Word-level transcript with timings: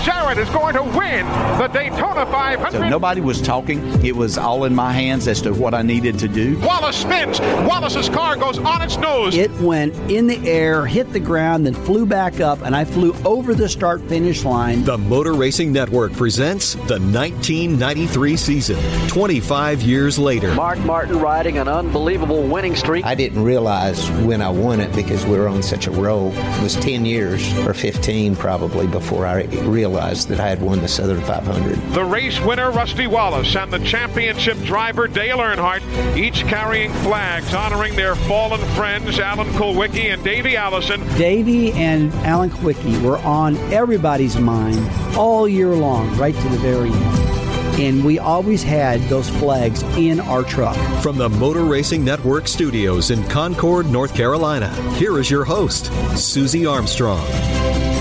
Dale 0.00 0.14
Jarrett 0.14 0.38
is 0.38 0.48
going 0.50 0.74
to 0.74 0.82
win 0.82 1.26
the 1.58 1.68
Daytona 1.68 2.24
500. 2.26 2.72
So 2.72 2.88
nobody 2.88 3.20
was 3.20 3.40
talking. 3.40 3.80
It 4.04 4.16
was 4.16 4.38
all 4.38 4.64
in 4.64 4.74
my 4.74 4.92
hands 4.92 5.28
as 5.28 5.42
to 5.42 5.52
what 5.52 5.74
I 5.74 5.82
needed 5.82 6.18
to 6.20 6.28
do. 6.28 6.58
Wallace 6.60 6.96
spins. 6.96 7.40
Wallace's 7.40 8.08
car 8.08 8.36
goes 8.36 8.58
on 8.58 8.82
its 8.82 8.96
nose. 8.96 9.36
It 9.36 9.50
went 9.60 9.94
in 10.10 10.26
the 10.26 10.38
air, 10.48 10.86
hit 10.86 11.12
the 11.12 11.20
ground, 11.20 11.66
then 11.66 11.74
flew 11.74 12.06
back 12.06 12.40
up, 12.40 12.62
and 12.62 12.74
I 12.74 12.84
flew 12.84 13.14
over 13.24 13.54
the 13.54 13.68
start 13.68 14.00
finish 14.08 14.44
line. 14.44 14.84
The 14.84 14.96
Motor 14.98 15.34
Racing 15.34 15.72
Network 15.72 16.12
presents 16.12 16.74
the 16.74 16.98
1993 16.98 18.36
season, 18.36 19.08
25 19.08 19.82
years 19.82 20.18
later. 20.18 20.54
Mark 20.54 20.78
Martin 20.80 21.18
riding 21.18 21.58
an 21.58 21.68
unbelievable 21.68 22.42
winning 22.42 22.74
streak. 22.74 23.04
I 23.04 23.14
didn't 23.14 23.42
realize 23.42 24.10
when 24.22 24.40
I 24.40 24.48
won 24.48 24.80
it 24.80 24.94
because 24.94 25.26
we 25.26 25.36
were 25.36 25.48
on 25.48 25.62
such 25.62 25.86
a 25.86 25.90
roll. 25.90 26.32
It 26.32 26.62
was 26.62 26.76
10 26.76 27.04
years 27.04 27.52
or 27.66 27.74
15 27.74 28.36
probably 28.36 28.86
before 28.86 29.26
I 29.26 29.44
realized 29.44 29.89
that 29.90 30.40
I 30.40 30.48
had 30.48 30.62
won 30.62 30.80
the 30.80 30.88
Southern 30.88 31.20
500. 31.22 31.76
The 31.92 32.04
race 32.04 32.40
winner, 32.40 32.70
Rusty 32.70 33.06
Wallace, 33.06 33.54
and 33.56 33.72
the 33.72 33.78
championship 33.80 34.58
driver, 34.58 35.06
Dale 35.06 35.38
Earnhardt, 35.38 36.16
each 36.16 36.46
carrying 36.46 36.92
flags 36.92 37.52
honoring 37.54 37.96
their 37.96 38.14
fallen 38.14 38.60
friends, 38.74 39.18
Alan 39.18 39.48
Kulwicki 39.48 40.12
and 40.12 40.22
Davey 40.22 40.56
Allison. 40.56 41.00
Davey 41.16 41.72
and 41.72 42.12
Alan 42.26 42.50
Kulwicki 42.50 43.02
were 43.02 43.18
on 43.18 43.56
everybody's 43.72 44.38
mind 44.38 44.78
all 45.16 45.48
year 45.48 45.74
long, 45.74 46.16
right 46.16 46.34
to 46.34 46.48
the 46.48 46.58
very 46.58 46.90
end 46.90 47.40
and 47.80 48.04
we 48.04 48.18
always 48.18 48.62
had 48.62 49.00
those 49.02 49.30
flags 49.30 49.82
in 49.96 50.20
our 50.20 50.42
truck. 50.42 50.76
From 51.02 51.16
the 51.16 51.28
Motor 51.28 51.64
Racing 51.64 52.04
Network 52.04 52.46
studios 52.46 53.10
in 53.10 53.26
Concord, 53.28 53.86
North 53.86 54.14
Carolina, 54.14 54.68
here 54.94 55.18
is 55.18 55.30
your 55.30 55.44
host, 55.44 55.86
Susie 56.16 56.66
Armstrong. 56.66 57.24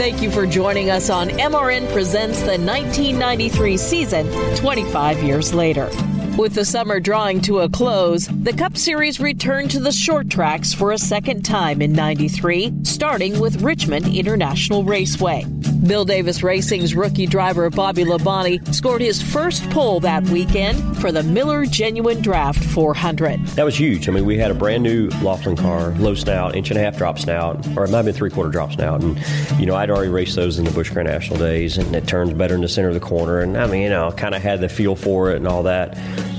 Thank 0.10 0.24
you 0.24 0.32
for 0.32 0.48
joining 0.48 0.90
us 0.90 1.12
on 1.12 1.30
MRN 1.30 1.88
Presents 1.94 2.40
the 2.40 2.58
1993 2.58 3.78
season, 3.78 4.56
25 4.56 5.22
years 5.22 5.54
later. 5.54 5.88
With 6.36 6.56
the 6.56 6.66
summer 6.66 7.00
drawing 7.00 7.42
to 7.42 7.60
a 7.60 7.70
close, 7.70 8.26
the 8.26 8.52
Cup 8.52 8.76
Series 8.76 9.20
returned 9.20 9.70
to 9.70 9.80
the 9.80 9.92
short 9.92 10.28
tracks 10.28 10.74
for 10.74 10.94
a 10.94 10.98
second 10.98 11.46
time 11.46 11.84
in 11.84 11.94
93, 11.94 12.74
starting 12.82 13.40
with 13.40 13.62
Richmond 13.62 14.08
International 14.08 14.84
Raceway. 14.84 15.46
Bill 15.82 16.04
Davis 16.04 16.44
Racing's 16.44 16.94
rookie 16.94 17.26
driver 17.26 17.70
Bobby 17.70 18.04
Labonte 18.04 18.74
scored 18.74 19.02
his 19.02 19.22
first 19.22 19.70
pole 19.70 20.00
that 20.02 20.24
weekend 20.30 20.98
for 20.98 21.12
the 21.12 21.24
Miller 21.24 21.66
Genuine 21.66 22.22
Draft 22.22 22.64
400. 22.64 23.46
That 23.48 23.64
was 23.64 23.80
huge. 23.80 24.10
I 24.10 24.12
mean, 24.12 24.26
we 24.26 24.38
had 24.38 24.52
a 24.52 24.54
brand 24.54 24.84
new 24.84 25.08
Laughlin 25.22 25.56
car, 25.56 25.92
low 25.92 26.16
snout, 26.16 26.56
inch 26.56 26.70
and 26.70 26.78
a 26.78 26.82
half 26.82 26.98
drop 26.98 27.18
snout, 27.18 27.66
or 27.78 27.86
it 27.86 27.92
might 27.92 27.98
have 27.98 28.06
been 28.06 28.14
three 28.14 28.30
quarter 28.30 28.50
drop 28.50 28.74
snout. 28.74 29.02
And, 29.02 29.18
you 29.60 29.66
know, 29.66 29.76
I'd 29.76 29.90
already 29.90 30.10
raced 30.10 30.36
those 30.36 30.60
in 30.60 30.66
the 30.66 30.72
Busch 30.72 30.90
Grand 30.90 31.08
National 31.08 31.40
days, 31.40 31.78
and 31.78 31.96
it 31.96 32.08
turns 32.08 32.34
better 32.34 32.56
in 32.56 32.62
the 32.62 32.70
center 32.70 32.90
of 32.90 32.94
the 32.94 33.00
corner. 33.00 33.40
And 33.40 33.58
I 33.58 33.68
mean, 33.68 33.82
you 33.82 33.90
know, 33.90 34.12
kind 34.12 34.36
of 34.36 34.42
had 34.42 34.60
the 34.60 34.70
feel 34.70 34.96
for 34.96 35.32
it 35.32 35.38
and 35.38 35.48
all 35.48 35.64
that 35.64 35.98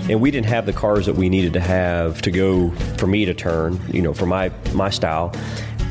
and 0.08 0.20
we 0.20 0.32
didn't 0.32 0.48
have 0.48 0.66
the 0.66 0.72
cars 0.72 1.06
that 1.06 1.14
we 1.14 1.28
needed 1.28 1.52
to 1.52 1.60
have 1.60 2.20
to 2.22 2.32
go 2.32 2.70
for 2.98 3.06
me 3.06 3.24
to 3.26 3.32
turn, 3.32 3.80
you 3.92 4.02
know, 4.02 4.12
for 4.12 4.26
my 4.26 4.50
my 4.72 4.90
style. 4.90 5.32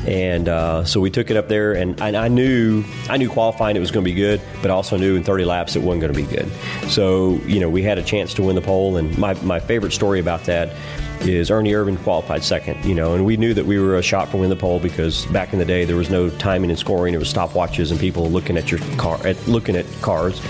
And 0.06 0.48
uh, 0.48 0.84
so 0.84 1.00
we 1.00 1.10
took 1.10 1.30
it 1.30 1.36
up 1.36 1.48
there, 1.48 1.72
and 1.72 2.00
I, 2.00 2.24
I 2.24 2.28
knew 2.28 2.84
I 3.08 3.16
knew 3.18 3.28
qualifying 3.28 3.76
it 3.76 3.80
was 3.80 3.90
going 3.90 4.04
to 4.04 4.10
be 4.10 4.14
good, 4.14 4.40
but 4.62 4.70
I 4.70 4.74
also 4.74 4.96
knew 4.96 5.14
in 5.16 5.22
30 5.22 5.44
laps 5.44 5.76
it 5.76 5.82
wasn't 5.82 6.00
going 6.00 6.14
to 6.14 6.18
be 6.18 6.26
good. 6.26 6.50
So 6.88 7.34
you 7.46 7.60
know 7.60 7.68
we 7.68 7.82
had 7.82 7.98
a 7.98 8.02
chance 8.02 8.32
to 8.34 8.42
win 8.42 8.56
the 8.56 8.62
pole, 8.62 8.96
and 8.96 9.16
my, 9.18 9.34
my 9.42 9.60
favorite 9.60 9.92
story 9.92 10.18
about 10.18 10.44
that 10.44 10.74
is 11.22 11.50
Ernie 11.50 11.72
Irvan 11.72 12.02
qualified 12.02 12.42
second, 12.42 12.84
you 12.84 12.94
know, 12.94 13.14
and 13.14 13.24
we 13.24 13.36
knew 13.36 13.52
that 13.54 13.66
we 13.66 13.78
were 13.78 13.96
a 13.96 14.02
shot 14.02 14.28
for 14.28 14.38
win 14.38 14.50
the 14.50 14.56
pole 14.56 14.80
because 14.80 15.26
back 15.26 15.52
in 15.52 15.58
the 15.58 15.64
day 15.64 15.84
there 15.84 15.96
was 15.96 16.10
no 16.10 16.30
timing 16.30 16.70
and 16.70 16.78
scoring; 16.78 17.14
it 17.14 17.18
was 17.18 17.32
stopwatches 17.32 17.90
and 17.90 18.00
people 18.00 18.30
looking 18.30 18.56
at 18.56 18.70
your 18.70 18.80
car, 18.96 19.24
at, 19.26 19.46
looking 19.46 19.76
at 19.76 19.86
cars. 20.00 20.40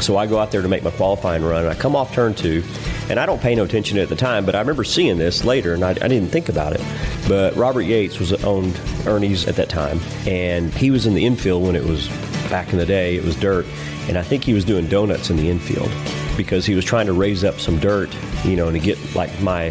So 0.00 0.16
I 0.16 0.26
go 0.26 0.38
out 0.38 0.50
there 0.50 0.62
to 0.62 0.68
make 0.68 0.82
my 0.82 0.90
qualifying 0.90 1.44
run, 1.44 1.62
and 1.62 1.70
I 1.70 1.74
come 1.74 1.94
off 1.96 2.12
turn 2.12 2.34
two, 2.34 2.64
and 3.08 3.18
I 3.18 3.26
don't 3.26 3.40
pay 3.40 3.54
no 3.54 3.64
attention 3.64 3.98
at 3.98 4.08
the 4.08 4.16
time, 4.16 4.44
but 4.44 4.54
I 4.54 4.60
remember 4.60 4.84
seeing 4.84 5.18
this 5.18 5.44
later, 5.44 5.74
and 5.74 5.84
I, 5.84 5.90
I 5.90 6.08
didn't 6.08 6.28
think 6.28 6.48
about 6.48 6.72
it. 6.72 6.80
But 7.28 7.54
Robert 7.56 7.82
Yates 7.82 8.18
was 8.18 8.32
owned 8.44 8.80
Ernie's 9.06 9.46
at 9.46 9.56
that 9.56 9.68
time, 9.68 10.00
and 10.26 10.72
he 10.74 10.90
was 10.90 11.06
in 11.06 11.14
the 11.14 11.24
infield 11.24 11.62
when 11.62 11.76
it 11.76 11.84
was 11.84 12.08
back 12.48 12.72
in 12.72 12.78
the 12.78 12.86
day. 12.86 13.16
It 13.16 13.24
was 13.24 13.36
dirt, 13.36 13.66
and 14.08 14.18
I 14.18 14.22
think 14.22 14.44
he 14.44 14.52
was 14.52 14.64
doing 14.64 14.86
donuts 14.86 15.30
in 15.30 15.36
the 15.36 15.48
infield 15.48 15.90
because 16.36 16.64
he 16.64 16.74
was 16.74 16.84
trying 16.84 17.06
to 17.06 17.12
raise 17.12 17.44
up 17.44 17.58
some 17.58 17.78
dirt, 17.78 18.14
you 18.44 18.56
know, 18.56 18.68
and 18.68 18.74
to 18.74 18.84
get 18.84 18.98
like 19.14 19.40
my 19.40 19.70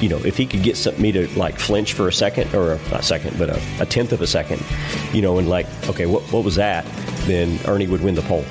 you 0.00 0.08
know, 0.08 0.18
if 0.18 0.36
he 0.36 0.46
could 0.46 0.62
get 0.62 0.76
some, 0.76 1.00
me 1.00 1.12
to 1.12 1.28
like 1.38 1.58
flinch 1.58 1.92
for 1.92 2.08
a 2.08 2.12
second 2.12 2.54
or 2.54 2.72
a, 2.92 3.02
second, 3.02 3.38
but 3.38 3.50
a, 3.50 3.60
a, 3.80 3.86
tenth 3.86 4.12
of 4.12 4.20
a 4.20 4.26
second, 4.26 4.62
you 5.12 5.22
know, 5.22 5.38
and 5.38 5.48
like, 5.48 5.66
okay, 5.88 6.06
what, 6.06 6.22
what 6.32 6.44
was 6.44 6.56
that? 6.56 6.84
Then 7.26 7.58
Ernie 7.66 7.86
would 7.86 8.00
win 8.00 8.14
the 8.14 8.22
pole. 8.22 8.44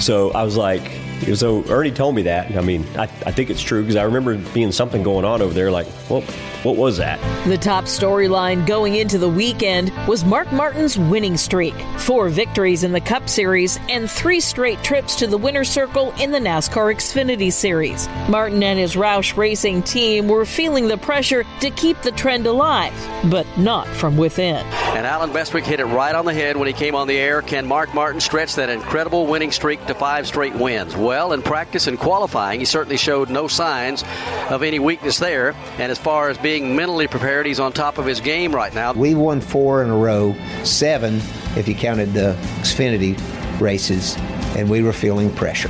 So 0.00 0.30
I 0.32 0.42
was 0.42 0.56
like, 0.56 0.99
so 1.34 1.64
Ernie 1.68 1.90
told 1.90 2.14
me 2.14 2.22
that. 2.22 2.56
I 2.56 2.60
mean, 2.60 2.86
I, 2.96 3.02
I 3.02 3.32
think 3.32 3.50
it's 3.50 3.62
true 3.62 3.82
because 3.82 3.96
I 3.96 4.02
remember 4.04 4.36
being 4.52 4.72
something 4.72 5.02
going 5.02 5.24
on 5.24 5.42
over 5.42 5.52
there. 5.52 5.70
Like, 5.70 5.86
well, 6.08 6.22
what 6.62 6.76
was 6.76 6.98
that? 6.98 7.18
The 7.46 7.56
top 7.56 7.84
storyline 7.84 8.66
going 8.66 8.96
into 8.96 9.18
the 9.18 9.28
weekend 9.28 9.90
was 10.06 10.24
Mark 10.24 10.52
Martin's 10.52 10.98
winning 10.98 11.36
streak 11.36 11.74
four 11.98 12.28
victories 12.28 12.84
in 12.84 12.92
the 12.92 13.00
Cup 13.00 13.28
Series 13.28 13.78
and 13.88 14.10
three 14.10 14.40
straight 14.40 14.82
trips 14.82 15.14
to 15.16 15.26
the 15.26 15.38
winner's 15.38 15.70
circle 15.70 16.12
in 16.20 16.30
the 16.30 16.38
NASCAR 16.38 16.94
Xfinity 16.94 17.52
Series. 17.52 18.08
Martin 18.28 18.62
and 18.62 18.78
his 18.78 18.94
Roush 18.94 19.36
Racing 19.36 19.82
team 19.82 20.28
were 20.28 20.44
feeling 20.44 20.88
the 20.88 20.98
pressure 20.98 21.44
to 21.60 21.70
keep 21.70 22.00
the 22.02 22.12
trend 22.12 22.46
alive, 22.46 22.92
but 23.30 23.46
not 23.56 23.86
from 23.86 24.16
within. 24.16 24.64
And 24.96 25.06
Allen 25.06 25.32
Bestwick 25.32 25.64
hit 25.64 25.80
it 25.80 25.86
right 25.86 26.14
on 26.14 26.24
the 26.24 26.34
head 26.34 26.56
when 26.56 26.66
he 26.66 26.74
came 26.74 26.94
on 26.94 27.06
the 27.06 27.16
air. 27.16 27.42
Can 27.42 27.66
Mark 27.66 27.94
Martin 27.94 28.20
stretch 28.20 28.54
that 28.56 28.68
incredible 28.68 29.26
winning 29.26 29.52
streak 29.52 29.84
to 29.86 29.94
five 29.94 30.26
straight 30.26 30.54
wins? 30.54 30.96
Well, 31.10 31.32
in 31.32 31.42
practice 31.42 31.88
and 31.88 31.98
qualifying, 31.98 32.60
he 32.60 32.64
certainly 32.64 32.96
showed 32.96 33.30
no 33.30 33.48
signs 33.48 34.04
of 34.48 34.62
any 34.62 34.78
weakness 34.78 35.18
there. 35.18 35.56
And 35.78 35.90
as 35.90 35.98
far 35.98 36.28
as 36.28 36.38
being 36.38 36.76
mentally 36.76 37.08
prepared. 37.08 37.46
He's 37.46 37.58
on 37.58 37.72
top 37.72 37.98
of 37.98 38.06
his 38.06 38.20
game 38.20 38.54
right 38.54 38.72
now. 38.72 38.92
We 38.92 39.16
won 39.16 39.40
four 39.40 39.82
in 39.82 39.90
a 39.90 39.96
row, 39.96 40.36
seven 40.62 41.16
if 41.56 41.66
you 41.66 41.74
counted 41.74 42.12
the 42.12 42.36
Xfinity 42.60 43.18
races, 43.60 44.14
and 44.56 44.70
we 44.70 44.82
were 44.82 44.92
feeling 44.92 45.34
pressure 45.34 45.66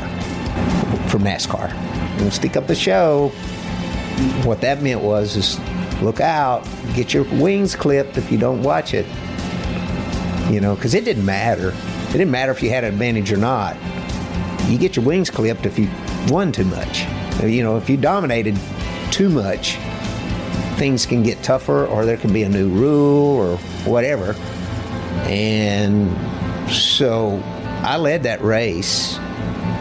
from 1.09 1.25
NASCAR. 1.25 1.73
We'll 2.21 2.31
stick 2.31 2.59
up 2.59 2.67
the 2.67 2.75
show. 2.75 3.31
What 4.45 4.61
that 4.61 4.83
meant 4.83 5.01
was 5.01 5.37
is 5.37 5.59
look 6.03 6.21
out, 6.21 6.69
get 6.95 7.15
your 7.15 7.25
wings 7.41 7.75
clipped 7.75 8.19
if 8.19 8.31
you 8.31 8.37
don't 8.37 8.63
watch 8.63 8.93
it. 8.93 9.07
You 10.51 10.61
know, 10.61 10.75
because 10.75 10.93
it 10.93 11.07
didn't 11.07 11.25
matter. 11.25 11.71
It 11.71 12.13
didn't 12.13 12.31
matter 12.31 12.53
if 12.53 12.63
you 12.63 12.69
had 12.69 12.85
an 12.85 12.93
advantage 12.93 13.33
or 13.33 13.39
not. 13.39 13.79
You 14.71 14.79
get 14.79 14.95
your 14.95 15.05
wings 15.05 15.31
clipped 15.31 15.67
if 15.67 15.79
you 15.81 15.91
won 16.29 16.53
too 16.53 16.65
much. 16.65 17.05
You 17.43 17.65
know, 17.65 17.77
if 17.77 17.91
you 17.91 17.97
dominated 17.97 18.57
too 19.11 19.29
much, 19.29 19.75
things 20.77 21.07
can 21.07 21.25
get 21.25 21.43
tougher 21.43 21.87
or 21.87 22.05
there 22.07 22.17
can 22.17 22.33
be 22.33 22.45
a 22.45 22.49
new 22.49 22.69
rule 22.69 23.37
or 23.37 23.57
whatever. 23.85 24.37
And 25.27 26.09
so 26.71 27.43
I 27.83 27.97
led 27.97 28.23
that 28.23 28.43
race 28.43 29.19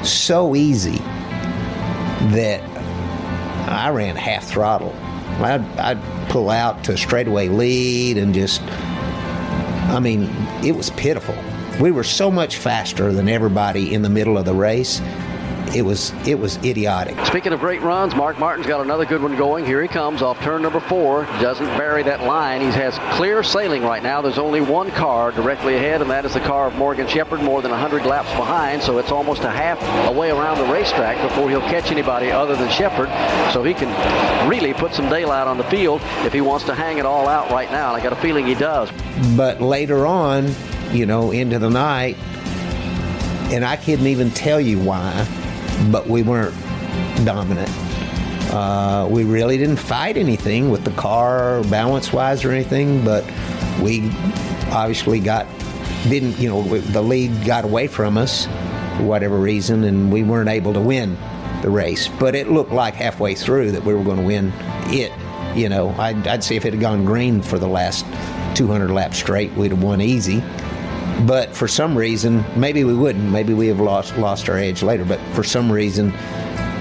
so 0.04 0.56
easy 0.56 0.98
that 2.32 2.64
I 3.70 3.90
ran 3.90 4.16
half 4.16 4.46
throttle. 4.46 4.96
I'd, 5.40 5.62
I'd 5.78 6.30
pull 6.30 6.50
out 6.50 6.84
to 6.86 6.98
straightaway 6.98 7.50
lead 7.50 8.18
and 8.18 8.34
just, 8.34 8.64
I 8.64 10.00
mean, 10.00 10.24
it 10.64 10.76
was 10.76 10.90
pitiful. 10.90 11.36
We 11.80 11.92
were 11.92 12.04
so 12.04 12.30
much 12.30 12.58
faster 12.58 13.14
than 13.14 13.30
everybody 13.30 13.94
in 13.94 14.02
the 14.02 14.10
middle 14.10 14.38
of 14.38 14.44
the 14.44 14.54
race. 14.54 15.02
it 15.74 15.84
was 15.84 16.12
it 16.28 16.38
was 16.38 16.58
idiotic. 16.58 17.16
Speaking 17.26 17.54
of 17.54 17.60
great 17.62 17.82
runs, 17.82 18.14
Mark 18.16 18.38
Martin's 18.38 18.68
got 18.68 18.82
another 18.82 19.06
good 19.06 19.22
one 19.22 19.38
going. 19.38 19.66
Here 19.66 19.82
he 19.82 19.88
comes 19.88 20.22
off 20.22 20.42
turn 20.42 20.62
number 20.62 20.80
four. 20.82 21.24
Doesn't 21.40 21.68
bury 21.78 22.04
that 22.04 22.24
line. 22.24 22.60
He 22.60 22.68
has 22.68 22.98
clear 23.16 23.44
sailing 23.44 23.84
right 23.84 24.04
now. 24.04 24.22
There's 24.22 24.40
only 24.40 24.60
one 24.60 24.92
car 24.92 25.32
directly 25.32 25.76
ahead, 25.76 26.02
and 26.02 26.10
that 26.10 26.26
is 26.26 26.34
the 26.34 26.40
car 26.42 26.68
of 26.68 26.76
Morgan 26.76 27.08
Shepherd, 27.08 27.42
more 27.42 27.62
than 27.62 27.72
100 27.72 28.06
laps 28.06 28.32
behind. 28.32 28.82
So 28.82 28.98
it's 28.98 29.12
almost 29.12 29.44
a 29.44 29.52
half 29.52 29.80
a 30.08 30.12
way 30.12 30.32
around 30.32 30.58
the 30.58 30.74
racetrack 30.74 31.22
before 31.22 31.50
he'll 31.50 31.62
catch 31.62 31.92
anybody 31.92 32.30
other 32.30 32.56
than 32.58 32.70
Shepherd. 32.72 33.10
So 33.54 33.64
he 33.64 33.74
can 33.74 33.90
really 34.50 34.74
put 34.74 34.94
some 34.94 35.08
daylight 35.08 35.48
on 35.48 35.58
the 35.58 35.64
field 35.66 36.02
if 36.26 36.34
he 36.34 36.42
wants 36.42 36.66
to 36.66 36.76
hang 36.76 36.98
it 36.98 37.06
all 37.06 37.28
out 37.28 37.52
right 37.52 37.72
now. 37.72 37.94
And 37.94 38.02
I 38.02 38.04
got 38.04 38.12
a 38.12 38.22
feeling 38.22 38.46
he 38.46 38.56
does. 38.56 38.90
But 39.38 39.62
later 39.62 40.08
on, 40.08 40.48
you 40.92 41.06
know, 41.06 41.32
into 41.32 41.60
the 41.60 41.70
night, 41.70 42.18
and 43.52 43.66
I 43.66 43.76
couldn't 43.78 44.08
even 44.08 44.32
tell 44.32 44.60
you 44.60 44.80
why, 44.80 45.28
but 45.92 46.08
we 46.08 46.24
weren't 46.24 46.56
dominant. 47.26 47.70
Uh, 48.52 49.08
we 49.10 49.24
really 49.24 49.58
didn't 49.58 49.78
fight 49.78 50.18
anything 50.18 50.72
with 50.72 50.84
the 50.84 50.92
car 50.92 51.64
balance 51.66 52.12
wise 52.12 52.44
or 52.44 52.52
anything, 52.52 53.04
but 53.04 53.24
we 53.82 54.10
obviously 54.72 55.20
got 55.20 55.48
didn't 56.08 56.40
you 56.40 56.48
know 56.48 56.78
the 56.78 57.02
lead 57.02 57.46
got 57.46 57.66
away 57.66 57.88
from 57.88 58.18
us 58.18 58.46
for 58.98 59.04
whatever 59.04 59.38
reason, 59.38 59.84
and 59.84 60.12
we 60.12 60.24
weren't 60.24 60.50
able 60.50 60.74
to 60.74 60.82
win 60.82 61.18
the 61.62 61.70
race. 61.70 62.08
But 62.08 62.36
it 62.36 62.50
looked 62.50 62.72
like 62.72 62.96
halfway 62.96 63.36
through 63.36 63.72
that 63.72 63.84
we 63.84 63.94
were 63.94 64.04
going 64.04 64.18
to 64.18 64.26
win 64.26 64.52
it. 64.88 65.12
You 65.56 65.70
know, 65.70 65.90
I'd, 65.98 66.28
I'd 66.28 66.44
say 66.44 66.56
if 66.56 66.66
it 66.66 66.74
had 66.74 66.82
gone 66.82 67.06
green 67.06 67.42
for 67.42 67.58
the 67.58 67.68
last 67.68 68.06
200 68.56 68.92
laps 68.92 69.18
straight, 69.18 69.52
we'd 69.54 69.72
have 69.72 69.82
won 69.82 70.02
easy. 70.02 70.44
But 71.26 71.56
for 71.56 71.68
some 71.68 71.98
reason, 71.98 72.44
maybe 72.56 72.84
we 72.84 72.94
wouldn't. 72.94 73.32
Maybe 73.32 73.54
we 73.54 73.68
have 73.68 73.80
lost 73.80 74.18
lost 74.18 74.50
our 74.50 74.58
edge 74.58 74.84
later. 74.84 75.06
But 75.06 75.20
for 75.34 75.44
some 75.44 75.72
reason, 75.72 76.14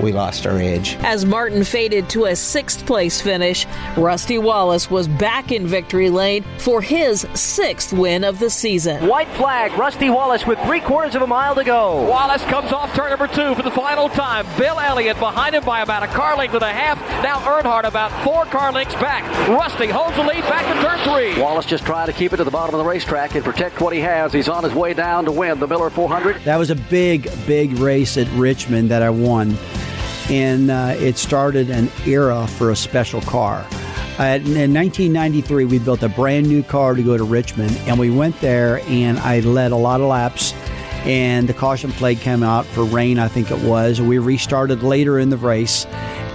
we 0.01 0.13
lost 0.13 0.47
our 0.47 0.59
edge. 0.59 0.97
As 1.01 1.25
Martin 1.25 1.65
faded 1.65 2.09
to 2.11 2.27
a 2.27 2.37
sixth 2.37 2.87
place 2.87 3.21
finish, 3.21 3.67
Rusty 3.97 4.39
Wallace 4.39 4.91
was 4.91 5.09
back 5.09 5.51
in 5.51 5.67
victory 5.67 6.11
lane 6.11 6.45
for 6.59 6.81
his 6.81 7.27
sixth 7.35 7.93
win 7.93 8.25
of 8.25 8.39
the 8.39 8.51
season. 8.51 9.07
White 9.09 9.29
flag, 9.31 9.73
Rusty 9.73 10.11
Wallace 10.11 10.47
with 10.47 10.59
three 10.61 10.81
quarters 10.81 11.15
of 11.15 11.23
a 11.23 11.27
mile 11.27 11.55
to 11.55 11.65
go. 11.65 12.09
Wallace 12.09 12.45
comes 12.45 12.73
off 12.73 12.95
turn 12.95 13.11
number 13.11 13.29
two 13.29 13.55
for 13.55 13.63
the 13.63 13.71
final 13.71 14.09
time. 14.09 14.47
Bill 14.57 14.79
Elliott 14.79 15.19
behind 15.19 15.55
him 15.55 15.65
by 15.65 15.81
about 15.81 16.03
a 16.03 16.09
car 16.09 16.37
length 16.37 16.55
and 16.55 16.63
a 16.63 16.73
half. 16.73 16.99
Now 17.23 17.41
Earnhardt 17.41 17.85
about 17.85 18.13
four 18.25 18.45
car 18.47 18.73
lengths 18.73 18.95
back. 18.95 19.25
Rusty 19.49 19.89
holds 19.89 20.17
the 20.17 20.23
lead 20.23 20.43
back 20.43 20.65
to 20.75 20.83
turn 20.83 20.99
three. 21.01 21.41
Wallace 21.41 21.67
just 21.67 21.85
trying 21.85 22.07
to 22.07 22.13
keep 22.13 22.33
it 22.33 22.37
to 22.39 22.45
the 22.45 22.51
bottom 22.51 22.75
of 22.75 22.79
the 22.79 22.85
racetrack 22.85 23.35
and 23.35 23.45
protect 23.45 23.81
what 23.81 23.93
he 23.93 24.01
has. 24.01 24.33
He's 24.33 24.49
on 24.49 24.65
his 24.65 24.75
way 24.75 24.95
down 24.95 25.25
to 25.25 25.33
win 25.33 25.59
the 25.59 25.67
Miller 25.67 25.91
400. 25.91 26.43
That 26.45 26.57
was 26.57 26.71
a 26.71 26.77
big, 26.77 27.31
big 27.47 27.73
race 27.79 28.17
at 28.17 28.29
Richmond 28.33 28.91
that 28.91 29.03
I 29.03 29.11
won 29.11 29.57
and 30.31 30.71
uh, 30.71 30.95
it 30.99 31.17
started 31.17 31.71
an 31.71 31.91
era 32.07 32.47
for 32.47 32.71
a 32.71 32.77
special 32.77 33.21
car. 33.23 33.67
Uh, 34.19 34.39
in 34.45 34.75
1993, 34.75 35.65
we 35.65 35.79
built 35.79 36.03
a 36.03 36.09
brand 36.09 36.49
new 36.49 36.63
car 36.63 36.95
to 36.95 37.03
go 37.03 37.17
to 37.17 37.25
Richmond, 37.25 37.77
and 37.87 37.99
we 37.99 38.11
went 38.11 38.39
there, 38.41 38.81
and 38.89 39.19
I 39.21 39.41
led 39.41 39.73
a 39.73 39.77
lot 39.77 40.01
of 40.01 40.09
laps. 40.09 40.53
And 41.05 41.49
the 41.49 41.55
caution 41.55 41.91
flag 41.91 42.21
came 42.21 42.43
out 42.43 42.67
for 42.67 42.85
rain, 42.85 43.19
I 43.19 43.29
think 43.29 43.51
it 43.51 43.59
was. 43.61 44.01
We 44.01 44.19
restarted 44.19 44.83
later 44.83 45.19
in 45.19 45.31
the 45.31 45.37
race, 45.37 45.87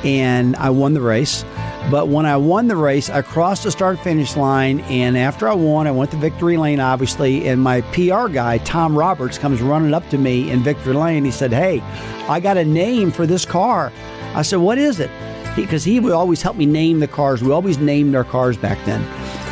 and 0.03 0.55
I 0.57 0.69
won 0.69 0.94
the 0.94 1.01
race. 1.01 1.44
But 1.91 2.07
when 2.07 2.25
I 2.25 2.38
won 2.38 2.67
the 2.67 2.75
race, 2.75 3.09
I 3.09 3.21
crossed 3.21 3.63
the 3.63 3.71
start 3.71 4.00
finish 4.00 4.38
line, 4.38 4.79
and 4.81 5.17
after 5.17 5.50
I 5.50 5.53
won, 5.53 5.85
I 5.85 5.91
went 5.91 6.11
to 6.11 6.17
victory 6.17 6.55
lane, 6.55 6.79
obviously. 6.79 7.47
And 7.47 7.61
my 7.61 7.81
PR 7.81 8.27
guy, 8.29 8.59
Tom 8.59 8.97
Roberts, 8.97 9.38
comes 9.38 9.61
running 9.61 9.94
up 9.94 10.07
to 10.09 10.17
me 10.17 10.50
in 10.50 10.63
victory 10.63 10.94
lane. 10.94 11.25
He 11.25 11.31
said, 11.31 11.51
Hey, 11.51 11.81
I 12.29 12.39
got 12.39 12.57
a 12.57 12.65
name 12.65 13.11
for 13.11 13.27
this 13.27 13.45
car. 13.45 13.91
I 14.33 14.41
said, 14.44 14.59
What 14.59 14.77
is 14.77 15.00
it? 15.00 15.11
Because 15.55 15.83
he, 15.83 15.94
he 15.94 16.00
would 16.00 16.13
always 16.13 16.41
help 16.41 16.55
me 16.55 16.65
name 16.65 17.00
the 17.00 17.07
cars. 17.07 17.44
We 17.44 17.51
always 17.51 17.77
named 17.77 18.15
our 18.15 18.23
cars 18.23 18.57
back 18.57 18.83
then. 18.85 19.03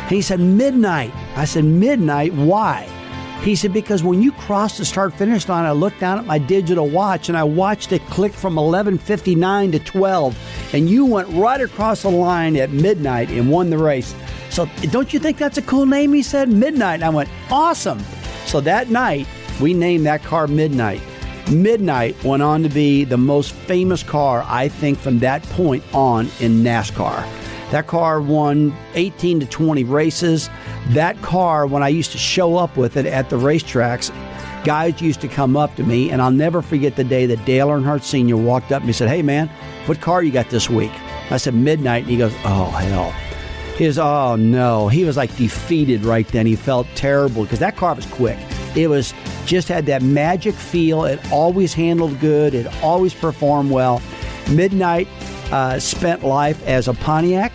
he 0.08 0.22
said, 0.22 0.40
Midnight. 0.40 1.12
I 1.36 1.44
said, 1.44 1.64
Midnight? 1.64 2.32
Why? 2.32 2.88
He 3.42 3.56
said, 3.56 3.72
because 3.72 4.04
when 4.04 4.22
you 4.22 4.30
cross 4.30 4.78
the 4.78 4.84
start 4.84 5.12
finish 5.14 5.48
line, 5.48 5.64
I 5.64 5.72
looked 5.72 5.98
down 5.98 6.16
at 6.16 6.26
my 6.26 6.38
digital 6.38 6.88
watch 6.88 7.28
and 7.28 7.36
I 7.36 7.42
watched 7.42 7.90
it 7.90 8.00
click 8.06 8.32
from 8.32 8.54
11.59 8.54 9.72
to 9.72 9.78
12, 9.80 10.74
and 10.74 10.88
you 10.88 11.04
went 11.04 11.28
right 11.30 11.60
across 11.60 12.02
the 12.02 12.10
line 12.10 12.54
at 12.56 12.70
midnight 12.70 13.30
and 13.30 13.50
won 13.50 13.68
the 13.68 13.78
race. 13.78 14.14
So 14.48 14.66
don't 14.90 15.12
you 15.12 15.18
think 15.18 15.38
that's 15.38 15.58
a 15.58 15.62
cool 15.62 15.86
name? 15.86 16.12
He 16.12 16.22
said, 16.22 16.50
Midnight. 16.50 16.96
And 16.96 17.04
I 17.04 17.08
went, 17.08 17.30
awesome. 17.50 17.98
So 18.46 18.60
that 18.60 18.90
night, 18.90 19.26
we 19.60 19.74
named 19.74 20.06
that 20.06 20.22
car 20.22 20.46
Midnight. 20.46 21.00
Midnight 21.50 22.22
went 22.22 22.44
on 22.44 22.62
to 22.62 22.68
be 22.68 23.02
the 23.02 23.16
most 23.16 23.52
famous 23.52 24.04
car, 24.04 24.44
I 24.46 24.68
think, 24.68 24.98
from 24.98 25.18
that 25.18 25.42
point 25.44 25.82
on 25.92 26.26
in 26.38 26.62
NASCAR. 26.62 27.26
That 27.72 27.88
car 27.88 28.20
won 28.20 28.72
18 28.94 29.40
to 29.40 29.46
20 29.46 29.82
races. 29.84 30.48
That 30.90 31.20
car, 31.22 31.66
when 31.66 31.82
I 31.82 31.88
used 31.88 32.12
to 32.12 32.18
show 32.18 32.56
up 32.56 32.76
with 32.76 32.96
it 32.96 33.06
at 33.06 33.30
the 33.30 33.36
racetracks, 33.36 34.10
guys 34.64 35.00
used 35.00 35.20
to 35.20 35.28
come 35.28 35.56
up 35.56 35.74
to 35.76 35.82
me, 35.82 36.10
and 36.10 36.20
I'll 36.20 36.30
never 36.30 36.62
forget 36.62 36.96
the 36.96 37.04
day 37.04 37.26
that 37.26 37.44
Dale 37.44 37.68
Earnhardt 37.68 38.02
Sr. 38.02 38.36
walked 38.36 38.72
up 38.72 38.80
and 38.80 38.88
he 38.88 38.92
said, 38.92 39.08
Hey, 39.08 39.22
man, 39.22 39.48
what 39.86 40.00
car 40.00 40.22
you 40.22 40.32
got 40.32 40.50
this 40.50 40.68
week? 40.68 40.92
I 41.30 41.36
said, 41.36 41.54
Midnight. 41.54 42.02
And 42.02 42.10
he 42.10 42.16
goes, 42.16 42.34
Oh, 42.44 42.64
hell. 42.70 43.10
He 43.76 43.84
goes, 43.84 43.98
Oh, 43.98 44.36
no. 44.36 44.88
He 44.88 45.04
was 45.04 45.16
like 45.16 45.34
defeated 45.36 46.04
right 46.04 46.26
then. 46.28 46.46
He 46.46 46.56
felt 46.56 46.86
terrible 46.94 47.44
because 47.44 47.60
that 47.60 47.76
car 47.76 47.94
was 47.94 48.06
quick. 48.06 48.38
It 48.76 48.88
was 48.88 49.14
just 49.46 49.68
had 49.68 49.86
that 49.86 50.02
magic 50.02 50.54
feel. 50.54 51.04
It 51.04 51.20
always 51.32 51.72
handled 51.74 52.18
good, 52.20 52.54
it 52.54 52.66
always 52.82 53.14
performed 53.14 53.70
well. 53.70 54.02
Midnight 54.50 55.08
uh, 55.50 55.78
spent 55.78 56.24
life 56.24 56.66
as 56.66 56.88
a 56.88 56.94
Pontiac. 56.94 57.52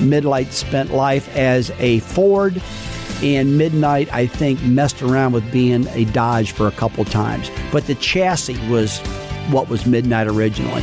Midnight 0.00 0.52
spent 0.52 0.92
life 0.92 1.34
as 1.36 1.70
a 1.78 2.00
Ford. 2.00 2.60
And 3.22 3.56
Midnight, 3.56 4.12
I 4.12 4.26
think, 4.26 4.62
messed 4.62 5.02
around 5.02 5.32
with 5.32 5.50
being 5.50 5.86
a 5.88 6.04
Dodge 6.06 6.52
for 6.52 6.66
a 6.66 6.72
couple 6.72 7.04
times. 7.04 7.50
But 7.72 7.86
the 7.86 7.94
chassis 7.94 8.58
was 8.68 8.98
what 9.50 9.68
was 9.68 9.86
Midnight 9.86 10.26
originally. 10.26 10.82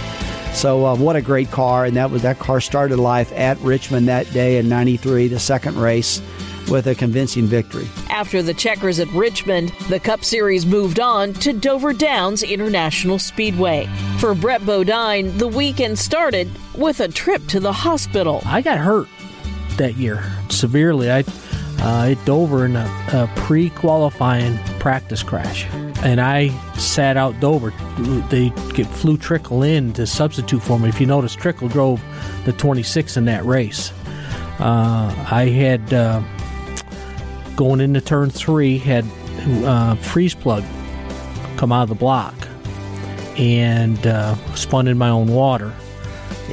So 0.53 0.85
uh, 0.85 0.95
what 0.95 1.15
a 1.15 1.21
great 1.21 1.51
car! 1.51 1.85
And 1.85 1.95
that 1.95 2.11
was 2.11 2.21
that 2.21 2.39
car 2.39 2.61
started 2.61 2.97
life 2.97 3.31
at 3.33 3.57
Richmond 3.59 4.07
that 4.07 4.31
day 4.33 4.57
in 4.57 4.69
'93, 4.69 5.27
the 5.27 5.39
second 5.39 5.77
race 5.77 6.21
with 6.69 6.87
a 6.87 6.95
convincing 6.95 7.45
victory. 7.45 7.87
After 8.09 8.41
the 8.41 8.53
checkers 8.53 8.99
at 8.99 9.09
Richmond, 9.09 9.69
the 9.89 9.99
Cup 9.99 10.23
Series 10.23 10.65
moved 10.65 10.99
on 10.99 11.33
to 11.33 11.53
Dover 11.53 11.93
Downs 11.93 12.43
International 12.43 13.19
Speedway. 13.19 13.89
For 14.19 14.33
Brett 14.33 14.65
Bodine, 14.65 15.37
the 15.37 15.47
weekend 15.47 15.99
started 15.99 16.49
with 16.77 16.99
a 16.99 17.07
trip 17.07 17.45
to 17.47 17.59
the 17.59 17.73
hospital. 17.73 18.41
I 18.45 18.61
got 18.61 18.77
hurt 18.77 19.07
that 19.77 19.95
year 19.95 20.23
severely. 20.49 21.11
I 21.11 21.23
uh, 21.79 22.11
at 22.11 22.25
Dover 22.25 22.65
in 22.65 22.75
a, 22.75 22.85
a 23.11 23.29
pre-qualifying 23.35 24.57
practice 24.79 25.21
crash, 25.21 25.65
and 26.01 26.21
I 26.21 26.49
sat 26.77 27.17
out 27.17 27.39
Dover. 27.39 27.73
They 28.29 28.49
get, 28.73 28.87
flew 28.87 29.17
Trickle 29.17 29.63
in 29.63 29.91
to 29.93 30.07
substitute 30.07 30.61
for 30.61 30.79
me. 30.79 30.87
If 30.87 31.01
you 31.01 31.07
notice, 31.07 31.35
Trickle 31.35 31.67
drove 31.67 32.01
the 32.45 32.53
26 32.53 33.17
in 33.17 33.25
that 33.25 33.43
race. 33.43 33.91
Uh, 34.59 35.13
I 35.29 35.49
had 35.49 35.93
uh, 35.93 36.21
going 37.55 37.81
into 37.81 37.99
turn 37.99 38.29
three 38.29 38.77
had 38.77 39.05
uh, 39.65 39.95
freeze 39.95 40.35
plug 40.35 40.63
come 41.57 41.71
out 41.71 41.83
of 41.83 41.89
the 41.89 41.95
block 41.95 42.33
and 43.37 44.05
uh, 44.07 44.35
spun 44.55 44.87
in 44.87 44.97
my 44.97 45.09
own 45.09 45.27
water 45.27 45.73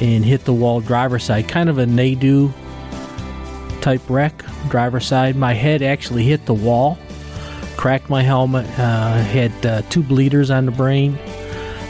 and 0.01 0.25
hit 0.25 0.45
the 0.45 0.53
wall 0.53 0.81
driver 0.81 1.19
side. 1.19 1.47
Kind 1.47 1.69
of 1.69 1.77
a 1.77 1.85
nadu 1.85 2.51
type 3.81 4.01
wreck 4.09 4.43
driver 4.69 4.99
side. 4.99 5.35
My 5.35 5.53
head 5.53 5.81
actually 5.81 6.23
hit 6.23 6.45
the 6.45 6.53
wall 6.53 6.97
cracked 7.81 8.11
my 8.11 8.21
helmet 8.21 8.63
uh, 8.77 9.13
had 9.23 9.65
uh, 9.65 9.81
two 9.89 10.03
bleeders 10.03 10.51
on 10.51 10.67
the 10.67 10.71
brain. 10.71 11.17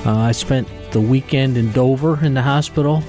Uh, 0.06 0.20
i 0.20 0.32
spent 0.32 0.66
the 0.92 1.02
weekend 1.02 1.58
in 1.58 1.70
dover 1.74 2.24
in 2.24 2.34
the 2.34 2.42
hospital. 2.42 3.04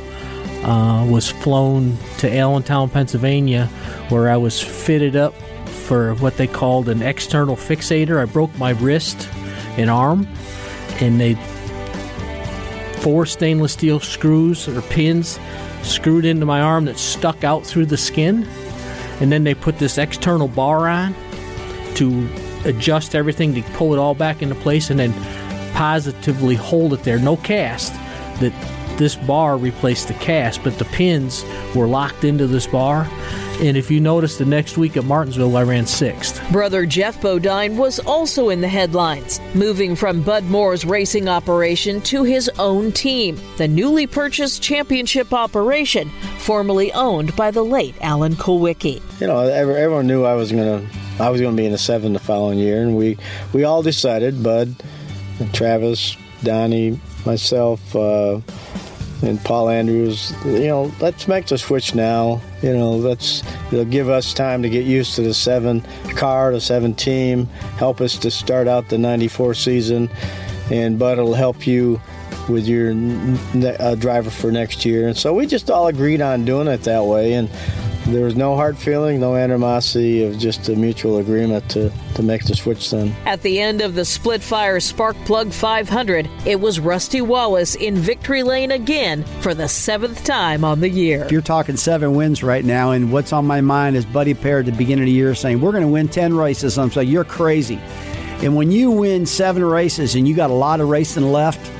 Uh, 0.64 1.06
was 1.06 1.28
flown 1.30 1.96
to 2.18 2.32
allentown 2.36 2.88
pennsylvania 2.88 3.66
where 4.10 4.30
i 4.30 4.36
was 4.36 4.62
fitted 4.62 5.16
up 5.16 5.34
for 5.66 6.14
what 6.14 6.36
they 6.36 6.46
called 6.46 6.88
an 6.88 7.02
external 7.02 7.54
fixator. 7.54 8.20
I 8.20 8.24
broke 8.24 8.56
my 8.58 8.70
wrist 8.70 9.28
and 9.76 9.88
arm, 9.88 10.26
and 11.00 11.20
they 11.20 11.34
four 13.02 13.26
stainless 13.26 13.72
steel 13.72 13.98
screws 13.98 14.68
or 14.68 14.80
pins 14.82 15.38
screwed 15.82 16.24
into 16.24 16.46
my 16.46 16.60
arm 16.60 16.84
that 16.84 16.96
stuck 16.96 17.42
out 17.42 17.66
through 17.66 17.86
the 17.86 17.96
skin, 17.96 18.46
and 19.20 19.32
then 19.32 19.42
they 19.42 19.54
put 19.54 19.78
this 19.78 19.98
external 19.98 20.46
bar 20.46 20.88
on 20.88 21.14
to 21.96 22.28
adjust 22.64 23.14
everything 23.16 23.52
to 23.54 23.62
pull 23.72 23.92
it 23.92 23.98
all 23.98 24.14
back 24.14 24.40
into 24.40 24.54
place, 24.54 24.88
and 24.88 25.00
then 25.00 25.12
positively 25.74 26.54
hold 26.54 26.92
it 26.92 27.02
there. 27.02 27.18
No 27.18 27.36
cast. 27.36 27.92
That 28.40 28.52
this 29.02 29.16
bar 29.16 29.56
replaced 29.56 30.06
the 30.06 30.14
cast, 30.14 30.62
but 30.62 30.78
the 30.78 30.84
pins 30.86 31.44
were 31.74 31.88
locked 31.88 32.22
into 32.22 32.46
this 32.46 32.68
bar 32.68 33.08
And 33.60 33.76
if 33.76 33.92
you 33.92 34.00
notice, 34.00 34.38
the 34.38 34.44
next 34.44 34.76
week 34.76 34.96
at 34.96 35.04
Martinsville, 35.04 35.56
I 35.56 35.62
ran 35.62 35.86
sixth. 35.86 36.42
Brother 36.50 36.84
Jeff 36.84 37.20
Bodine 37.20 37.76
was 37.76 38.00
also 38.00 38.48
in 38.48 38.60
the 38.60 38.68
headlines, 38.68 39.40
moving 39.54 39.94
from 39.94 40.20
Bud 40.22 40.44
Moore's 40.44 40.84
racing 40.84 41.28
operation 41.28 42.00
to 42.02 42.24
his 42.24 42.48
own 42.58 42.90
team, 42.90 43.38
the 43.58 43.68
newly 43.68 44.06
purchased 44.06 44.62
championship 44.62 45.32
operation, 45.32 46.10
formerly 46.38 46.92
owned 46.92 47.36
by 47.36 47.52
the 47.52 47.62
late 47.62 47.94
Alan 48.00 48.34
Kulwicki. 48.34 49.00
You 49.20 49.28
know, 49.28 49.38
everyone 49.40 50.08
knew 50.08 50.24
I 50.24 50.34
was 50.34 50.50
going 50.50 50.64
to 50.64 50.98
I 51.22 51.28
was 51.28 51.40
going 51.40 51.54
to 51.54 51.60
be 51.60 51.66
in 51.66 51.72
the 51.72 51.78
seven 51.78 52.14
the 52.14 52.18
following 52.18 52.58
year, 52.58 52.82
and 52.82 52.96
we 52.96 53.16
we 53.52 53.62
all 53.62 53.82
decided, 53.82 54.42
Bud, 54.42 54.74
Travis, 55.52 56.16
Donnie, 56.42 56.98
myself, 57.24 57.94
uh, 57.94 58.40
and 59.22 59.42
Paul 59.42 59.68
Andrews. 59.68 60.34
You 60.44 60.66
know, 60.66 60.92
let's 61.00 61.28
make 61.28 61.46
the 61.46 61.58
switch 61.58 61.94
now. 61.94 62.40
You 62.62 62.74
know, 62.74 62.92
let's 62.92 63.42
it'll 63.68 63.84
give 63.84 64.08
us 64.08 64.34
time 64.34 64.62
to 64.62 64.68
get 64.68 64.84
used 64.84 65.14
to 65.16 65.22
the 65.22 65.34
seven 65.34 65.80
car, 66.16 66.52
the 66.52 66.60
seven 66.60 66.94
team, 66.94 67.46
help 67.76 68.00
us 68.00 68.18
to 68.18 68.30
start 68.30 68.68
out 68.68 68.88
the 68.88 68.98
'94 68.98 69.54
season, 69.54 70.10
and 70.70 70.98
but 70.98 71.18
it'll 71.18 71.34
help 71.34 71.66
you 71.66 72.00
with 72.48 72.66
your 72.66 72.92
uh, 73.78 73.94
driver 73.94 74.30
for 74.30 74.50
next 74.50 74.84
year. 74.84 75.06
And 75.06 75.16
so 75.16 75.32
we 75.32 75.46
just 75.46 75.70
all 75.70 75.86
agreed 75.86 76.20
on 76.20 76.44
doing 76.44 76.66
it 76.66 76.82
that 76.82 77.04
way, 77.04 77.34
and 77.34 77.48
there 78.06 78.24
was 78.24 78.36
no 78.36 78.56
hard 78.56 78.76
feeling, 78.76 79.20
no 79.20 79.36
animosity, 79.36 80.24
of 80.24 80.38
just 80.38 80.68
a 80.68 80.76
mutual 80.76 81.18
agreement 81.18 81.68
to, 81.70 81.90
to 82.14 82.22
make 82.22 82.44
the 82.44 82.54
switch 82.54 82.90
then. 82.90 83.14
At 83.26 83.42
the 83.42 83.60
end 83.60 83.80
of 83.80 83.94
the 83.94 84.04
split 84.04 84.42
fire 84.42 84.80
spark 84.80 85.16
plug 85.24 85.52
500, 85.52 86.28
it 86.44 86.60
was 86.60 86.80
Rusty 86.80 87.20
Wallace 87.20 87.74
in 87.74 87.96
victory 87.96 88.42
lane 88.42 88.72
again 88.72 89.24
for 89.40 89.54
the 89.54 89.68
seventh 89.68 90.24
time 90.24 90.64
on 90.64 90.80
the 90.80 90.88
year. 90.88 91.28
You're 91.30 91.42
talking 91.42 91.76
seven 91.76 92.14
wins 92.14 92.42
right 92.42 92.64
now, 92.64 92.90
and 92.90 93.12
what's 93.12 93.32
on 93.32 93.46
my 93.46 93.60
mind 93.60 93.96
is 93.96 94.04
Buddy 94.04 94.34
Parrott 94.34 94.66
at 94.66 94.74
the 94.74 94.78
beginning 94.78 95.04
of 95.04 95.06
the 95.06 95.12
year 95.12 95.34
saying, 95.34 95.60
We're 95.60 95.72
going 95.72 95.84
to 95.84 95.88
win 95.88 96.08
10 96.08 96.34
races. 96.34 96.78
I'm 96.78 96.90
saying, 96.90 97.08
You're 97.08 97.24
crazy. 97.24 97.80
And 98.42 98.56
when 98.56 98.72
you 98.72 98.90
win 98.90 99.24
seven 99.26 99.64
races 99.64 100.16
and 100.16 100.26
you 100.26 100.34
got 100.34 100.50
a 100.50 100.54
lot 100.54 100.80
of 100.80 100.88
racing 100.88 101.30
left, 101.30 101.70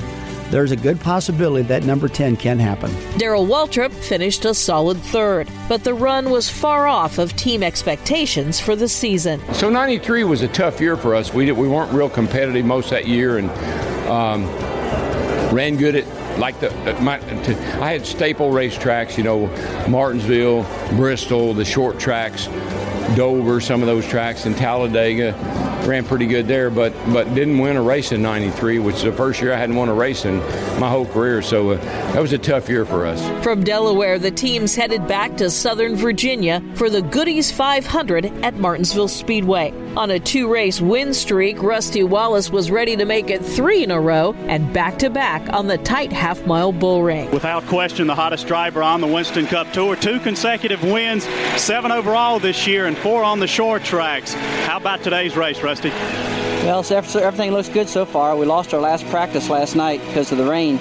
there's 0.53 0.71
a 0.71 0.75
good 0.75 0.99
possibility 0.99 1.63
that 1.63 1.83
number 1.83 2.07
10 2.07 2.37
can 2.37 2.59
happen. 2.59 2.95
Darrell 3.17 3.47
Waltrip 3.47 3.91
finished 3.91 4.45
a 4.45 4.53
solid 4.53 4.97
third, 4.97 5.49
but 5.67 5.83
the 5.83 5.95
run 5.95 6.29
was 6.29 6.47
far 6.47 6.87
off 6.87 7.17
of 7.17 7.35
team 7.35 7.63
expectations 7.63 8.59
for 8.59 8.75
the 8.75 8.87
season. 8.87 9.41
So 9.55 9.71
93 9.71 10.25
was 10.25 10.43
a 10.43 10.47
tough 10.47 10.79
year 10.79 10.95
for 10.95 11.15
us. 11.15 11.33
We, 11.33 11.47
did, 11.47 11.53
we 11.53 11.67
weren't 11.67 11.91
real 11.91 12.07
competitive 12.07 12.65
most 12.65 12.91
that 12.91 13.07
year 13.07 13.39
and 13.39 13.49
um, 14.07 14.45
ran 15.55 15.75
good 15.75 15.95
at 15.95 16.37
like 16.37 16.59
the, 16.59 16.69
my, 17.01 17.17
to, 17.17 17.81
I 17.81 17.91
had 17.91 18.05
staple 18.05 18.51
racetracks, 18.51 19.17
you 19.17 19.23
know, 19.23 19.47
Martinsville, 19.89 20.67
Bristol, 20.95 21.55
the 21.55 21.65
short 21.65 21.99
tracks, 21.99 22.45
Dover, 23.15 23.59
some 23.59 23.81
of 23.81 23.87
those 23.87 24.07
tracks, 24.07 24.45
and 24.45 24.55
Talladega 24.55 25.33
ran 25.85 26.05
pretty 26.05 26.27
good 26.27 26.47
there, 26.47 26.69
but 26.69 26.93
but 27.11 27.33
didn't 27.33 27.59
win 27.59 27.75
a 27.75 27.81
race 27.81 28.11
in 28.11 28.21
'93, 28.21 28.79
which 28.79 28.97
is 28.97 29.03
the 29.03 29.11
first 29.11 29.41
year 29.41 29.53
I 29.53 29.57
hadn't 29.57 29.75
won 29.75 29.89
a 29.89 29.93
race 29.93 30.25
in 30.25 30.37
my 30.79 30.89
whole 30.89 31.05
career. 31.05 31.41
So 31.41 31.71
uh, 31.71 31.75
that 32.13 32.21
was 32.21 32.33
a 32.33 32.37
tough 32.37 32.69
year 32.69 32.85
for 32.85 33.05
us. 33.05 33.21
From 33.43 33.63
Delaware, 33.63 34.19
the 34.19 34.31
teams 34.31 34.75
headed 34.75 35.07
back 35.07 35.35
to 35.37 35.49
Southern 35.49 35.95
Virginia 35.95 36.61
for 36.75 36.89
the 36.89 37.01
Goody's 37.01 37.51
500 37.51 38.25
at 38.43 38.55
Martinsville 38.55 39.07
Speedway. 39.07 39.73
On 39.95 40.09
a 40.09 40.19
two-race 40.19 40.81
win 40.81 41.13
streak, 41.13 41.61
Rusty 41.61 42.03
Wallace 42.03 42.49
was 42.49 42.71
ready 42.71 42.95
to 42.95 43.05
make 43.05 43.29
it 43.29 43.45
three 43.45 43.83
in 43.83 43.91
a 43.91 43.99
row 43.99 44.33
and 44.47 44.73
back 44.73 44.97
to 44.99 45.09
back 45.09 45.47
on 45.53 45.67
the 45.67 45.77
tight 45.79 46.11
half-mile 46.11 46.71
bull 46.71 47.03
ring. 47.03 47.29
Without 47.29 47.63
question, 47.67 48.07
the 48.07 48.15
hottest 48.15 48.47
driver 48.47 48.81
on 48.81 49.01
the 49.01 49.07
Winston 49.07 49.45
Cup 49.45 49.71
Tour. 49.73 49.95
Two 49.95 50.19
consecutive 50.19 50.81
wins, 50.83 51.25
seven 51.57 51.91
overall 51.91 52.39
this 52.39 52.65
year, 52.65 52.87
and 52.87 52.97
four 52.97 53.23
on 53.23 53.39
the 53.39 53.47
short 53.47 53.83
tracks. 53.83 54.33
How 54.33 54.77
about 54.77 55.03
today's 55.03 55.35
race, 55.35 55.61
Rusty? 55.61 55.72
Well, 56.63 56.85
everything 56.89 57.51
looks 57.51 57.69
good 57.69 57.89
so 57.89 58.05
far. 58.05 58.35
We 58.35 58.45
lost 58.45 58.73
our 58.73 58.79
last 58.79 59.05
practice 59.07 59.49
last 59.49 59.75
night 59.75 59.99
because 60.07 60.31
of 60.31 60.37
the 60.37 60.45
rain. 60.45 60.77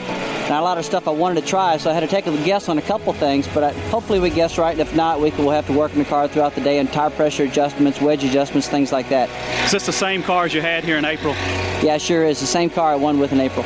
Not 0.49 0.61
a 0.61 0.63
lot 0.63 0.79
of 0.79 0.85
stuff 0.85 1.09
I 1.09 1.11
wanted 1.11 1.41
to 1.41 1.47
try, 1.47 1.77
so 1.77 1.91
I 1.91 1.95
had 1.95 2.01
to 2.01 2.07
take 2.07 2.27
a 2.27 2.37
guess 2.45 2.69
on 2.69 2.79
a 2.79 2.83
couple 2.83 3.13
things, 3.13 3.49
but 3.55 3.65
I, 3.65 3.73
hopefully 3.91 4.21
we 4.21 4.31
guessed 4.31 4.59
right. 4.59 4.73
And 4.73 4.81
If 4.81 4.95
not, 4.95 5.21
we 5.21 5.31
will 5.31 5.51
have 5.51 5.67
to 5.67 5.73
work 5.73 5.93
in 5.93 5.99
the 5.99 6.05
car 6.05 6.29
throughout 6.29 6.55
the 6.55 6.61
day 6.61 6.79
and 6.79 6.93
tire 6.93 7.11
pressure 7.11 7.45
adjustments, 7.45 8.01
wedge 8.01 8.23
adjustments, 8.23 8.69
things 8.69 8.93
like 8.93 9.09
that. 9.09 9.29
Is 9.65 9.73
this 9.73 9.87
the 9.87 9.93
same 9.93 10.23
car 10.23 10.45
as 10.45 10.55
you 10.55 10.61
had 10.61 10.85
here 10.85 10.99
in 10.99 11.05
April? 11.05 11.35
Yeah, 11.83 11.99
sure 11.99 12.25
is. 12.25 12.41
The 12.41 12.47
same 12.47 12.71
car 12.71 12.93
I 12.93 12.97
won 12.97 13.19
with 13.19 13.33
in 13.33 13.41
April. 13.41 13.65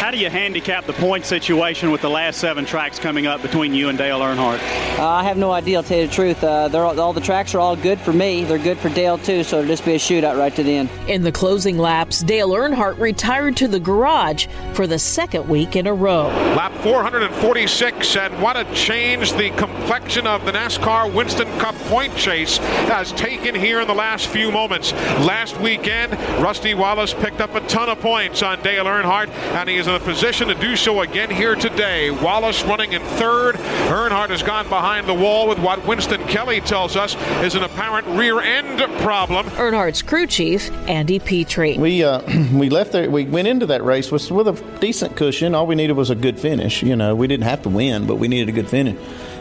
How 0.00 0.10
do 0.10 0.16
you 0.16 0.30
handicap 0.30 0.86
the 0.86 0.94
point 0.94 1.26
situation 1.26 1.90
with 1.90 2.00
the 2.00 2.08
last 2.08 2.38
seven 2.38 2.64
tracks 2.64 2.98
coming 2.98 3.26
up 3.26 3.42
between 3.42 3.74
you 3.74 3.90
and 3.90 3.98
Dale 3.98 4.20
Earnhardt? 4.20 4.58
Uh, 4.98 5.06
I 5.06 5.24
have 5.24 5.36
no 5.36 5.52
idea, 5.52 5.76
I'll 5.76 5.82
tell 5.82 5.98
you 5.98 6.06
the 6.06 6.12
truth. 6.14 6.42
Uh, 6.42 6.70
all, 6.72 6.98
all 6.98 7.12
the 7.12 7.20
tracks 7.20 7.54
are 7.54 7.58
all 7.58 7.76
good 7.76 8.00
for 8.00 8.14
me. 8.14 8.42
They're 8.44 8.56
good 8.56 8.78
for 8.78 8.88
Dale, 8.88 9.18
too, 9.18 9.44
so 9.44 9.58
it'll 9.58 9.68
just 9.68 9.84
be 9.84 9.92
a 9.92 9.98
shootout 9.98 10.38
right 10.38 10.56
to 10.56 10.62
the 10.62 10.74
end. 10.74 10.88
In 11.06 11.22
the 11.22 11.30
closing 11.30 11.76
laps, 11.76 12.20
Dale 12.20 12.48
Earnhardt 12.48 12.98
retired 12.98 13.58
to 13.58 13.68
the 13.68 13.78
garage 13.78 14.46
for 14.72 14.86
the 14.86 14.98
second 14.98 15.46
week 15.50 15.76
in 15.76 15.86
a 15.86 15.92
row. 15.92 16.28
Lap 16.56 16.72
446, 16.82 18.16
and 18.16 18.42
what 18.42 18.56
a 18.56 18.64
change 18.72 19.34
the 19.34 19.50
complexion 19.50 20.26
of 20.26 20.46
the 20.46 20.52
NASCAR 20.52 21.12
Winston 21.12 21.46
Cup 21.58 21.74
point 21.90 22.16
chase 22.16 22.56
has 22.56 23.12
taken 23.12 23.54
here 23.54 23.82
in 23.82 23.86
the 23.86 23.94
last 23.94 24.28
few 24.28 24.50
moments. 24.50 24.92
Last 24.92 25.60
weekend, 25.60 26.14
Rusty 26.42 26.72
Wallace 26.72 27.12
picked 27.12 27.42
up 27.42 27.54
a 27.54 27.60
ton 27.68 27.90
of 27.90 28.00
points 28.00 28.42
on 28.42 28.62
Dale 28.62 28.86
Earnhardt, 28.86 29.28
and 29.28 29.68
he 29.68 29.76
is 29.76 29.89
in 29.90 30.00
a 30.00 30.04
position 30.04 30.46
to 30.46 30.54
do 30.54 30.76
so 30.76 31.00
again 31.00 31.28
here 31.30 31.56
today. 31.56 32.10
Wallace 32.10 32.62
running 32.62 32.92
in 32.92 33.02
third. 33.02 33.56
Earnhardt 33.56 34.30
has 34.30 34.42
gone 34.42 34.68
behind 34.68 35.08
the 35.08 35.14
wall 35.14 35.48
with 35.48 35.58
what 35.58 35.84
Winston 35.84 36.22
Kelly 36.28 36.60
tells 36.60 36.94
us 36.94 37.16
is 37.42 37.56
an 37.56 37.64
apparent 37.64 38.06
rear 38.06 38.40
end 38.40 38.78
problem. 39.00 39.46
Earnhardt's 39.46 40.02
crew 40.02 40.28
chief, 40.28 40.70
Andy 40.88 41.18
Petree. 41.18 41.76
We 41.76 42.04
uh, 42.04 42.22
we 42.52 42.70
left 42.70 42.92
there. 42.92 43.10
We 43.10 43.24
went 43.24 43.48
into 43.48 43.66
that 43.66 43.82
race 43.84 44.12
with 44.12 44.30
with 44.30 44.46
a 44.46 44.78
decent 44.78 45.16
cushion. 45.16 45.54
All 45.56 45.66
we 45.66 45.74
needed 45.74 45.94
was 45.94 46.10
a 46.10 46.14
good 46.14 46.38
finish. 46.38 46.82
You 46.82 46.94
know, 46.94 47.16
we 47.16 47.26
didn't 47.26 47.44
have 47.44 47.62
to 47.62 47.68
win, 47.68 48.06
but 48.06 48.16
we 48.16 48.28
needed 48.28 48.48
a 48.48 48.52
good 48.52 48.68
finish. 48.68 48.96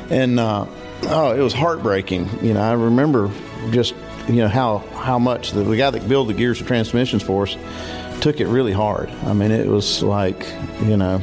And 0.09 0.39
uh, 0.39 0.65
oh, 1.03 1.35
it 1.35 1.41
was 1.41 1.53
heartbreaking. 1.53 2.27
You 2.41 2.55
know, 2.55 2.61
I 2.61 2.73
remember 2.73 3.31
just 3.69 3.93
you 4.27 4.37
know 4.37 4.47
how 4.47 4.79
how 4.95 5.19
much 5.19 5.51
the, 5.51 5.63
the 5.63 5.77
guy 5.77 5.91
that 5.91 6.09
built 6.09 6.27
the 6.27 6.33
gears 6.33 6.57
and 6.57 6.67
transmissions 6.67 7.21
for 7.21 7.43
us 7.43 7.55
took 8.21 8.39
it 8.39 8.47
really 8.47 8.73
hard. 8.73 9.09
I 9.23 9.33
mean, 9.33 9.51
it 9.51 9.67
was 9.67 10.03
like, 10.03 10.47
you 10.83 10.97
know, 10.97 11.21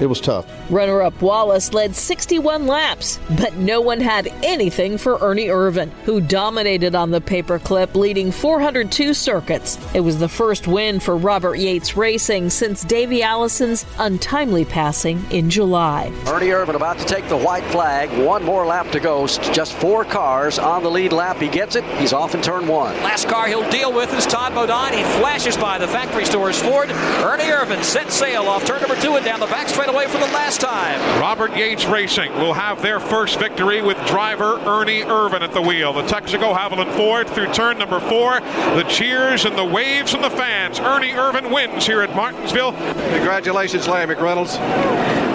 it 0.00 0.06
was 0.06 0.20
tough. 0.20 0.46
Runner 0.70 1.02
up 1.02 1.20
Wallace 1.20 1.72
led 1.72 1.94
61 1.94 2.66
laps, 2.66 3.18
but 3.38 3.56
no 3.56 3.80
one 3.80 4.00
had 4.00 4.28
anything 4.42 4.98
for 4.98 5.18
Ernie 5.20 5.48
Irvan, 5.48 5.90
who 6.04 6.20
dominated 6.20 6.94
on 6.94 7.10
the 7.10 7.20
paperclip, 7.20 7.94
leading 7.94 8.32
402 8.32 9.14
circuits. 9.14 9.78
It 9.94 10.00
was 10.00 10.18
the 10.18 10.28
first 10.28 10.66
win 10.66 11.00
for 11.00 11.16
Robert 11.16 11.56
Yates 11.56 11.96
Racing 11.96 12.50
since 12.50 12.84
Davey 12.84 13.22
Allison's 13.22 13.84
untimely 13.98 14.64
passing 14.64 15.24
in 15.30 15.50
July. 15.50 16.12
Ernie 16.26 16.46
Irvan 16.48 16.74
about 16.74 16.98
to 16.98 17.04
take 17.04 17.28
the 17.28 17.36
white 17.36 17.64
flag. 17.64 18.10
One 18.24 18.44
more 18.44 18.66
lap 18.66 18.90
to 18.92 19.00
go. 19.00 19.26
Just 19.26 19.74
four 19.74 20.04
cars 20.04 20.58
on 20.58 20.82
the 20.82 20.90
lead 20.90 21.12
lap. 21.12 21.36
He 21.36 21.48
gets 21.48 21.76
it. 21.76 21.84
He's 21.98 22.12
off 22.12 22.34
in 22.34 22.42
turn 22.42 22.66
one. 22.66 22.94
Last 23.02 23.28
car 23.28 23.46
he'll 23.46 23.68
deal 23.70 23.92
with 23.92 24.12
is 24.14 24.26
Todd 24.26 24.54
Bodine. 24.54 24.94
He 24.94 25.04
flashes 25.20 25.56
by 25.56 25.78
the 25.78 25.86
factory 25.88 26.24
stores 26.24 26.60
Ford. 26.60 26.90
Ernie 26.90 27.44
Irvan 27.44 27.82
set 27.82 28.10
sail 28.10 28.44
off 28.44 28.64
turn 28.64 28.80
number 28.80 29.00
two 29.00 29.14
and 29.14 29.24
down 29.24 29.40
the 29.40 29.46
back 29.82 29.92
straightaway 29.92 30.06
for 30.06 30.18
the 30.24 30.32
last 30.32 30.60
time. 30.60 31.20
Robert 31.20 31.56
Yates 31.56 31.86
Racing 31.86 32.32
will 32.34 32.52
have 32.52 32.82
their 32.82 33.00
first 33.00 33.38
victory 33.38 33.82
with 33.82 33.96
driver 34.06 34.58
Ernie 34.60 35.02
Irvan 35.02 35.40
at 35.40 35.52
the 35.52 35.62
wheel. 35.62 35.92
The 35.92 36.02
Texaco 36.02 36.56
Havoline 36.56 36.94
Ford 36.96 37.28
through 37.28 37.52
turn 37.52 37.78
number 37.78 38.00
four. 38.00 38.40
The 38.40 38.84
cheers 38.88 39.44
and 39.44 39.56
the 39.56 39.64
waves 39.64 40.12
from 40.12 40.22
the 40.22 40.30
fans. 40.30 40.78
Ernie 40.78 41.10
Irvan 41.10 41.52
wins 41.52 41.86
here 41.86 42.02
at 42.02 42.14
Martinsville. 42.14 42.72
Congratulations, 42.72 43.88
Larry 43.88 44.14
McReynolds. 44.14 44.58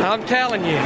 I'm 0.03 0.25
telling 0.25 0.63
you, 0.63 0.77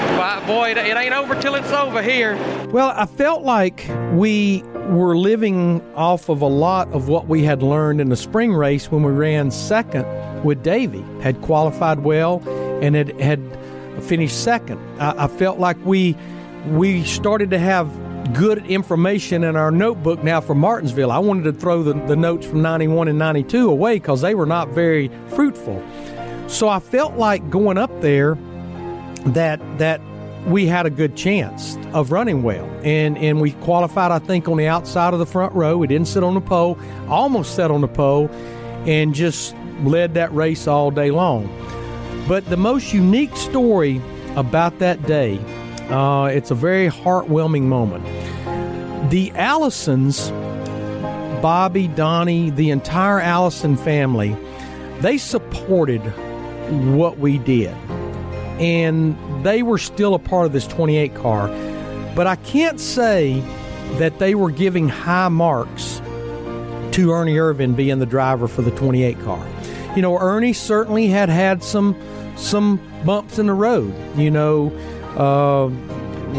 boy, 0.48 0.72
it 0.72 0.98
ain't 0.98 1.14
over 1.14 1.40
till 1.40 1.56
it's 1.56 1.72
over 1.72 2.02
here. 2.02 2.36
Well, 2.72 2.92
I 2.96 3.06
felt 3.06 3.44
like 3.44 3.88
we 4.14 4.64
were 4.90 5.18
living 5.18 5.82
off 5.96 6.30
of 6.30 6.42
a 6.42 6.48
lot 6.48 6.88
of 6.90 7.08
what 7.08 7.28
we 7.28 7.44
had 7.44 7.64
learned 7.64 8.02
in 8.02 8.10
the 8.10 8.16
spring 8.16 8.54
race 8.54 8.92
when 8.92 9.04
we 9.04 9.12
ran 9.12 9.52
second 9.52 10.06
with 10.44 10.64
Davey, 10.64 11.04
Had 11.22 11.42
qualified 11.42 12.00
well 12.00 12.42
and 12.82 12.96
it 12.96 13.20
had 13.20 13.40
finished 14.02 14.44
second. 14.44 14.80
I, 15.00 15.26
I 15.26 15.28
felt 15.28 15.60
like 15.60 15.78
we 15.86 16.16
we 16.68 17.04
started 17.04 17.50
to 17.52 17.60
have 17.60 17.90
good 18.34 18.66
information 18.68 19.44
in 19.44 19.56
our 19.56 19.72
notebook 19.72 20.24
now 20.24 20.40
for 20.40 20.56
Martinsville. 20.56 21.12
I 21.12 21.18
wanted 21.18 21.44
to 21.44 21.54
throw 21.54 21.84
the, 21.84 21.94
the 22.06 22.16
notes 22.16 22.46
from 22.46 22.62
91 22.62 23.08
and 23.08 23.18
92 23.18 23.70
away 23.70 23.96
because 23.96 24.22
they 24.22 24.36
were 24.36 24.46
not 24.46 24.70
very 24.70 25.10
fruitful. 25.30 25.84
So 26.48 26.70
I 26.70 26.80
felt 26.80 27.16
like 27.16 27.50
going 27.50 27.78
up 27.78 28.02
there 28.02 28.38
that 29.26 29.60
that 29.78 30.02
we 30.48 30.66
had 30.66 30.86
a 30.86 30.90
good 30.90 31.16
chance 31.16 31.78
of 31.94 32.12
running 32.12 32.44
well. 32.44 32.66
And 32.84 33.18
and 33.18 33.40
we 33.42 33.52
qualified 33.52 34.12
I 34.12 34.20
think 34.20 34.48
on 34.48 34.58
the 34.58 34.68
outside 34.68 35.14
of 35.14 35.20
the 35.20 35.26
front 35.26 35.54
row. 35.54 35.78
We 35.78 35.88
didn't 35.88 36.08
sit 36.08 36.24
on 36.24 36.34
the 36.34 36.42
pole, 36.42 36.78
almost 37.10 37.56
sat 37.56 37.70
on 37.72 37.82
the 37.82 37.88
pole 37.88 38.30
and 38.86 39.14
just 39.14 39.56
led 39.84 40.14
that 40.16 40.34
race 40.34 40.68
all 40.68 40.92
day 40.92 41.12
long. 41.12 41.48
But 42.28 42.46
the 42.50 42.58
most 42.58 42.94
unique 42.94 43.36
story 43.36 44.02
about 44.36 44.80
that 44.80 45.06
day, 45.06 45.38
uh, 45.90 46.26
it's 46.26 46.52
a 46.52 46.56
very 46.56 46.88
heartwarming 46.88 47.64
moment. 47.64 48.06
the 49.10 49.32
Allisons, 49.32 50.30
Bobby, 51.42 51.88
Donnie, 51.88 52.50
the 52.52 52.70
entire 52.70 53.20
Allison 53.20 53.76
family, 53.76 54.36
they 55.00 55.18
supported 55.18 56.02
what 56.96 57.18
we 57.18 57.38
did. 57.40 57.76
And 58.62 59.18
they 59.44 59.64
were 59.64 59.78
still 59.78 60.14
a 60.14 60.20
part 60.20 60.46
of 60.46 60.54
this 60.54 60.68
28 60.68 61.16
car. 61.16 61.48
But 62.16 62.28
I 62.28 62.36
can't 62.38 62.80
say 62.80 63.42
that 63.98 64.20
they 64.20 64.36
were 64.36 64.52
giving 64.52 64.88
high 64.88 65.30
marks 65.30 66.02
to 66.92 67.12
Ernie 67.12 67.36
Irvan 67.36 67.76
being 67.76 68.00
the 68.00 68.06
driver 68.06 68.48
for 68.48 68.62
the 68.62 68.72
28 68.72 69.20
car. 69.22 69.46
You 69.96 70.02
know, 70.02 70.18
Ernie 70.18 70.54
certainly 70.54 71.08
had 71.08 71.30
had 71.30 71.64
some 71.64 71.96
some 72.36 72.80
bumps 73.06 73.40
in 73.40 73.48
the 73.48 73.54
road. 73.54 73.94
You 74.18 74.32
know, 74.32 74.72
uh, 75.18 75.68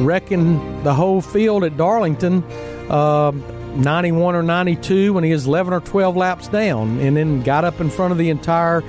wrecking 0.03 0.83
the 0.85 0.95
whole 0.95 1.21
field 1.21 1.65
at 1.65 1.77
Darlington, 1.77 2.43
uh, 2.91 3.33
91 3.77 4.35
or 4.35 4.43
92 4.43 5.13
when 5.13 5.25
he 5.25 5.33
was 5.33 5.47
11 5.47 5.73
or 5.73 5.81
12 5.81 6.17
laps 6.17 6.49
down, 6.49 6.99
and 7.01 7.17
then 7.17 7.43
got 7.43 7.65
up 7.65 7.81
in 7.81 7.91
front 7.91 8.13
of 8.13 8.19
the 8.19 8.31
entire 8.31 8.83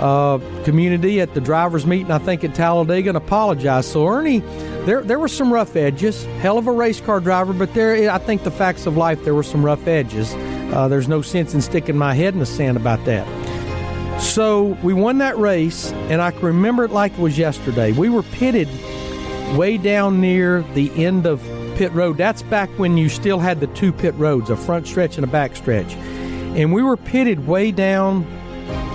uh, 0.00 0.38
community 0.64 1.20
at 1.20 1.34
the 1.34 1.40
drivers' 1.40 1.86
meeting, 1.86 2.10
I 2.10 2.18
think 2.18 2.44
at 2.44 2.54
Talladega, 2.54 3.10
and 3.10 3.16
apologized. 3.16 3.90
So 3.90 4.06
Ernie, 4.06 4.40
there 4.84 5.02
there 5.02 5.18
were 5.18 5.28
some 5.28 5.52
rough 5.52 5.76
edges. 5.76 6.24
Hell 6.40 6.58
of 6.58 6.66
a 6.66 6.72
race 6.72 7.00
car 7.00 7.20
driver, 7.20 7.52
but 7.52 7.72
there, 7.74 8.10
I 8.10 8.18
think 8.18 8.42
the 8.44 8.50
facts 8.50 8.86
of 8.86 8.96
life, 8.96 9.24
there 9.24 9.34
were 9.34 9.42
some 9.42 9.64
rough 9.64 9.86
edges. 9.86 10.34
Uh, 10.74 10.88
there's 10.88 11.08
no 11.08 11.22
sense 11.22 11.54
in 11.54 11.62
sticking 11.62 11.96
my 11.96 12.14
head 12.14 12.34
in 12.34 12.40
the 12.40 12.46
sand 12.46 12.76
about 12.76 13.04
that. 13.04 13.26
So 14.20 14.76
we 14.82 14.94
won 14.94 15.18
that 15.18 15.36
race, 15.38 15.92
and 15.92 16.20
I 16.20 16.30
can 16.30 16.42
remember 16.42 16.84
it 16.84 16.90
like 16.90 17.12
it 17.12 17.18
was 17.18 17.36
yesterday. 17.36 17.92
We 17.92 18.08
were 18.08 18.22
pitted 18.22 18.68
way 19.56 19.76
down 19.76 20.20
near 20.20 20.62
the 20.74 20.90
end 21.04 21.26
of 21.26 21.42
pit 21.76 21.92
road. 21.92 22.16
That's 22.16 22.42
back 22.42 22.70
when 22.78 22.96
you 22.96 23.08
still 23.08 23.38
had 23.38 23.60
the 23.60 23.66
two 23.68 23.92
pit 23.92 24.14
roads, 24.14 24.50
a 24.50 24.56
front 24.56 24.86
stretch 24.86 25.16
and 25.16 25.24
a 25.24 25.28
back 25.28 25.56
stretch. 25.56 25.94
And 25.94 26.72
we 26.72 26.82
were 26.82 26.96
pitted 26.96 27.46
way 27.46 27.72
down 27.72 28.24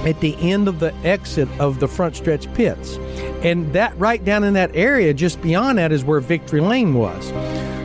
at 0.06 0.20
the 0.22 0.36
end 0.38 0.68
of 0.68 0.80
the 0.80 0.94
exit 1.04 1.50
of 1.60 1.80
the 1.80 1.88
front 1.88 2.16
stretch 2.16 2.52
pits. 2.54 2.98
And 3.44 3.72
that 3.74 3.98
right 3.98 4.24
down 4.24 4.44
in 4.44 4.54
that 4.54 4.72
area, 4.76 5.14
just 5.14 5.42
beyond 5.42 5.78
that, 5.78 5.92
is 5.92 6.04
where 6.04 6.20
Victory 6.20 6.62
Lane 6.62 6.94
was. 6.94 7.32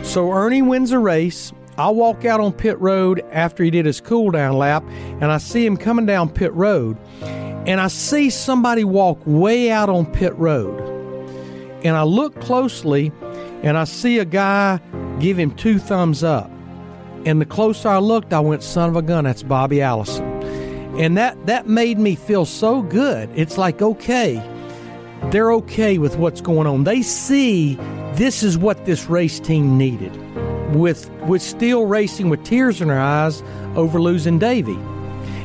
So 0.08 0.30
Ernie 0.32 0.62
wins 0.62 0.92
a 0.92 0.98
race. 0.98 1.52
I 1.76 1.90
walk 1.90 2.24
out 2.24 2.40
on 2.40 2.52
pit 2.52 2.78
road 2.78 3.24
after 3.32 3.64
he 3.64 3.70
did 3.70 3.84
his 3.84 4.00
cool 4.00 4.30
down 4.30 4.56
lap, 4.56 4.84
and 5.20 5.24
I 5.24 5.38
see 5.38 5.66
him 5.66 5.76
coming 5.76 6.06
down 6.06 6.28
pit 6.28 6.52
road, 6.52 6.96
and 7.22 7.80
I 7.80 7.88
see 7.88 8.30
somebody 8.30 8.84
walk 8.84 9.20
way 9.24 9.70
out 9.70 9.88
on 9.88 10.06
pit 10.06 10.36
road. 10.36 10.80
And 11.84 11.96
I 11.96 12.04
look 12.04 12.40
closely, 12.40 13.10
and 13.62 13.76
I 13.76 13.84
see 13.84 14.18
a 14.18 14.24
guy 14.24 14.80
give 15.18 15.38
him 15.38 15.50
two 15.52 15.78
thumbs 15.78 16.22
up. 16.22 16.50
And 17.26 17.40
the 17.40 17.46
closer 17.46 17.88
I 17.88 17.98
looked, 17.98 18.32
I 18.32 18.40
went, 18.40 18.62
son 18.62 18.90
of 18.90 18.96
a 18.96 19.02
gun, 19.02 19.24
that's 19.24 19.42
Bobby 19.42 19.82
Allison. 19.82 20.33
And 20.98 21.16
that, 21.16 21.46
that 21.46 21.66
made 21.66 21.98
me 21.98 22.14
feel 22.14 22.46
so 22.46 22.82
good. 22.82 23.28
It's 23.34 23.58
like, 23.58 23.82
okay, 23.82 24.34
they're 25.30 25.52
okay 25.52 25.98
with 25.98 26.16
what's 26.16 26.40
going 26.40 26.66
on. 26.66 26.84
They 26.84 27.02
see 27.02 27.74
this 28.14 28.42
is 28.42 28.56
what 28.56 28.84
this 28.84 29.06
race 29.06 29.40
team 29.40 29.76
needed 29.76 30.14
with 30.74 31.08
with 31.22 31.42
still 31.42 31.86
racing 31.86 32.28
with 32.28 32.42
tears 32.44 32.80
in 32.80 32.88
her 32.88 33.00
eyes 33.00 33.42
over 33.76 34.00
losing 34.00 34.38
Davey. 34.38 34.78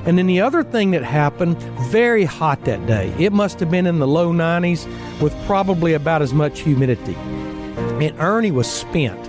And 0.05 0.17
then 0.17 0.27
the 0.27 0.41
other 0.41 0.63
thing 0.63 0.91
that 0.91 1.03
happened, 1.03 1.57
very 1.89 2.23
hot 2.23 2.63
that 2.65 2.85
day. 2.87 3.13
It 3.19 3.33
must 3.33 3.59
have 3.59 3.69
been 3.69 3.85
in 3.85 3.99
the 3.99 4.07
low 4.07 4.31
90s 4.31 4.87
with 5.21 5.35
probably 5.45 5.93
about 5.93 6.21
as 6.21 6.33
much 6.33 6.61
humidity. 6.61 7.15
And 7.15 8.17
Ernie 8.19 8.51
was 8.51 8.71
spent. 8.71 9.19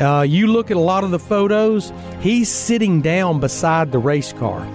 Uh, 0.00 0.22
you 0.22 0.46
look 0.46 0.70
at 0.70 0.76
a 0.76 0.80
lot 0.80 1.04
of 1.04 1.10
the 1.10 1.18
photos, 1.18 1.92
he's 2.20 2.48
sitting 2.48 3.00
down 3.00 3.40
beside 3.40 3.92
the 3.92 3.98
race 3.98 4.32
car. 4.32 4.66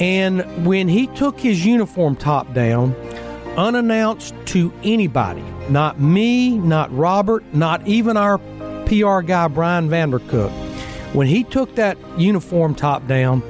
And 0.00 0.66
when 0.66 0.88
he 0.88 1.06
took 1.08 1.38
his 1.38 1.64
uniform 1.64 2.16
top 2.16 2.52
down, 2.52 2.94
unannounced 3.56 4.34
to 4.46 4.72
anybody, 4.82 5.44
not 5.68 6.00
me, 6.00 6.58
not 6.58 6.94
Robert, 6.96 7.44
not 7.54 7.86
even 7.86 8.16
our 8.16 8.38
PR 8.86 9.20
guy 9.20 9.48
Brian 9.48 9.88
Vandercook, 9.88 10.50
when 11.14 11.28
he 11.28 11.44
took 11.44 11.76
that 11.76 11.96
uniform 12.18 12.74
top 12.74 13.06
down, 13.06 13.42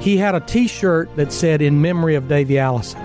he 0.00 0.18
had 0.18 0.34
a 0.34 0.40
T-shirt 0.40 1.14
that 1.16 1.32
said 1.32 1.62
"In 1.62 1.80
memory 1.80 2.16
of 2.16 2.28
Davey 2.28 2.58
Allison," 2.58 3.00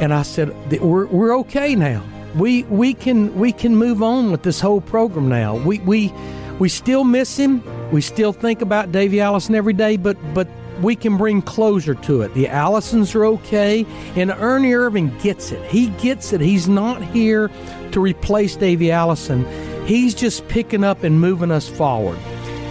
and 0.00 0.12
I 0.12 0.22
said, 0.22 0.52
"We're 0.80 1.06
we're 1.06 1.36
okay 1.38 1.76
now. 1.76 2.02
We 2.34 2.64
we 2.64 2.94
can 2.94 3.38
we 3.38 3.52
can 3.52 3.76
move 3.76 4.02
on 4.02 4.32
with 4.32 4.42
this 4.42 4.60
whole 4.60 4.80
program 4.80 5.28
now. 5.28 5.56
We 5.56 5.78
we 5.80 6.12
we 6.58 6.68
still 6.68 7.04
miss 7.04 7.36
him. 7.36 7.62
We 7.92 8.00
still 8.00 8.32
think 8.32 8.60
about 8.60 8.90
Davey 8.90 9.20
Allison 9.20 9.54
every 9.54 9.74
day, 9.74 9.96
but 9.96 10.16
but." 10.34 10.48
We 10.80 10.96
can 10.96 11.16
bring 11.16 11.42
closure 11.42 11.94
to 11.94 12.22
it. 12.22 12.34
The 12.34 12.46
Allisons 12.46 13.14
are 13.14 13.24
okay, 13.24 13.86
and 14.14 14.30
Ernie 14.30 14.72
Irvan 14.72 15.20
gets 15.22 15.52
it. 15.52 15.62
He 15.70 15.88
gets 15.88 16.32
it. 16.32 16.40
He's 16.40 16.68
not 16.68 17.02
here 17.02 17.50
to 17.92 18.00
replace 18.00 18.56
Davey 18.56 18.90
Allison. 18.90 19.46
He's 19.86 20.14
just 20.14 20.46
picking 20.48 20.84
up 20.84 21.02
and 21.02 21.20
moving 21.20 21.50
us 21.50 21.68
forward. 21.68 22.18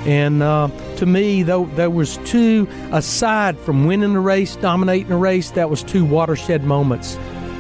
And 0.06 0.43
uh, 0.43 0.67
to 0.97 1.06
me, 1.08 1.41
though, 1.41 1.65
there 1.75 1.89
was 1.89 2.17
two, 2.25 2.67
aside 2.91 3.58
from 3.58 3.88
winning 3.88 4.13
the 4.13 4.19
race, 4.19 4.56
dominating 4.58 5.10
the 5.10 5.15
race, 5.15 5.49
that 5.51 5.69
was 5.69 5.82
two 5.82 6.06
watershed 6.06 6.63
moments 6.63 7.17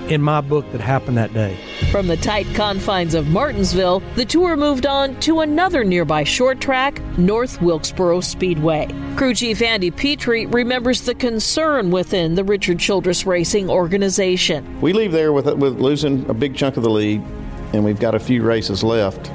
in 0.09 0.21
my 0.21 0.41
book 0.41 0.69
that 0.71 0.81
happened 0.81 1.17
that 1.17 1.33
day. 1.33 1.57
From 1.91 2.07
the 2.07 2.17
tight 2.17 2.45
confines 2.53 3.13
of 3.13 3.27
Martinsville, 3.27 4.01
the 4.15 4.25
tour 4.25 4.55
moved 4.55 4.85
on 4.85 5.19
to 5.21 5.41
another 5.41 5.83
nearby 5.83 6.23
short 6.23 6.61
track, 6.61 7.01
North 7.17 7.61
Wilkesboro 7.61 8.21
Speedway. 8.21 8.87
Crew 9.15 9.33
Chief 9.33 9.61
Andy 9.61 9.91
Petree 9.91 10.45
remembers 10.45 11.01
the 11.01 11.15
concern 11.15 11.91
within 11.91 12.35
the 12.35 12.43
Richard 12.43 12.79
Childress 12.79 13.25
Racing 13.25 13.69
organization. 13.69 14.81
We 14.81 14.93
leave 14.93 15.11
there 15.11 15.33
with 15.33 15.47
with 15.55 15.79
losing 15.79 16.29
a 16.29 16.33
big 16.33 16.55
chunk 16.55 16.77
of 16.77 16.83
the 16.83 16.89
lead, 16.89 17.21
and 17.73 17.83
we've 17.83 17.99
got 17.99 18.15
a 18.15 18.19
few 18.19 18.43
races 18.43 18.83
left. 18.83 19.31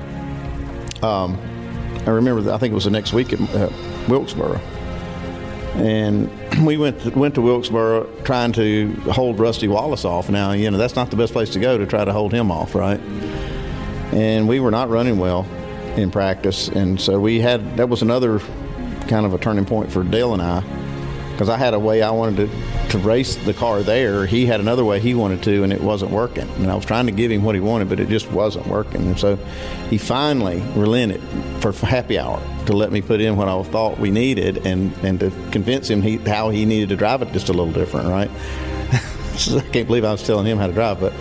Um, 1.03 1.39
I 2.07 2.11
remember, 2.11 2.51
I 2.53 2.59
think 2.59 2.73
it 2.73 2.75
was 2.75 2.85
the 2.85 2.91
next 2.91 3.13
week 3.13 3.33
at 3.33 3.41
uh, 3.55 3.71
Wilkesboro, 4.09 4.61
and 5.81 6.67
we 6.67 6.77
went 6.77 7.01
to, 7.01 7.11
went 7.11 7.35
to 7.37 7.43
Wilkesboro 7.43 8.23
trying 8.23 8.53
to 8.53 8.93
hold 9.13 9.39
Rusty 9.39 9.69
Wallace 9.69 10.05
off. 10.05 10.29
Now, 10.29 10.53
you 10.53 10.71
know 10.71 10.79
that's 10.79 10.97
not 10.97 11.11
the 11.11 11.17
best 11.17 11.33
place 11.33 11.51
to 11.51 11.61
go 11.61 11.79
to 11.79 11.87
try 11.87 12.05
to 12.05 12.13
hold 12.13 12.33
him 12.33 12.51
off, 12.51 12.75
right? 12.75 13.01
And 14.13 14.49
we 14.49 14.61
were 14.61 14.71
not 14.71 14.91
running 14.91 15.19
well 15.19 15.47
in 15.97 16.11
practice, 16.11 16.69
and 16.69 17.01
so 17.01 17.19
we 17.19 17.41
had 17.41 17.77
that 17.77 17.89
was 17.89 18.03
another 18.03 18.41
kind 19.09 19.27
of 19.27 19.35
a 19.35 19.39
turning 19.39 19.65
point 19.65 19.91
for 19.91 20.05
Dale 20.05 20.33
and 20.35 20.43
I 20.43 20.63
because 21.33 21.49
I 21.49 21.57
had 21.57 21.73
a 21.73 21.79
way 21.79 22.03
I 22.03 22.11
wanted 22.11 22.49
to, 22.49 22.57
to 22.91 22.99
race 22.99 23.37
the 23.37 23.55
car 23.55 23.83
there. 23.83 24.27
He 24.27 24.47
had 24.47 24.61
another 24.61 24.85
way 24.85 25.01
he 25.01 25.15
wanted 25.15 25.43
to, 25.45 25.63
and 25.63 25.73
it 25.73 25.81
wasn't 25.81 26.11
working. 26.11 26.49
And 26.57 26.71
I 26.71 26.75
was 26.75 26.85
trying 26.85 27.07
to 27.07 27.13
give 27.13 27.31
him 27.31 27.45
what 27.45 27.55
he 27.55 27.61
wanted, 27.61 27.89
but 27.89 28.01
it 28.01 28.09
just 28.09 28.31
wasn't 28.33 28.67
working. 28.67 29.07
And 29.07 29.19
so 29.19 29.37
he 29.89 29.99
finally 29.99 30.61
relented 30.75 31.23
for 31.61 31.73
happy 31.73 32.19
hour 32.19 32.43
to 32.67 32.73
let 32.73 32.91
me 32.91 33.01
put 33.01 33.21
in 33.21 33.37
what 33.37 33.49
I 33.49 33.63
thought 33.63 33.99
we 33.99 34.11
needed 34.11 34.67
and, 34.67 34.93
and 35.05 35.21
to 35.21 35.31
convince 35.53 35.89
him 35.89 36.03
he, 36.03 36.17
how 36.19 36.51
he 36.51 36.65
needed 36.65 36.89
to 36.91 36.97
drive 36.97 37.23
it 37.23 37.33
just 37.33 37.49
a 37.49 37.53
little 37.53 37.73
different, 37.73 38.09
right? 38.09 38.31
I 38.91 39.69
can't 39.73 39.87
believe 39.87 40.05
I 40.05 40.13
was 40.13 40.25
telling 40.25 40.47
him 40.47 40.59
how 40.59 40.67
to 40.67 40.73
drive, 40.73 41.01
but 41.01 41.13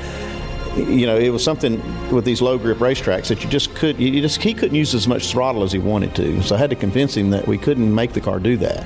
you 0.76 1.06
know, 1.06 1.18
it 1.18 1.30
was 1.30 1.44
something 1.44 1.82
with 2.12 2.26
these 2.26 2.42
low 2.42 2.58
grip 2.58 2.78
racetracks 2.80 3.28
that 3.28 3.44
you 3.44 3.50
just 3.50 3.74
could, 3.76 4.00
you 4.00 4.22
just 4.22 4.42
he 4.42 4.54
couldn't 4.54 4.76
use 4.76 4.94
as 4.94 5.08
much 5.08 5.28
throttle 5.32 5.64
as 5.64 5.72
he 5.72 5.80
wanted 5.80 6.16
to. 6.16 6.42
So 6.44 6.56
I 6.56 6.58
had 6.58 6.70
to 6.70 6.76
convince 6.76 7.16
him 7.16 7.30
that 7.32 7.48
we 7.48 7.58
couldn't 7.58 7.94
make 7.94 8.14
the 8.14 8.22
car 8.22 8.40
do 8.40 8.58
that 8.58 8.86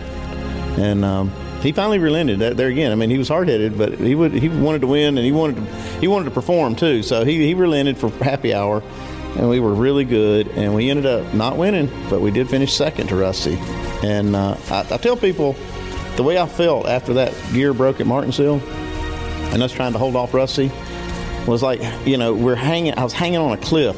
and 0.77 1.05
um, 1.05 1.31
he 1.63 1.71
finally 1.71 1.97
relented. 1.97 2.39
There 2.57 2.67
again, 2.67 2.91
I 2.91 2.95
mean, 2.95 3.09
he 3.09 3.17
was 3.17 3.29
hard 3.29 3.47
headed, 3.47 3.77
but 3.77 3.97
he 3.97 4.15
would 4.15 4.33
he 4.33 4.49
wanted 4.49 4.81
to 4.81 4.87
win 4.87 5.17
and 5.17 5.25
he 5.25 5.31
wanted 5.31 5.55
to 5.55 5.61
he 5.99 6.07
wanted 6.07 6.25
to 6.25 6.31
perform 6.31 6.75
too. 6.75 7.01
So 7.03 7.23
he 7.23 7.45
he 7.45 7.53
relented 7.53 7.97
for 7.97 8.09
happy 8.09 8.53
hour, 8.53 8.83
and 9.37 9.49
we 9.49 9.59
were 9.59 9.73
really 9.73 10.03
good. 10.03 10.49
And 10.49 10.75
we 10.75 10.89
ended 10.89 11.05
up 11.05 11.33
not 11.33 11.57
winning, 11.57 11.89
but 12.09 12.21
we 12.21 12.31
did 12.31 12.49
finish 12.49 12.73
second 12.73 13.07
to 13.07 13.15
Rusty. 13.15 13.55
And 14.03 14.35
uh, 14.35 14.57
I, 14.69 14.79
I 14.91 14.97
tell 14.97 15.15
people 15.15 15.55
the 16.17 16.23
way 16.23 16.37
I 16.37 16.45
felt 16.45 16.85
after 16.85 17.13
that 17.13 17.33
gear 17.53 17.73
broke 17.73 18.01
at 18.01 18.07
Martinsville, 18.07 18.61
and 19.53 19.63
us 19.63 19.71
trying 19.71 19.93
to 19.93 19.99
hold 19.99 20.17
off 20.17 20.33
Rusty 20.33 20.69
was 21.47 21.63
like 21.63 21.81
you 22.05 22.17
know 22.17 22.33
we're 22.33 22.55
hanging. 22.55 22.97
I 22.97 23.03
was 23.05 23.13
hanging 23.13 23.39
on 23.39 23.53
a 23.53 23.57
cliff 23.57 23.97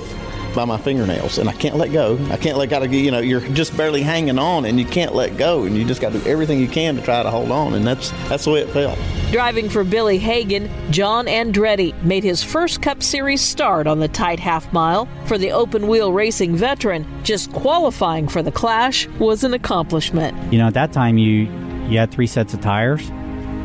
by 0.56 0.66
my 0.66 0.78
fingernails, 0.78 1.38
and 1.38 1.50
I 1.50 1.54
can't 1.54 1.76
let 1.76 1.92
go. 1.92 2.18
I 2.32 2.38
can't 2.38 2.58
let 2.58 2.70
go. 2.70 2.82
You 2.84 3.12
know, 3.12 3.20
you're 3.20 3.42
just 3.42 3.76
barely 3.76 4.02
hanging 4.02 4.40
on, 4.40 4.66
and 4.66 4.80
you 4.80 4.86
can't 4.86 5.14
let 5.14 5.38
go, 5.38 5.64
and 5.64 5.78
you 5.78 5.86
just 5.86 6.02
got 6.02 6.14
to 6.14 6.20
do 6.20 6.26
everything 6.26 6.60
you 6.60 6.68
can 6.68 6.96
to 6.96 7.02
try 7.02 7.22
to 7.22 7.30
hold 7.30 7.52
on, 7.52 7.74
and 7.74 7.86
that's 7.86 8.12
that's 8.30 8.46
the 8.46 8.52
way 8.52 8.62
it 8.62 8.70
felt. 8.70 8.98
Driving 9.32 9.70
for 9.70 9.84
Billy 9.84 10.18
Hagan, 10.18 10.70
John 10.92 11.26
Andretti 11.26 12.00
made 12.04 12.24
his 12.24 12.42
first 12.42 12.82
Cup 12.82 13.04
Series 13.04 13.42
start 13.42 13.86
on 13.86 14.00
the 14.00 14.08
tight 14.08 14.40
half 14.40 14.72
mile. 14.72 15.08
For 15.26 15.38
the 15.38 15.52
open 15.52 15.88
wheel 15.88 16.14
racing 16.14 16.56
veteran, 16.56 17.06
just 17.24 17.52
qualifying 17.52 18.28
for 18.28 18.42
the 18.42 18.52
Clash 18.52 19.08
was 19.20 19.44
an 19.44 19.54
accomplishment. 19.54 20.54
You 20.54 20.60
know, 20.60 20.68
at 20.68 20.74
that 20.76 20.94
time, 20.94 21.18
you 21.18 21.50
you 21.90 22.00
had 22.00 22.12
three 22.12 22.28
sets 22.28 22.54
of 22.54 22.62
tires, 22.62 23.10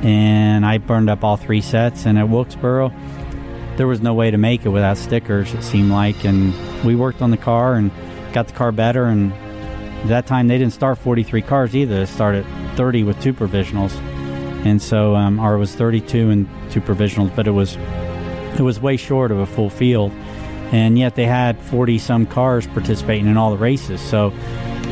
and 0.03 0.67
I 0.67 0.79
burned 0.79 1.09
up 1.09 1.23
all 1.23 1.37
three 1.37 1.61
sets. 1.61 2.05
And 2.05 2.19
at 2.19 2.29
Wilkesboro, 2.29 2.93
there 3.81 3.87
was 3.87 4.03
no 4.03 4.13
way 4.13 4.31
to 4.31 4.37
make 4.37 4.67
it 4.67 4.69
without 4.69 4.99
stickers. 4.99 5.55
It 5.55 5.63
seemed 5.63 5.91
like, 5.91 6.27
and 6.27 6.53
we 6.85 6.95
worked 6.95 7.23
on 7.23 7.31
the 7.31 7.39
car 7.39 7.77
and 7.77 7.91
got 8.35 8.47
the 8.47 8.53
car 8.53 8.73
better 8.73 9.07
and 9.07 9.33
At 10.03 10.09
that 10.09 10.27
time, 10.27 10.49
they 10.49 10.59
didn't 10.59 10.75
start 10.75 10.99
43 10.99 11.41
cars 11.41 11.75
either. 11.75 12.01
They 12.01 12.05
started 12.05 12.45
30 12.77 13.05
with 13.05 13.19
two 13.23 13.33
provisionals, 13.33 13.95
and 14.67 14.83
so 14.83 15.17
um, 15.17 15.41
or 15.41 15.55
it 15.55 15.59
was 15.59 15.75
32 15.75 16.29
and 16.29 16.47
two 16.71 16.83
provisionals, 16.83 17.35
but 17.35 17.47
it 17.47 17.53
was 17.53 17.77
it 18.59 18.61
was 18.61 18.79
way 18.81 18.99
short 18.99 19.31
of 19.31 19.39
a 19.39 19.47
full 19.47 19.71
field, 19.71 20.13
and 20.73 20.99
yet 20.99 21.15
they 21.15 21.25
had 21.25 21.59
40 21.59 21.97
some 21.99 22.27
cars 22.27 22.67
participating 22.67 23.29
in 23.29 23.39
all 23.39 23.51
the 23.51 23.57
races. 23.57 23.99
So 24.03 24.31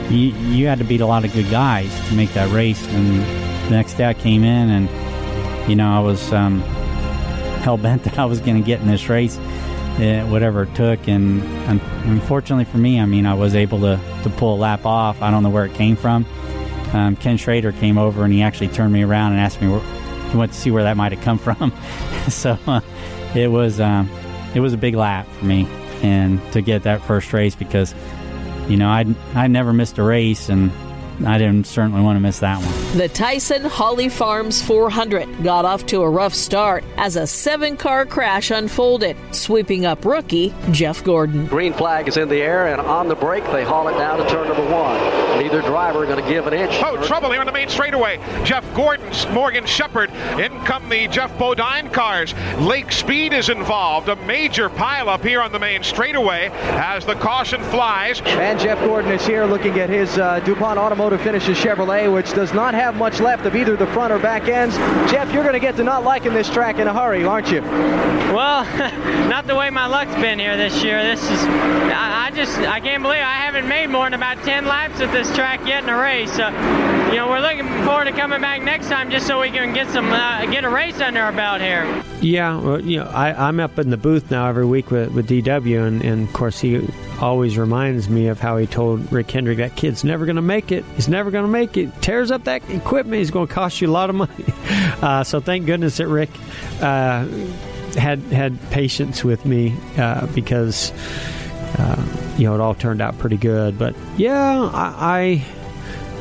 you 0.08 0.32
you 0.56 0.66
had 0.66 0.78
to 0.78 0.84
beat 0.84 1.02
a 1.02 1.06
lot 1.06 1.26
of 1.26 1.32
good 1.34 1.50
guys 1.50 1.92
to 2.08 2.14
make 2.14 2.32
that 2.32 2.50
race. 2.54 2.82
And 2.88 3.20
the 3.66 3.70
next 3.70 3.98
day 3.98 4.06
I 4.06 4.14
came 4.14 4.44
in, 4.44 4.70
and 4.70 5.68
you 5.68 5.76
know 5.76 5.92
I 5.92 6.00
was 6.00 6.32
um, 6.32 6.62
hell 7.58 7.76
bent 7.76 8.02
that 8.04 8.18
I 8.18 8.24
was 8.24 8.40
going 8.40 8.56
to 8.56 8.66
get 8.66 8.80
in 8.80 8.88
this 8.88 9.08
race, 9.08 9.36
uh, 9.38 10.26
whatever 10.28 10.64
it 10.64 10.74
took. 10.74 11.08
And 11.08 11.42
un- 11.68 11.80
unfortunately 12.04 12.64
for 12.64 12.78
me, 12.78 13.00
I 13.00 13.06
mean 13.06 13.26
I 13.26 13.34
was 13.34 13.54
able 13.54 13.80
to 13.80 14.00
to 14.22 14.30
pull 14.30 14.54
a 14.54 14.58
lap 14.58 14.86
off. 14.86 15.22
I 15.22 15.30
don't 15.30 15.42
know 15.42 15.50
where 15.50 15.64
it 15.64 15.74
came 15.74 15.96
from. 15.96 16.26
Um, 16.92 17.16
Ken 17.16 17.36
Schrader 17.36 17.72
came 17.72 17.98
over 17.98 18.24
and 18.24 18.32
he 18.32 18.42
actually 18.42 18.68
turned 18.68 18.92
me 18.92 19.02
around 19.02 19.32
and 19.32 19.40
asked 19.40 19.60
me 19.60 19.68
where 19.68 19.80
he 20.30 20.36
wanted 20.36 20.52
to 20.52 20.58
see 20.58 20.70
where 20.70 20.84
that 20.84 20.96
might 20.96 21.12
have 21.12 21.22
come 21.22 21.38
from. 21.38 21.72
so 22.28 22.58
uh, 22.66 22.80
it 23.34 23.48
was 23.48 23.80
um, 23.80 24.10
it 24.54 24.60
was 24.60 24.72
a 24.72 24.78
big 24.78 24.94
lap 24.94 25.26
for 25.38 25.44
me 25.44 25.66
and 26.02 26.40
to 26.52 26.60
get 26.62 26.84
that 26.84 27.02
first 27.02 27.32
race 27.32 27.54
because 27.54 27.94
you 28.68 28.76
know 28.76 28.88
I 28.88 29.04
I 29.34 29.48
never 29.48 29.72
missed 29.72 29.98
a 29.98 30.02
race 30.02 30.48
and 30.48 30.70
I 31.26 31.38
didn't 31.38 31.66
certainly 31.66 32.00
want 32.00 32.16
to 32.16 32.20
miss 32.20 32.38
that 32.40 32.62
one. 32.62 32.96
The 32.98 33.08
Tyson 33.08 33.64
Holly 33.64 34.08
Farms 34.08 34.62
400 34.62 35.42
got 35.42 35.64
off 35.64 35.84
to 35.86 36.02
a 36.02 36.08
rough 36.08 36.34
start 36.34 36.84
as 36.96 37.16
a 37.16 37.26
seven 37.26 37.76
car 37.76 38.06
crash 38.06 38.50
unfolded, 38.50 39.16
sweeping 39.32 39.84
up 39.84 40.04
rookie 40.04 40.54
Jeff 40.70 41.02
Gordon. 41.02 41.46
Green 41.46 41.72
flag 41.72 42.08
is 42.08 42.16
in 42.16 42.28
the 42.28 42.40
air, 42.40 42.68
and 42.68 42.80
on 42.80 43.08
the 43.08 43.16
break, 43.16 43.44
they 43.46 43.64
haul 43.64 43.88
it 43.88 43.92
down 43.92 44.18
to 44.18 44.28
turn 44.28 44.48
number 44.48 44.64
one. 44.72 44.98
Neither 45.42 45.60
driver 45.62 46.04
going 46.06 46.22
to 46.22 46.28
give 46.28 46.46
an 46.46 46.52
inch. 46.54 46.72
Oh, 46.84 47.02
trouble 47.04 47.30
here 47.30 47.40
on 47.40 47.46
the 47.46 47.52
main 47.52 47.68
straightaway. 47.68 48.18
Jeff 48.44 48.64
Gordon, 48.74 49.10
Morgan 49.32 49.66
Shepherd. 49.66 50.10
In 50.38 50.58
come 50.64 50.88
the 50.88 51.08
Jeff 51.08 51.36
Bodine 51.38 51.90
cars. 51.90 52.34
Lake 52.58 52.92
Speed 52.92 53.32
is 53.32 53.48
involved. 53.48 54.08
A 54.08 54.16
major 54.24 54.68
pileup 54.68 55.24
here 55.24 55.40
on 55.40 55.52
the 55.52 55.58
main 55.58 55.82
straightaway 55.82 56.50
as 56.52 57.04
the 57.04 57.14
caution 57.14 57.62
flies. 57.64 58.20
And 58.22 58.58
Jeff 58.58 58.78
Gordon 58.80 59.12
is 59.12 59.26
here 59.26 59.44
looking 59.44 59.78
at 59.78 59.88
his 59.88 60.18
uh, 60.18 60.40
DuPont 60.40 60.78
Automotive 60.78 61.07
finishes 61.16 61.56
Chevrolet, 61.56 62.12
which 62.12 62.34
does 62.34 62.52
not 62.52 62.74
have 62.74 62.94
much 62.96 63.20
left 63.20 63.46
of 63.46 63.56
either 63.56 63.76
the 63.76 63.86
front 63.86 64.12
or 64.12 64.18
back 64.18 64.48
ends. 64.48 64.76
Jeff, 65.10 65.32
you're 65.32 65.44
going 65.44 65.54
to 65.54 65.60
get 65.60 65.76
to 65.76 65.84
not 65.84 66.04
liking 66.04 66.34
this 66.34 66.50
track 66.50 66.78
in 66.78 66.86
a 66.86 66.92
hurry, 66.92 67.24
aren't 67.24 67.50
you? 67.50 67.62
Well, 67.62 68.64
not 69.28 69.46
the 69.46 69.54
way 69.54 69.70
my 69.70 69.86
luck's 69.86 70.14
been 70.16 70.38
here 70.38 70.56
this 70.56 70.82
year. 70.82 71.02
This 71.02 71.22
is, 71.22 71.40
I, 71.44 72.26
I 72.26 72.30
just, 72.32 72.58
I 72.58 72.80
can't 72.80 73.02
believe 73.02 73.20
I 73.20 73.36
haven't 73.36 73.68
made 73.68 73.86
more 73.86 74.04
than 74.04 74.14
about 74.14 74.42
10 74.44 74.66
laps 74.66 75.00
at 75.00 75.10
this 75.12 75.34
track 75.34 75.66
yet 75.66 75.84
in 75.84 75.88
a 75.88 75.96
race. 75.96 76.30
So, 76.32 76.48
you 76.48 77.16
know, 77.16 77.28
we're 77.28 77.40
looking 77.40 77.66
forward 77.84 78.04
to 78.04 78.12
coming 78.12 78.40
back 78.40 78.62
next 78.62 78.88
time 78.88 79.10
just 79.10 79.26
so 79.26 79.40
we 79.40 79.50
can 79.50 79.72
get 79.72 79.88
some, 79.88 80.12
uh, 80.12 80.44
get 80.46 80.64
a 80.64 80.68
race 80.68 81.00
under 81.00 81.20
our 81.20 81.32
belt 81.32 81.60
here. 81.60 82.04
Yeah, 82.20 82.58
well, 82.60 82.80
you 82.84 82.98
know, 82.98 83.06
I, 83.06 83.48
I'm 83.48 83.60
up 83.60 83.78
in 83.78 83.90
the 83.90 83.96
booth 83.96 84.30
now 84.30 84.48
every 84.48 84.66
week 84.66 84.90
with, 84.90 85.12
with 85.12 85.28
DW, 85.28 85.86
and, 85.86 86.02
and 86.02 86.28
of 86.28 86.34
course 86.34 86.60
he 86.60 86.86
always 87.20 87.58
reminds 87.58 88.08
me 88.08 88.28
of 88.28 88.40
how 88.40 88.56
he 88.56 88.66
told 88.66 89.12
Rick 89.12 89.30
Hendrick 89.30 89.58
that 89.58 89.76
kid's 89.76 90.04
never 90.04 90.24
going 90.24 90.36
to 90.36 90.42
make 90.42 90.72
it. 90.72 90.84
He's 90.96 91.08
never 91.08 91.30
going 91.30 91.44
to 91.44 91.50
make 91.50 91.76
it. 91.76 91.90
Tears 92.00 92.30
up 92.30 92.44
that 92.44 92.68
equipment. 92.70 93.18
He's 93.18 93.30
going 93.30 93.48
to 93.48 93.52
cost 93.52 93.80
you 93.80 93.88
a 93.88 93.92
lot 93.92 94.10
of 94.10 94.16
money. 94.16 94.44
Uh, 94.98 95.22
so 95.22 95.38
thank 95.38 95.64
goodness 95.64 95.98
that 95.98 96.08
Rick 96.08 96.28
uh, 96.80 97.24
had 97.96 98.18
had 98.32 98.58
patience 98.70 99.22
with 99.22 99.46
me 99.46 99.72
uh, 99.96 100.26
because 100.34 100.90
uh, 101.78 102.34
you 102.36 102.44
know 102.44 102.54
it 102.54 102.60
all 102.60 102.74
turned 102.74 103.00
out 103.00 103.16
pretty 103.18 103.36
good. 103.36 103.78
But 103.78 103.94
yeah, 104.16 104.60
I, 104.72 105.44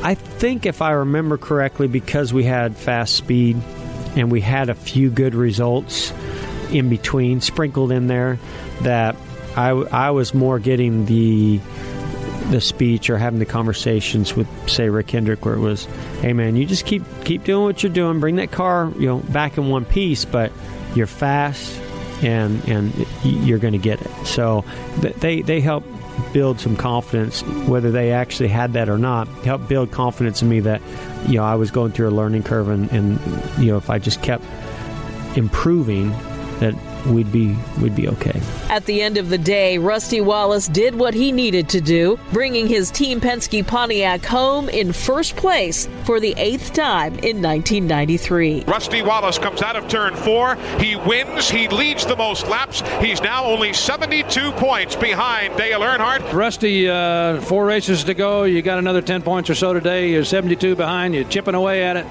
I 0.02 0.10
I 0.10 0.14
think 0.14 0.64
if 0.64 0.80
I 0.80 0.92
remember 0.92 1.38
correctly, 1.38 1.88
because 1.88 2.32
we 2.32 2.44
had 2.44 2.76
fast 2.76 3.16
speed 3.16 3.56
and 4.14 4.30
we 4.30 4.40
had 4.40 4.68
a 4.68 4.74
few 4.74 5.10
good 5.10 5.34
results 5.34 6.12
in 6.70 6.88
between 6.88 7.40
sprinkled 7.40 7.90
in 7.90 8.06
there 8.06 8.38
that 8.82 9.16
I, 9.58 9.70
I 9.70 10.10
was 10.10 10.32
more 10.34 10.60
getting 10.60 11.06
the 11.06 11.60
the 12.50 12.60
speech 12.60 13.10
or 13.10 13.18
having 13.18 13.40
the 13.40 13.44
conversations 13.44 14.34
with 14.34 14.46
say 14.70 14.88
Rick 14.88 15.10
Hendrick 15.10 15.44
where 15.44 15.54
it 15.54 15.58
was 15.58 15.84
hey 16.22 16.32
man 16.32 16.56
you 16.56 16.64
just 16.64 16.86
keep 16.86 17.02
keep 17.24 17.42
doing 17.44 17.64
what 17.64 17.82
you're 17.82 17.92
doing. 17.92 18.20
Bring 18.20 18.36
that 18.36 18.52
car 18.52 18.92
you 18.96 19.06
know 19.06 19.18
back 19.18 19.58
in 19.58 19.68
one 19.68 19.84
piece 19.84 20.24
but 20.24 20.52
you're 20.94 21.08
fast 21.08 21.76
and 22.22 22.66
and 22.68 23.06
you're 23.24 23.58
going 23.58 23.72
to 23.72 23.78
get 23.78 24.00
it. 24.00 24.26
So 24.26 24.64
they 25.00 25.42
they 25.42 25.60
help 25.60 25.84
build 26.32 26.60
some 26.60 26.76
confidence 26.76 27.42
whether 27.66 27.90
they 27.90 28.12
actually 28.12 28.48
had 28.48 28.74
that 28.74 28.88
or 28.88 28.98
not 28.98 29.26
help 29.44 29.66
build 29.68 29.90
confidence 29.90 30.40
in 30.40 30.48
me 30.48 30.60
that 30.60 30.80
you 31.26 31.34
know 31.34 31.44
I 31.44 31.56
was 31.56 31.72
going 31.72 31.90
through 31.90 32.08
a 32.08 32.14
learning 32.14 32.44
curve 32.44 32.68
and, 32.68 32.90
and 32.92 33.18
you 33.58 33.72
know 33.72 33.76
if 33.76 33.90
I 33.90 33.98
just 33.98 34.22
kept 34.22 34.44
improving 35.36 36.10
that 36.60 36.74
we'd 37.12 37.32
be 37.32 37.56
we'd 37.80 37.96
be 37.96 38.08
okay. 38.08 38.40
At 38.68 38.84
the 38.84 39.02
end 39.02 39.16
of 39.16 39.28
the 39.28 39.38
day, 39.38 39.78
Rusty 39.78 40.20
Wallace 40.20 40.68
did 40.68 40.94
what 40.94 41.14
he 41.14 41.32
needed 41.32 41.68
to 41.70 41.80
do, 41.80 42.18
bringing 42.32 42.66
his 42.66 42.90
Team 42.90 43.20
Penske 43.20 43.66
Pontiac 43.66 44.24
home 44.24 44.68
in 44.68 44.92
first 44.92 45.36
place 45.36 45.88
for 46.04 46.20
the 46.20 46.34
eighth 46.36 46.72
time 46.72 47.12
in 47.20 47.42
1993. 47.42 48.64
Rusty 48.66 49.02
Wallace 49.02 49.38
comes 49.38 49.62
out 49.62 49.76
of 49.76 49.88
turn 49.88 50.14
four. 50.14 50.56
He 50.78 50.96
wins. 50.96 51.48
He 51.48 51.68
leads 51.68 52.06
the 52.06 52.16
most 52.16 52.46
laps. 52.48 52.82
He's 53.00 53.20
now 53.22 53.44
only 53.44 53.72
72 53.72 54.52
points 54.52 54.96
behind 54.96 55.56
Dale 55.56 55.80
Earnhardt. 55.80 56.32
Rusty, 56.32 56.88
uh, 56.88 57.40
four 57.42 57.64
races 57.66 58.04
to 58.04 58.14
go. 58.14 58.44
You 58.44 58.62
got 58.62 58.78
another 58.78 59.02
10 59.02 59.22
points 59.22 59.50
or 59.50 59.54
so 59.54 59.72
today. 59.72 60.10
You're 60.10 60.24
72 60.24 60.76
behind. 60.76 61.14
You're 61.14 61.24
chipping 61.24 61.54
away 61.54 61.84
at 61.84 61.96
it. 61.96 62.06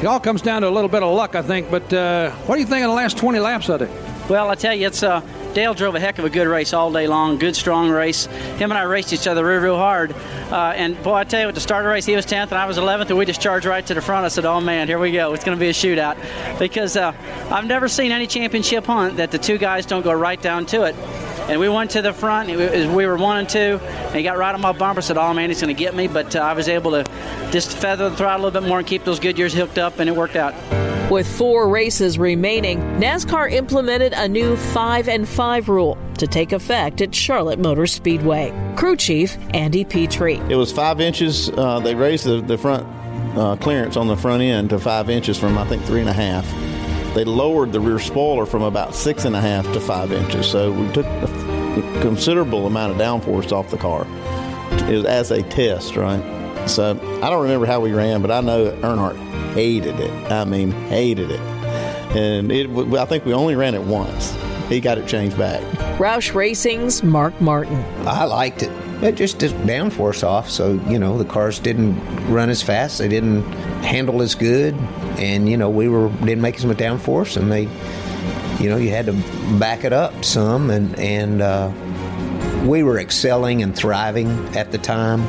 It 0.00 0.06
all 0.06 0.20
comes 0.20 0.42
down 0.42 0.62
to 0.62 0.68
a 0.68 0.70
little 0.70 0.90
bit 0.90 1.02
of 1.02 1.14
luck, 1.14 1.34
I 1.34 1.42
think. 1.42 1.70
But 1.70 1.92
uh, 1.92 2.30
what 2.46 2.56
do 2.56 2.60
you 2.60 2.66
think 2.66 2.84
of 2.84 2.90
the 2.90 2.96
last 2.96 3.16
20 3.16 3.38
laps 3.38 3.68
of 3.68 3.80
it? 3.82 3.90
Well, 4.28 4.48
I 4.48 4.54
tell 4.54 4.74
you, 4.74 4.86
it's 4.86 5.02
uh, 5.02 5.20
Dale 5.52 5.74
drove 5.74 5.94
a 5.94 6.00
heck 6.00 6.18
of 6.18 6.24
a 6.24 6.30
good 6.30 6.48
race 6.48 6.72
all 6.72 6.90
day 6.90 7.06
long. 7.06 7.38
Good, 7.38 7.54
strong 7.54 7.90
race. 7.90 8.24
Him 8.56 8.72
and 8.72 8.78
I 8.78 8.82
raced 8.82 9.12
each 9.12 9.26
other 9.26 9.44
real, 9.44 9.60
real 9.60 9.76
hard. 9.76 10.12
Uh, 10.50 10.72
and 10.74 11.00
boy, 11.02 11.14
I 11.14 11.24
tell 11.24 11.42
you, 11.42 11.48
at 11.48 11.54
the 11.54 11.60
start 11.60 11.84
of 11.84 11.88
the 11.88 11.92
race, 11.92 12.06
he 12.06 12.16
was 12.16 12.24
10th 12.24 12.44
and 12.44 12.54
I 12.54 12.64
was 12.64 12.78
11th, 12.78 13.10
and 13.10 13.18
we 13.18 13.26
just 13.26 13.42
charged 13.42 13.66
right 13.66 13.84
to 13.86 13.92
the 13.92 14.00
front. 14.00 14.24
I 14.24 14.28
said, 14.28 14.46
"Oh 14.46 14.60
man, 14.60 14.88
here 14.88 14.98
we 14.98 15.12
go. 15.12 15.34
It's 15.34 15.44
going 15.44 15.56
to 15.56 15.60
be 15.60 15.68
a 15.68 15.72
shootout." 15.72 16.16
Because 16.58 16.96
uh, 16.96 17.12
I've 17.50 17.66
never 17.66 17.86
seen 17.86 18.12
any 18.12 18.26
championship 18.26 18.86
hunt 18.86 19.18
that 19.18 19.30
the 19.30 19.38
two 19.38 19.58
guys 19.58 19.84
don't 19.84 20.02
go 20.02 20.12
right 20.12 20.40
down 20.40 20.64
to 20.66 20.84
it. 20.84 20.94
And 21.48 21.60
we 21.60 21.68
went 21.68 21.90
to 21.90 22.00
the 22.00 22.14
front. 22.14 22.48
We 22.48 23.06
were 23.06 23.16
one 23.16 23.36
and 23.36 23.48
two. 23.48 23.78
And 23.82 24.16
he 24.16 24.22
got 24.22 24.38
right 24.38 24.54
on 24.54 24.60
my 24.62 24.72
bumper. 24.72 25.02
Said, 25.02 25.18
"Oh 25.18 25.34
man, 25.34 25.50
he's 25.50 25.60
going 25.60 25.74
to 25.74 25.78
get 25.78 25.94
me." 25.94 26.08
But 26.08 26.34
uh, 26.34 26.40
I 26.40 26.54
was 26.54 26.68
able 26.68 26.92
to 26.92 27.04
just 27.52 27.76
feather 27.76 28.08
the 28.08 28.16
throttle 28.16 28.46
a 28.46 28.46
little 28.46 28.60
bit 28.62 28.68
more 28.68 28.78
and 28.78 28.86
keep 28.86 29.04
those 29.04 29.20
Goodyears 29.20 29.54
hooked 29.54 29.78
up, 29.78 29.98
and 29.98 30.08
it 30.08 30.16
worked 30.16 30.36
out. 30.36 30.54
With 31.10 31.26
four 31.26 31.68
races 31.68 32.18
remaining, 32.18 32.78
NASCAR 32.98 33.52
implemented 33.52 34.14
a 34.14 34.26
new 34.26 34.56
5 34.56 35.08
and 35.08 35.28
5 35.28 35.68
rule 35.68 35.98
to 36.18 36.26
take 36.26 36.52
effect 36.52 37.02
at 37.02 37.14
Charlotte 37.14 37.58
Motor 37.58 37.86
Speedway. 37.86 38.52
Crew 38.76 38.96
Chief 38.96 39.36
Andy 39.52 39.84
Petree. 39.84 40.40
It 40.48 40.56
was 40.56 40.72
five 40.72 41.00
inches. 41.00 41.50
Uh, 41.50 41.78
they 41.80 41.94
raised 41.94 42.24
the, 42.24 42.40
the 42.40 42.56
front 42.56 42.86
uh, 43.36 43.56
clearance 43.56 43.96
on 43.96 44.08
the 44.08 44.16
front 44.16 44.42
end 44.42 44.70
to 44.70 44.78
five 44.78 45.10
inches 45.10 45.38
from, 45.38 45.58
I 45.58 45.66
think, 45.66 45.84
three 45.84 46.00
and 46.00 46.08
a 46.08 46.12
half. 46.12 46.44
They 47.14 47.24
lowered 47.24 47.72
the 47.72 47.80
rear 47.80 47.98
spoiler 47.98 48.46
from 48.46 48.62
about 48.62 48.94
six 48.94 49.24
and 49.24 49.36
a 49.36 49.40
half 49.40 49.64
to 49.74 49.80
five 49.80 50.10
inches. 50.10 50.46
So 50.46 50.72
we 50.72 50.90
took 50.92 51.06
a 51.06 51.98
considerable 52.00 52.66
amount 52.66 52.92
of 52.92 52.98
downforce 52.98 53.52
off 53.52 53.70
the 53.70 53.78
car 53.78 54.06
it 54.88 54.96
was 54.96 55.04
as 55.04 55.30
a 55.30 55.42
test, 55.42 55.96
right? 55.96 56.22
So 56.68 56.98
I 57.22 57.30
don't 57.30 57.42
remember 57.42 57.66
how 57.66 57.80
we 57.80 57.92
ran, 57.92 58.22
but 58.22 58.30
I 58.30 58.40
know 58.40 58.70
Earnhardt 58.80 59.33
hated 59.54 59.98
it. 60.00 60.10
I 60.30 60.44
mean, 60.44 60.72
hated 60.72 61.30
it. 61.30 61.40
And 62.16 62.52
it, 62.52 62.68
I 62.94 63.06
think 63.06 63.24
we 63.24 63.32
only 63.32 63.54
ran 63.54 63.74
it 63.74 63.82
once. 63.82 64.36
He 64.68 64.80
got 64.80 64.98
it 64.98 65.06
changed 65.06 65.38
back. 65.38 65.62
Roush 65.98 66.34
Racing's 66.34 67.02
Mark 67.02 67.38
Martin. 67.40 67.84
I 68.06 68.24
liked 68.24 68.62
it. 68.62 68.70
It 69.02 69.16
just 69.16 69.40
took 69.40 69.52
downforce 69.52 70.26
off, 70.26 70.48
so 70.48 70.80
you 70.88 70.98
know 70.98 71.18
the 71.18 71.24
cars 71.24 71.58
didn't 71.58 71.98
run 72.32 72.48
as 72.48 72.62
fast. 72.62 72.98
They 72.98 73.08
didn't 73.08 73.42
handle 73.82 74.22
as 74.22 74.34
good, 74.34 74.74
and 75.18 75.48
you 75.48 75.56
know 75.56 75.68
we 75.68 75.88
were 75.88 76.08
didn't 76.20 76.40
make 76.40 76.56
as 76.56 76.64
much 76.64 76.78
downforce, 76.78 77.36
and 77.36 77.52
they, 77.52 77.62
you 78.62 78.70
know, 78.70 78.76
you 78.76 78.90
had 78.90 79.06
to 79.06 79.12
back 79.58 79.84
it 79.84 79.92
up 79.92 80.24
some, 80.24 80.70
and 80.70 80.98
and 80.98 81.42
uh, 81.42 81.70
we 82.64 82.82
were 82.82 82.98
excelling 82.98 83.62
and 83.62 83.76
thriving 83.76 84.30
at 84.56 84.72
the 84.72 84.78
time, 84.78 85.20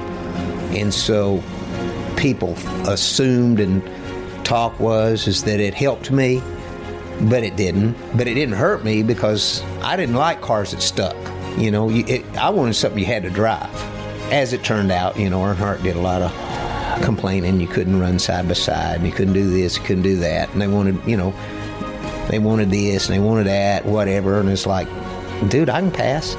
and 0.72 0.94
so 0.94 1.44
people 2.16 2.54
assumed 2.88 3.60
and 3.60 3.84
talk 4.46 4.80
was 4.80 5.28
is 5.28 5.44
that 5.44 5.60
it 5.60 5.74
helped 5.74 6.12
me, 6.12 6.42
but 7.22 7.44
it 7.44 7.56
didn't. 7.56 7.96
But 8.16 8.28
it 8.28 8.36
didn't 8.36 8.56
hurt 8.56 8.86
me 8.86 9.04
because 9.04 9.62
I 9.82 9.98
didn't 9.98 10.16
like 10.16 10.42
cars 10.42 10.72
that 10.72 10.82
stuck. 10.82 11.16
You 11.58 11.72
know, 11.72 11.90
it, 11.90 12.26
I 12.38 12.50
wanted 12.50 12.76
something 12.76 13.00
you 13.00 13.06
had 13.06 13.24
to 13.24 13.30
drive. 13.30 13.74
As 14.32 14.54
it 14.54 14.64
turned 14.64 14.92
out, 14.92 15.18
you 15.20 15.30
know, 15.30 15.42
Earnhardt 15.42 15.84
did 15.84 15.96
a 15.96 16.02
lot 16.02 16.22
of 16.22 17.04
complaining. 17.04 17.60
You 17.60 17.68
couldn't 17.68 18.00
run 18.00 18.20
side 18.20 18.48
by 18.48 18.54
side, 18.54 18.98
and 18.98 19.06
you 19.06 19.12
couldn't 19.12 19.34
do 19.34 19.50
this, 19.50 19.78
you 19.78 19.84
couldn't 19.84 20.04
do 20.04 20.18
that, 20.18 20.52
and 20.52 20.62
they 20.62 20.68
wanted, 20.68 21.00
you 21.06 21.18
know, 21.18 21.34
they 22.30 22.40
wanted 22.40 22.72
this 22.72 23.08
and 23.08 23.16
they 23.16 23.20
wanted 23.20 23.46
that, 23.48 23.86
whatever. 23.86 24.40
And 24.40 24.50
it's 24.50 24.66
like, 24.66 24.88
dude, 25.48 25.70
I 25.70 25.82
can 25.82 25.92
pass. 25.92 26.36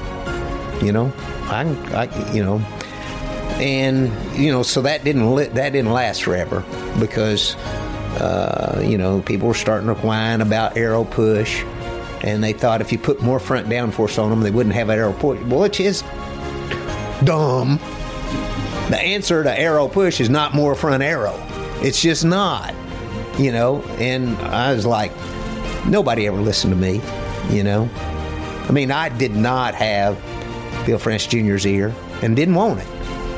You 0.82 0.92
know, 0.92 1.12
I 1.44 1.62
can, 1.62 1.76
I, 1.94 2.32
you 2.32 2.42
know, 2.42 2.58
and 3.58 4.12
you 4.38 4.52
know, 4.52 4.62
so 4.62 4.82
that 4.82 5.04
didn't 5.04 5.34
li- 5.34 5.46
that 5.46 5.70
didn't 5.70 5.92
last 5.92 6.22
forever 6.22 6.64
because 7.00 7.56
uh, 8.20 8.80
you 8.84 8.98
know 8.98 9.20
people 9.22 9.48
were 9.48 9.54
starting 9.54 9.88
to 9.88 9.94
whine 9.94 10.40
about 10.40 10.76
aero 10.76 11.04
push, 11.04 11.62
and 12.22 12.42
they 12.42 12.52
thought 12.52 12.80
if 12.80 12.92
you 12.92 12.98
put 12.98 13.20
more 13.22 13.38
front 13.38 13.68
downforce 13.68 14.22
on 14.22 14.30
them, 14.30 14.40
they 14.40 14.50
wouldn't 14.50 14.74
have 14.74 14.88
an 14.88 14.98
aero 14.98 15.12
push. 15.12 15.40
Well, 15.42 15.60
which 15.60 15.80
is 15.80 16.02
dumb. 17.24 17.78
The 18.90 18.98
answer 19.00 19.42
to 19.42 19.58
aero 19.58 19.88
push 19.88 20.20
is 20.20 20.30
not 20.30 20.54
more 20.54 20.74
front 20.74 21.02
aero. 21.02 21.34
It's 21.82 22.00
just 22.00 22.24
not, 22.24 22.74
you 23.38 23.52
know. 23.52 23.82
And 23.98 24.36
I 24.38 24.72
was 24.72 24.86
like, 24.86 25.12
nobody 25.86 26.26
ever 26.26 26.38
listened 26.38 26.72
to 26.72 26.78
me, 26.78 27.00
you 27.50 27.64
know. 27.64 27.88
I 28.68 28.72
mean, 28.72 28.90
I 28.90 29.08
did 29.08 29.34
not 29.34 29.74
have 29.74 30.16
Bill 30.86 30.98
France 30.98 31.26
Jr.'s 31.26 31.66
ear 31.66 31.94
and 32.22 32.36
didn't 32.36 32.54
want 32.54 32.80
it. 32.80 32.86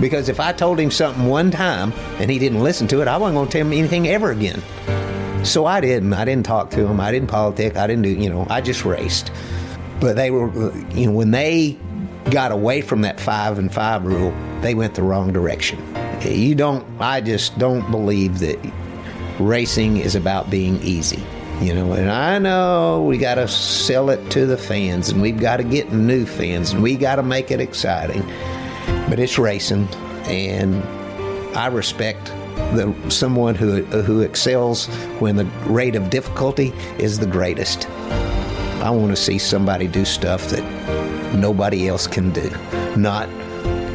Because 0.01 0.29
if 0.29 0.39
I 0.39 0.53
told 0.53 0.79
him 0.79 0.91
something 0.91 1.27
one 1.27 1.51
time 1.51 1.93
and 2.19 2.31
he 2.31 2.39
didn't 2.39 2.63
listen 2.63 2.87
to 2.89 3.03
it, 3.03 3.09
I 3.09 3.17
wasn't 3.17 3.37
going 3.37 3.49
to 3.49 3.53
tell 3.53 3.67
him 3.67 3.73
anything 3.73 4.09
ever 4.09 4.31
again. 4.31 4.63
So 5.45 5.67
I 5.67 5.81
didn't. 5.81 6.13
I 6.13 6.25
didn't 6.25 6.47
talk 6.47 6.71
to 6.71 6.87
him. 6.87 7.01
I 7.01 7.11
didn't 7.11 7.29
politic. 7.29 7.77
I 7.77 7.87
didn't 7.87 8.03
do, 8.03 8.11
you 8.11 8.29
know, 8.31 8.47
I 8.51 8.61
just 8.61 8.85
raced. 8.85 9.31
But 10.01 10.17
they 10.17 10.31
were, 10.31 10.73
you 10.91 11.07
know, 11.07 11.13
when 11.13 11.31
they 11.31 11.77
got 12.31 12.53
away 12.53 12.81
from 12.81 13.01
that 13.03 13.19
five 13.19 13.59
and 13.59 13.73
five 13.73 14.05
rule, 14.05 14.33
they 14.61 14.75
went 14.75 14.95
the 14.95 15.03
wrong 15.03 15.33
direction. 15.33 15.83
You 16.23 16.55
don't, 16.55 16.85
I 17.01 17.21
just 17.21 17.59
don't 17.59 17.89
believe 17.91 18.41
that 18.41 18.59
racing 19.39 19.99
is 19.99 20.15
about 20.15 20.51
being 20.51 20.81
easy. 20.83 21.25
You 21.61 21.75
know, 21.75 21.93
and 21.93 22.09
I 22.09 22.39
know 22.39 23.03
we 23.03 23.19
got 23.19 23.35
to 23.35 23.49
sell 23.49 24.11
it 24.11 24.31
to 24.31 24.47
the 24.47 24.57
fans 24.57 25.09
and 25.09 25.21
we've 25.21 25.41
got 25.41 25.57
to 25.57 25.65
get 25.65 25.93
new 25.93 26.25
fans 26.25 26.73
and 26.73 26.81
we 26.81 26.95
got 26.95 27.17
to 27.17 27.25
make 27.25 27.51
it 27.51 27.61
exciting. 27.61 28.23
But 29.09 29.19
it's 29.19 29.39
racing 29.39 29.89
and 30.27 30.83
I 31.57 31.67
respect 31.67 32.27
the 32.75 32.95
someone 33.09 33.55
who 33.55 33.83
who 33.83 34.21
excels 34.21 34.87
when 35.19 35.37
the 35.37 35.45
rate 35.67 35.97
of 35.97 36.11
difficulty 36.11 36.73
is 36.99 37.19
the 37.19 37.27
greatest. 37.27 37.89
I 38.81 38.91
want 38.91 39.11
to 39.11 39.17
see 39.17 39.39
somebody 39.39 39.87
do 39.87 40.05
stuff 40.05 40.49
that 40.51 41.35
nobody 41.35 41.89
else 41.89 42.07
can 42.07 42.31
do, 42.33 42.51
not 42.97 43.29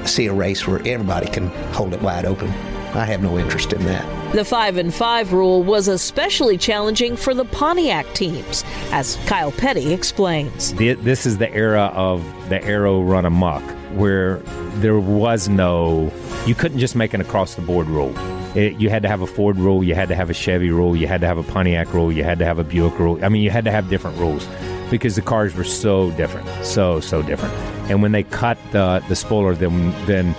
see 0.08 0.28
a 0.28 0.34
race 0.34 0.68
where 0.68 0.80
everybody 0.80 1.28
can 1.28 1.48
hold 1.74 1.94
it 1.94 2.02
wide 2.02 2.26
open. 2.26 2.73
I 2.96 3.06
have 3.06 3.24
no 3.24 3.40
interest 3.40 3.74
in 3.74 3.84
that. 3.86 4.34
The 4.34 4.46
5 4.46 4.78
and 4.78 4.94
5 4.94 5.34
rule 5.34 5.64
was 5.64 5.88
especially 5.88 6.58
challenging 6.58 7.16
for 7.16 7.34
the 7.34 7.46
Pontiac 7.46 8.12
teams, 8.14 8.64
as 8.92 9.16
Kyle 9.26 9.52
Petty 9.52 9.94
explains. 9.94 10.74
This 10.74 11.26
is 11.26 11.38
the 11.40 11.52
era 11.54 11.92
of 11.96 12.24
the 12.50 12.64
aero 12.64 13.02
run 13.02 13.26
amok, 13.26 13.64
where 13.94 14.38
there 14.76 15.00
was 15.00 15.50
no, 15.50 16.12
you 16.46 16.56
couldn't 16.56 16.80
just 16.80 16.96
make 16.96 17.14
an 17.14 17.22
across 17.22 17.56
the 17.56 17.62
board 17.62 17.88
rule. 17.88 18.14
It, 18.56 18.80
you 18.80 18.90
had 18.90 19.02
to 19.02 19.10
have 19.10 19.22
a 19.22 19.28
Ford 19.28 19.58
rule, 19.58 19.84
you 19.84 19.96
had 19.96 20.10
to 20.10 20.16
have 20.16 20.30
a 20.30 20.34
Chevy 20.34 20.70
rule, 20.70 20.96
you 20.96 21.08
had 21.08 21.22
to 21.22 21.28
have 21.28 21.40
a 21.40 21.44
Pontiac 21.44 21.92
rule, 21.94 22.12
you 22.12 22.24
had 22.24 22.38
to 22.40 22.46
have 22.46 22.60
a 22.60 22.64
Buick 22.64 23.00
rule. 23.00 23.24
I 23.26 23.30
mean, 23.30 23.42
you 23.42 23.50
had 23.50 23.66
to 23.66 23.72
have 23.72 23.90
different 23.90 24.18
rules 24.18 24.48
because 24.92 25.16
the 25.16 25.24
cars 25.24 25.56
were 25.56 25.64
so 25.64 26.12
different, 26.12 26.48
so 26.64 27.00
so 27.00 27.24
different. 27.24 27.56
And 27.90 28.04
when 28.04 28.12
they 28.12 28.22
cut 28.22 28.60
the 28.72 29.04
the 29.10 29.16
spoiler, 29.16 29.56
then 29.56 29.92
then 30.06 30.36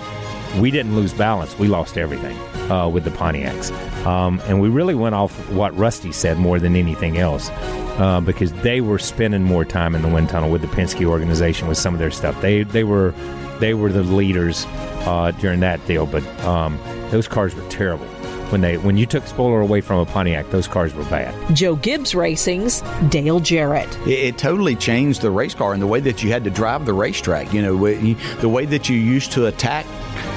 we 0.59 0.71
didn't 0.71 0.95
lose 0.95 1.13
balance; 1.13 1.57
we 1.57 1.67
lost 1.67 1.97
everything 1.97 2.37
uh, 2.71 2.87
with 2.87 3.03
the 3.03 3.11
Pontiacs. 3.11 3.71
Um, 4.05 4.41
and 4.45 4.61
we 4.61 4.69
really 4.69 4.95
went 4.95 5.15
off 5.15 5.31
what 5.51 5.75
Rusty 5.77 6.11
said 6.11 6.37
more 6.37 6.59
than 6.59 6.75
anything 6.75 7.17
else. 7.17 7.49
Uh, 7.97 8.19
because 8.19 8.51
they 8.55 8.81
were 8.81 8.99
spending 8.99 9.41
more 9.41 9.63
time 9.63 9.95
in 9.95 10.01
the 10.01 10.09
wind 10.09 10.27
tunnel 10.27 10.51
with 10.51 10.59
the 10.59 10.67
Penske 10.67 11.05
organization 11.05 11.69
with 11.69 11.77
some 11.77 11.93
of 11.93 11.99
their 11.99 12.11
stuff. 12.11 12.39
They 12.41 12.63
they 12.63 12.83
were 12.83 13.13
they 13.59 13.73
were 13.73 13.89
the 13.89 14.03
leaders 14.03 14.65
uh, 15.05 15.31
during 15.39 15.61
that 15.61 15.85
deal, 15.87 16.05
but 16.05 16.25
um, 16.43 16.77
those 17.11 17.25
cars 17.29 17.55
were 17.55 17.65
terrible 17.69 18.05
when 18.49 18.61
they 18.61 18.77
when 18.77 18.97
you 18.97 19.05
took 19.05 19.25
spoiler 19.27 19.59
away 19.59 19.81
from 19.81 19.99
a 19.99 20.05
Pontiac, 20.05 20.49
those 20.49 20.67
cars 20.67 20.93
were 20.93 21.03
bad. 21.05 21.55
Joe 21.55 21.75
Gibbs 21.75 22.13
Racing's 22.15 22.81
Dale 23.09 23.39
Jarrett. 23.39 23.93
It, 24.07 24.09
it, 24.09 24.37
totally 24.37 24.75
changed 24.75 25.21
the 25.21 25.31
race 25.31 25.53
car 25.53 25.73
and 25.73 25.81
the 25.81 25.87
way 25.87 25.99
that 26.01 26.23
you 26.23 26.31
had 26.31 26.43
to 26.43 26.49
drive 26.49 26.85
the 26.85 26.93
racetrack. 26.93 27.53
You 27.53 27.61
know, 27.61 27.75
the 27.75 28.49
way 28.49 28.65
that 28.65 28.89
you 28.89 28.97
used 28.97 29.31
to 29.33 29.47
attack 29.47 29.85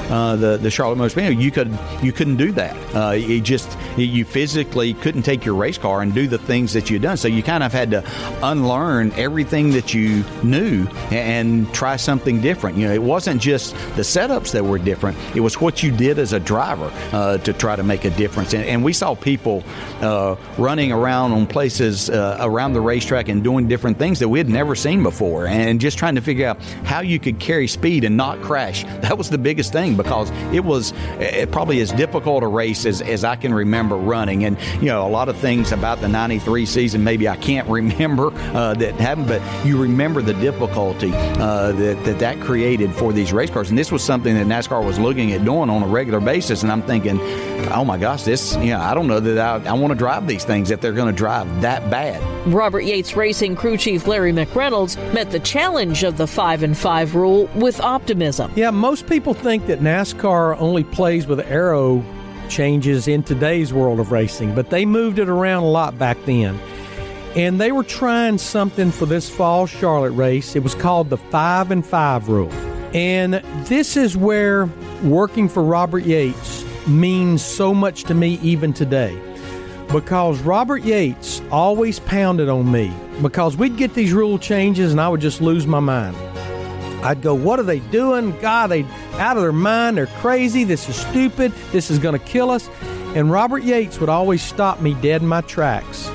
uh, 0.09 0.35
the 0.35 0.57
the 0.57 0.71
Charlotte 0.71 0.97
Motor 0.97 1.09
Speedway, 1.09 1.35
you 1.35 1.51
could 1.51 1.77
you 2.01 2.11
couldn't 2.11 2.37
do 2.37 2.51
that. 2.53 2.75
Uh, 2.95 3.11
you 3.11 3.39
just 3.41 3.77
you 3.97 4.25
physically 4.25 4.93
couldn't 4.95 5.23
take 5.23 5.45
your 5.45 5.55
race 5.55 5.77
car 5.77 6.01
and 6.01 6.13
do 6.13 6.27
the 6.27 6.37
things 6.37 6.73
that 6.73 6.89
you'd 6.89 7.01
done. 7.01 7.17
So 7.17 7.27
you 7.27 7.43
kind 7.43 7.63
of 7.63 7.71
had 7.71 7.91
to 7.91 8.03
unlearn 8.41 9.11
everything 9.13 9.71
that 9.71 9.93
you 9.93 10.23
knew 10.43 10.87
and 11.11 11.71
try 11.73 11.95
something 11.95 12.41
different. 12.41 12.77
You 12.77 12.87
know, 12.87 12.93
it 12.93 13.03
wasn't 13.03 13.41
just 13.41 13.73
the 13.95 14.01
setups 14.01 14.51
that 14.53 14.63
were 14.63 14.79
different; 14.79 15.17
it 15.35 15.41
was 15.41 15.61
what 15.61 15.83
you 15.83 15.91
did 15.91 16.17
as 16.17 16.33
a 16.33 16.39
driver 16.39 16.91
uh, 17.13 17.37
to 17.39 17.53
try 17.53 17.75
to 17.75 17.83
make 17.83 18.05
a 18.05 18.09
difference. 18.11 18.53
And, 18.53 18.63
and 18.65 18.83
we 18.83 18.93
saw 18.93 19.15
people 19.15 19.63
uh, 20.01 20.35
running 20.57 20.91
around 20.91 21.33
on 21.33 21.45
places 21.45 22.09
uh, 22.09 22.37
around 22.39 22.73
the 22.73 22.81
racetrack 22.81 23.29
and 23.29 23.43
doing 23.43 23.67
different 23.67 23.99
things 23.99 24.19
that 24.19 24.29
we 24.29 24.39
had 24.39 24.49
never 24.49 24.75
seen 24.75 25.03
before, 25.03 25.45
and 25.45 25.79
just 25.79 25.97
trying 25.97 26.15
to 26.15 26.21
figure 26.21 26.47
out 26.47 26.61
how 26.83 27.01
you 27.01 27.19
could 27.19 27.39
carry 27.39 27.67
speed 27.67 28.03
and 28.03 28.17
not 28.17 28.41
crash. 28.41 28.85
That 29.09 29.17
was 29.17 29.31
the 29.31 29.39
biggest 29.39 29.71
thing 29.71 29.95
because 30.03 30.31
it 30.53 30.63
was 30.63 30.93
uh, 30.93 31.45
probably 31.51 31.79
as 31.81 31.91
difficult 31.91 32.43
a 32.43 32.47
race 32.47 32.85
as, 32.85 33.01
as 33.01 33.23
I 33.23 33.35
can 33.35 33.53
remember 33.53 33.95
running. 33.97 34.45
And, 34.45 34.57
you 34.75 34.87
know, 34.87 35.05
a 35.05 35.09
lot 35.09 35.29
of 35.29 35.37
things 35.37 35.71
about 35.71 36.01
the 36.01 36.07
93 36.07 36.65
season 36.65 37.03
maybe 37.03 37.27
I 37.27 37.37
can't 37.37 37.67
remember 37.79 38.31
uh, 38.55 38.73
that 38.75 38.95
happened, 38.95 39.27
but 39.27 39.41
you 39.65 39.81
remember 39.81 40.21
the 40.21 40.33
difficulty 40.35 41.11
uh, 41.13 41.71
that, 41.73 42.03
that 42.05 42.19
that 42.19 42.39
created 42.41 42.93
for 42.95 43.13
these 43.13 43.33
race 43.33 43.49
cars. 43.49 43.69
And 43.69 43.77
this 43.77 43.91
was 43.91 44.03
something 44.03 44.33
that 44.35 44.47
NASCAR 44.47 44.83
was 44.83 44.99
looking 44.99 45.31
at 45.33 45.43
doing 45.43 45.69
on 45.69 45.83
a 45.83 45.87
regular 45.87 46.19
basis. 46.19 46.63
And 46.63 46.71
I'm 46.71 46.81
thinking, 46.81 47.19
oh 47.71 47.83
my 47.85 47.97
gosh, 47.97 48.23
this, 48.23 48.55
you 48.55 48.71
know, 48.71 48.79
I 48.79 48.93
don't 48.93 49.07
know 49.07 49.19
that 49.19 49.37
I, 49.37 49.69
I 49.69 49.73
want 49.73 49.91
to 49.91 49.97
drive 49.97 50.27
these 50.27 50.43
things 50.43 50.71
if 50.71 50.81
they're 50.81 50.93
going 50.93 51.13
to 51.13 51.17
drive 51.17 51.61
that 51.61 51.89
bad. 51.89 52.21
Robert 52.47 52.81
Yates 52.81 53.15
Racing 53.15 53.55
crew 53.55 53.77
chief 53.77 54.07
Larry 54.07 54.31
McReynolds 54.31 54.97
met 55.13 55.31
the 55.31 55.39
challenge 55.39 56.03
of 56.03 56.17
the 56.17 56.27
5 56.27 56.63
and 56.63 56.77
5 56.77 57.15
rule 57.15 57.49
with 57.55 57.79
optimism. 57.81 58.51
Yeah, 58.55 58.71
most 58.71 59.07
people 59.07 59.33
think 59.33 59.67
that 59.67 59.81
NASCAR 59.89 60.55
only 60.59 60.83
plays 60.83 61.25
with 61.25 61.39
aero 61.39 62.05
changes 62.47 63.07
in 63.07 63.23
today's 63.23 63.73
world 63.73 63.99
of 63.99 64.11
racing, 64.11 64.53
but 64.53 64.69
they 64.69 64.85
moved 64.85 65.17
it 65.17 65.27
around 65.27 65.63
a 65.63 65.67
lot 65.67 65.97
back 65.97 66.15
then. 66.25 66.59
And 67.35 67.59
they 67.59 67.71
were 67.71 67.83
trying 67.83 68.37
something 68.37 68.91
for 68.91 69.07
this 69.07 69.31
fall 69.31 69.65
Charlotte 69.65 70.11
race. 70.11 70.55
It 70.55 70.61
was 70.61 70.75
called 70.75 71.09
the 71.09 71.17
5 71.17 71.71
and 71.71 71.83
5 71.83 72.29
rule. 72.29 72.51
And 72.93 73.41
this 73.65 73.97
is 73.97 74.15
where 74.15 74.69
working 75.01 75.49
for 75.49 75.63
Robert 75.63 76.03
Yates 76.03 76.63
means 76.87 77.43
so 77.43 77.73
much 77.73 78.03
to 78.03 78.13
me 78.13 78.37
even 78.43 78.73
today. 78.73 79.19
Because 79.91 80.39
Robert 80.41 80.83
Yates 80.83 81.41
always 81.51 81.99
pounded 81.99 82.47
on 82.47 82.71
me 82.71 82.93
because 83.23 83.57
we'd 83.57 83.75
get 83.75 83.95
these 83.95 84.13
rule 84.13 84.37
changes 84.37 84.91
and 84.91 85.01
I 85.01 85.09
would 85.09 85.21
just 85.21 85.41
lose 85.41 85.65
my 85.65 85.79
mind. 85.79 86.15
I'd 87.03 87.21
go, 87.21 87.33
What 87.33 87.59
are 87.59 87.63
they 87.63 87.79
doing? 87.79 88.37
God, 88.39 88.67
they 88.67 88.83
out 89.13 89.37
of 89.37 89.43
their 89.43 89.53
mind. 89.53 89.97
They're 89.97 90.07
crazy. 90.07 90.63
This 90.63 90.89
is 90.89 90.95
stupid. 90.95 91.51
This 91.71 91.89
is 91.89 91.99
going 91.99 92.17
to 92.17 92.25
kill 92.25 92.51
us. 92.51 92.69
And 93.15 93.31
Robert 93.31 93.63
Yates 93.63 93.99
would 93.99 94.09
always 94.09 94.41
stop 94.41 94.81
me 94.81 94.93
dead 94.95 95.21
in 95.21 95.27
my 95.27 95.41
tracks 95.41 96.07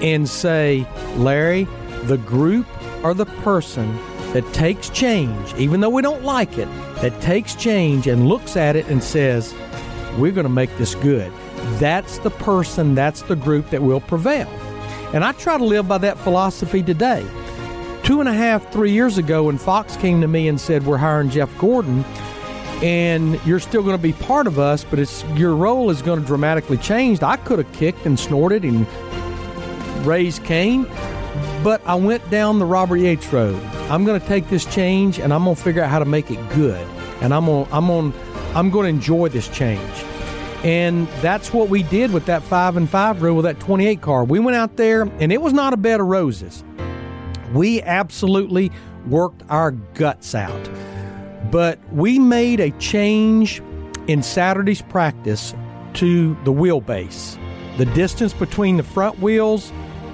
and 0.00 0.28
say, 0.28 0.86
Larry, 1.16 1.66
the 2.04 2.18
group 2.18 2.66
or 3.04 3.14
the 3.14 3.26
person 3.26 3.96
that 4.32 4.44
takes 4.54 4.88
change, 4.90 5.54
even 5.54 5.80
though 5.80 5.90
we 5.90 6.02
don't 6.02 6.22
like 6.22 6.56
it, 6.58 6.68
that 6.96 7.20
takes 7.20 7.54
change 7.54 8.06
and 8.06 8.28
looks 8.28 8.56
at 8.56 8.76
it 8.76 8.86
and 8.86 9.02
says, 9.02 9.54
We're 10.18 10.32
going 10.32 10.44
to 10.44 10.48
make 10.48 10.74
this 10.78 10.94
good. 10.94 11.32
That's 11.78 12.18
the 12.18 12.30
person, 12.30 12.94
that's 12.94 13.22
the 13.22 13.36
group 13.36 13.70
that 13.70 13.82
will 13.82 14.00
prevail. 14.00 14.48
And 15.12 15.24
I 15.24 15.32
try 15.32 15.58
to 15.58 15.64
live 15.64 15.88
by 15.88 15.98
that 15.98 16.18
philosophy 16.18 16.82
today 16.82 17.26
two 18.06 18.20
and 18.20 18.28
a 18.28 18.32
half, 18.32 18.72
three 18.72 18.92
years 18.92 19.18
ago 19.18 19.42
when 19.42 19.58
Fox 19.58 19.96
came 19.96 20.20
to 20.20 20.28
me 20.28 20.46
and 20.46 20.60
said, 20.60 20.86
We're 20.86 20.96
hiring 20.96 21.28
Jeff 21.28 21.50
Gordon 21.58 22.04
and 22.80 23.44
you're 23.44 23.58
still 23.58 23.82
going 23.82 23.96
to 23.96 24.02
be 24.02 24.12
part 24.12 24.46
of 24.46 24.60
us, 24.60 24.84
but 24.84 25.00
it's 25.00 25.24
your 25.34 25.56
role 25.56 25.90
is 25.90 26.02
going 26.02 26.20
to 26.20 26.26
dramatically 26.26 26.76
change. 26.76 27.20
I 27.20 27.36
could 27.36 27.58
have 27.58 27.72
kicked 27.72 28.06
and 28.06 28.18
snorted 28.18 28.62
and 28.62 28.86
raised 30.06 30.44
Cain, 30.44 30.84
but 31.64 31.84
I 31.84 31.96
went 31.96 32.28
down 32.30 32.60
the 32.60 32.64
Robert 32.64 32.98
Yates 32.98 33.32
road. 33.32 33.60
I'm 33.90 34.04
going 34.04 34.20
to 34.20 34.26
take 34.26 34.48
this 34.48 34.64
change 34.66 35.18
and 35.18 35.34
I'm 35.34 35.42
going 35.42 35.56
to 35.56 35.62
figure 35.62 35.82
out 35.82 35.90
how 35.90 35.98
to 35.98 36.04
make 36.04 36.30
it 36.30 36.48
good. 36.50 36.86
And 37.22 37.34
I'm 37.34 37.46
going 37.46 37.66
I'm 37.72 37.88
going 37.88 38.12
I'm 38.54 38.70
going 38.70 38.84
to 38.84 38.90
enjoy 38.90 39.30
this 39.30 39.48
change. 39.48 40.04
And 40.62 41.08
that's 41.22 41.52
what 41.52 41.68
we 41.68 41.82
did 41.82 42.12
with 42.12 42.26
that 42.26 42.44
5 42.44 42.76
and 42.76 42.88
5 42.88 43.22
rule 43.22 43.36
with 43.36 43.46
that 43.46 43.58
28 43.58 44.00
car. 44.00 44.22
We 44.22 44.38
went 44.38 44.56
out 44.56 44.76
there 44.76 45.02
and 45.02 45.32
it 45.32 45.42
was 45.42 45.52
not 45.52 45.72
a 45.72 45.76
bed 45.76 45.98
of 45.98 46.06
roses. 46.06 46.62
We 47.52 47.82
absolutely 47.82 48.70
worked 49.06 49.42
our 49.48 49.70
guts 49.70 50.34
out. 50.34 50.70
But 51.50 51.78
we 51.92 52.18
made 52.18 52.60
a 52.60 52.70
change 52.72 53.62
in 54.08 54.22
Saturday's 54.22 54.82
practice 54.82 55.54
to 55.94 56.34
the 56.44 56.52
wheelbase, 56.52 57.38
the 57.78 57.86
distance 57.86 58.32
between 58.32 58.76
the 58.76 58.82
front 58.82 59.20
wheels 59.20 59.72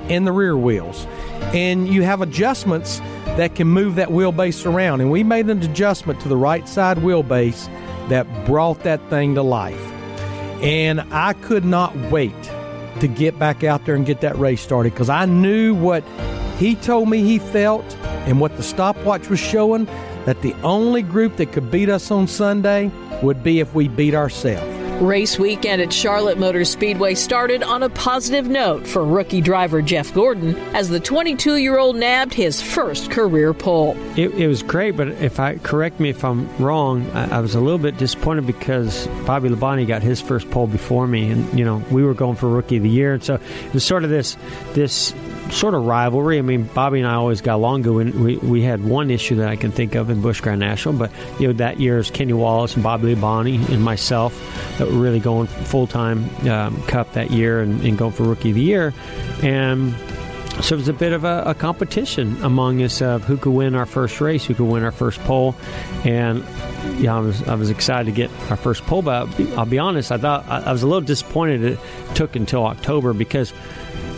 and 0.09 0.27
the 0.27 0.33
rear 0.33 0.57
wheels. 0.57 1.07
And 1.55 1.89
you 1.89 2.03
have 2.03 2.21
adjustments 2.21 2.99
that 3.37 3.55
can 3.55 3.69
move 3.69 3.95
that 3.97 4.09
wheelbase 4.09 4.71
around. 4.71 5.01
And 5.01 5.11
we 5.11 5.23
made 5.23 5.49
an 5.49 5.63
adjustment 5.63 6.21
to 6.21 6.29
the 6.29 6.37
right 6.37 6.69
side 6.69 6.99
wheelbase 6.99 7.67
that 8.09 8.27
brought 8.47 8.83
that 8.83 9.09
thing 9.09 9.35
to 9.37 9.43
life. 9.43 9.81
And 10.63 11.01
I 11.13 11.33
could 11.35 11.65
not 11.65 11.97
wait 12.11 12.35
to 13.01 13.09
get 13.09 13.39
back 13.39 13.65
out 13.65 13.85
there 13.85 13.95
and 13.95 14.07
get 14.07 14.21
that 14.21 14.39
race 14.39 14.61
started 14.61 14.93
because 14.93 15.09
I 15.09 15.25
knew 15.25 15.75
what 15.75 16.05
he 16.59 16.75
told 16.77 17.09
me 17.09 17.23
he 17.23 17.39
felt 17.39 17.85
and 18.27 18.41
what 18.41 18.57
the 18.57 18.63
stopwatch 18.63 19.29
was 19.29 19.41
showing 19.41 19.87
that 20.27 20.41
the 20.43 20.55
only 20.63 21.03
group 21.03 21.37
that 21.37 21.53
could 21.53 21.71
beat 21.71 21.89
us 21.89 22.11
on 22.11 22.27
Sunday 22.29 22.91
would 23.23 23.43
be 23.43 23.61
if 23.61 23.75
we 23.75 23.89
beat 23.89 24.15
ourselves. 24.15 24.83
Race 25.03 25.37
weekend 25.37 25.83
at 25.83 25.93
Charlotte 25.93 26.39
Motor 26.39 26.65
Speedway 26.65 27.15
started 27.17 27.65
on 27.65 27.83
a 27.83 27.89
positive 27.89 28.47
note 28.47 28.87
for 28.87 29.05
rookie 29.05 29.41
driver 29.41 29.83
Jeff 29.83 30.15
Gordon 30.15 30.55
as 30.77 30.91
the 30.91 31.01
22 31.01 31.57
year 31.57 31.77
old 31.77 31.97
nabbed 31.97 32.33
his 32.33 32.63
first 32.63 33.11
career 33.11 33.53
pole. 33.53 33.97
It, 34.17 34.33
it, 34.35 34.47
was 34.47 34.63
great, 34.63 34.97
but 34.97 35.09
if 35.09 35.41
I 35.41 35.57
correct 35.57 35.99
me 35.99 36.11
if 36.11 36.25
I'm 36.25 36.49
wrong, 36.59 37.11
I, 37.11 37.39
I, 37.39 37.41
was 37.41 37.57
a 37.57 37.61
little 37.61 37.81
bit 37.81 37.97
disappointed 37.99 38.47
because 38.47 39.09
Bobby 39.27 39.49
Labonte 39.49 39.89
got 39.89 40.03
his 40.03 40.21
first 40.21 40.49
pole 40.53 40.69
before 40.69 41.09
me, 41.09 41.33
and 41.33 41.59
you 41.59 41.65
know 41.65 41.83
we 41.91 42.05
were 42.05 42.15
going 42.15 42.37
for 42.37 42.49
rookie 42.49 42.77
of 42.77 42.85
the 42.85 42.91
year, 42.91 43.15
and 43.15 43.25
so 43.25 43.35
it 43.35 43.75
was 43.75 43.85
sort 43.85 44.05
of 44.05 44.11
this 44.11 44.37
this 44.75 45.13
sort 45.51 45.75
of 45.75 45.85
rivalry. 45.85 46.39
I 46.39 46.43
mean, 46.43 46.65
Bobby 46.65 47.01
and 47.01 47.09
I 47.09 47.15
always 47.15 47.41
got 47.41 47.57
along. 47.57 47.83
We, 47.83 48.37
we 48.39 48.63
had 48.63 48.85
one 48.85 49.11
issue 49.11 49.37
that 49.37 49.49
I 49.49 49.57
can 49.57 49.73
think 49.73 49.95
of 49.95 50.11
in 50.11 50.21
Busch 50.21 50.41
Grand 50.41 50.61
National, 50.61 50.95
but 50.95 51.11
you 51.39 51.49
know 51.49 51.53
that 51.55 51.81
year 51.81 51.99
is 51.99 52.11
Kenny 52.11 52.33
Wallace 52.33 52.75
and 52.75 52.83
Bobby 52.83 53.15
Labonte 53.15 53.69
and 53.71 53.83
myself 53.83 54.33
that 54.79 54.89
were 54.89 54.99
really 54.99 55.21
going 55.21 55.47
full 55.47 55.87
time 55.87 56.29
um, 56.49 56.81
Cup 56.83 57.13
that 57.13 57.31
year 57.31 57.61
and, 57.61 57.81
and, 57.83 57.99
going 57.99 58.13
for 58.13 58.25
Rookie 58.25 58.51
of 58.51 58.57
the 58.57 58.63
Year, 58.63 58.95
and 59.43 59.95
so 60.61 60.75
it 60.75 60.79
was 60.79 60.89
a 60.89 60.93
bit 60.93 61.13
of 61.13 61.25
a, 61.25 61.43
a, 61.47 61.55
competition 61.55 62.37
among 62.43 62.83
us 62.83 63.01
of 63.01 63.25
who 63.25 63.37
could 63.37 63.53
win 63.53 63.75
our 63.75 63.87
first 63.87 64.21
race, 64.21 64.45
who 64.45 64.55
could 64.55 64.67
win 64.67 64.85
our 64.85 64.93
first 64.93 65.19
pole, 65.21 65.55
and 66.05 66.45
yeah, 66.99 67.17
I 67.17 67.21
was 67.21 67.43
I 67.49 67.55
was 67.55 67.71
excited 67.71 68.07
to 68.07 68.13
get 68.13 68.31
our 68.51 68.57
first 68.57 68.83
pole. 68.83 69.03
But 69.03 69.29
I'll 69.57 69.67
be 69.67 69.79
honest, 69.79 70.13
I 70.13 70.19
thought 70.19 70.47
I, 70.49 70.61
I 70.61 70.73
was 70.73 70.83
a 70.83 70.87
little 70.87 71.01
disappointed 71.01 71.65
it 71.65 71.79
took 72.15 72.37
until 72.37 72.67
October 72.67 73.13
because 73.13 73.53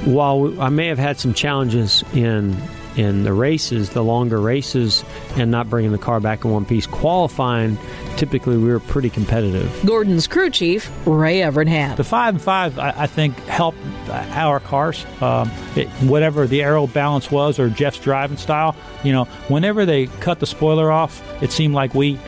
while 0.04 0.60
I 0.60 0.68
may 0.68 0.88
have 0.88 0.98
had 0.98 1.18
some 1.18 1.34
challenges 1.34 2.04
in 2.12 2.56
in 2.96 3.24
the 3.24 3.32
races, 3.32 3.90
the 3.90 4.02
longer 4.02 4.40
races, 4.40 5.04
and 5.36 5.50
not 5.50 5.68
bringing 5.68 5.92
the 5.92 5.98
car 5.98 6.20
back 6.20 6.44
in 6.44 6.50
one 6.50 6.64
piece, 6.64 6.86
qualifying, 6.86 7.76
typically 8.16 8.56
we 8.56 8.70
were 8.70 8.80
pretty 8.80 9.10
competitive. 9.10 9.68
Gordon's 9.84 10.26
crew 10.26 10.50
chief, 10.50 10.90
Ray 11.06 11.38
Evernham. 11.38 11.96
The 11.96 12.04
5 12.04 12.34
and 12.34 12.42
5, 12.42 12.78
I, 12.78 12.94
I 12.96 13.06
think, 13.06 13.36
helped 13.46 13.78
our 14.08 14.60
cars. 14.60 15.04
Um, 15.20 15.50
it, 15.76 15.88
whatever 16.02 16.46
the 16.46 16.62
aero 16.62 16.86
balance 16.86 17.30
was 17.30 17.58
or 17.58 17.68
Jeff's 17.68 17.98
driving 17.98 18.36
style, 18.36 18.76
you 19.02 19.12
know, 19.12 19.24
whenever 19.48 19.84
they 19.84 20.06
cut 20.06 20.40
the 20.40 20.46
spoiler 20.46 20.92
off, 20.92 21.20
it 21.42 21.50
seemed 21.50 21.74
like 21.74 21.94
we 21.94 22.18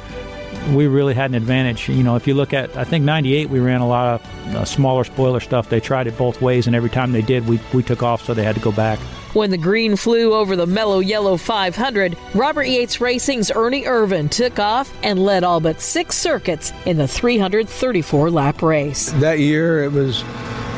we 0.75 0.87
really 0.87 1.15
had 1.15 1.31
an 1.31 1.35
advantage. 1.35 1.89
You 1.89 2.03
know, 2.03 2.17
if 2.17 2.27
you 2.27 2.35
look 2.35 2.53
at, 2.53 2.77
I 2.77 2.85
think 2.85 3.05
98, 3.05 3.51
we 3.51 3.61
ran 3.61 3.81
a 3.81 3.89
lot 3.89 4.21
of 4.21 4.55
uh, 4.55 4.65
smaller 4.65 5.05
spoiler 5.05 5.41
stuff. 5.41 5.69
They 5.69 5.81
tried 5.81 6.07
it 6.07 6.17
both 6.17 6.41
ways, 6.41 6.67
and 6.67 6.75
every 6.75 6.91
time 6.91 7.13
they 7.13 7.23
did, 7.23 7.47
we, 7.47 7.61
we 7.73 7.83
took 7.83 8.03
off, 8.03 8.25
so 8.25 8.35
they 8.35 8.45
had 8.45 8.55
to 8.55 8.61
go 8.61 8.73
back. 8.73 8.99
When 9.35 9.51
the 9.51 9.59
green 9.59 9.97
flew 9.97 10.33
over 10.33 10.57
the 10.57 10.67
mellow 10.67 11.01
yellow 11.01 11.37
500, 11.37 12.17
Robert 12.35 12.69
Yates 12.69 13.01
Racing's 13.01 13.51
Ernie 13.51 13.85
Irvan 13.85 14.31
took 14.31 14.59
off 14.59 14.93
and 15.03 15.23
led 15.23 15.45
all 15.45 15.61
but 15.61 15.81
six 15.81 16.17
circuits 16.17 16.73
in 16.87 16.97
the 16.97 17.07
334 17.07 18.31
lap 18.31 18.63
race. 18.63 19.11
That 19.13 19.39
year, 19.39 19.85
it 19.85 19.93
was 19.93 20.23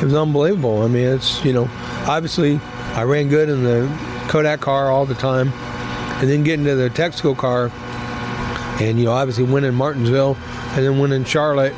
it 0.00 0.04
was 0.04 0.14
unbelievable. 0.14 0.82
I 0.82 0.88
mean, 0.88 1.04
it's 1.04 1.44
you 1.44 1.52
know, 1.52 1.70
obviously, 2.08 2.60
I 2.94 3.04
ran 3.04 3.28
good 3.28 3.48
in 3.48 3.62
the 3.62 3.86
Kodak 4.28 4.60
car 4.60 4.90
all 4.90 5.06
the 5.06 5.14
time, 5.14 5.52
and 6.20 6.28
then 6.28 6.42
getting 6.42 6.64
to 6.64 6.74
the 6.74 6.90
Texaco 6.90 7.36
car 7.36 7.70
and 8.80 8.98
you 8.98 9.04
know 9.04 9.12
obviously 9.12 9.44
winning 9.44 9.74
Martinsville 9.74 10.36
and 10.72 10.84
then 10.84 10.98
winning 10.98 11.24
Charlotte, 11.24 11.74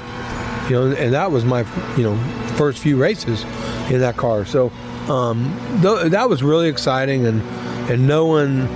you 0.69 0.77
know, 0.77 0.93
and 0.93 1.15
that 1.15 1.31
was 1.31 1.45
my 1.45 1.61
you 1.97 2.03
know 2.03 2.17
first 2.57 2.79
few 2.79 2.97
races 2.97 3.45
in 3.91 4.01
that 4.01 4.17
car. 4.17 4.45
So 4.45 4.71
um, 5.09 5.57
th- 5.83 6.11
that 6.13 6.29
was 6.29 6.43
really 6.43 6.69
exciting, 6.69 7.27
and 7.27 7.43
and 7.91 8.07
knowing 8.07 8.67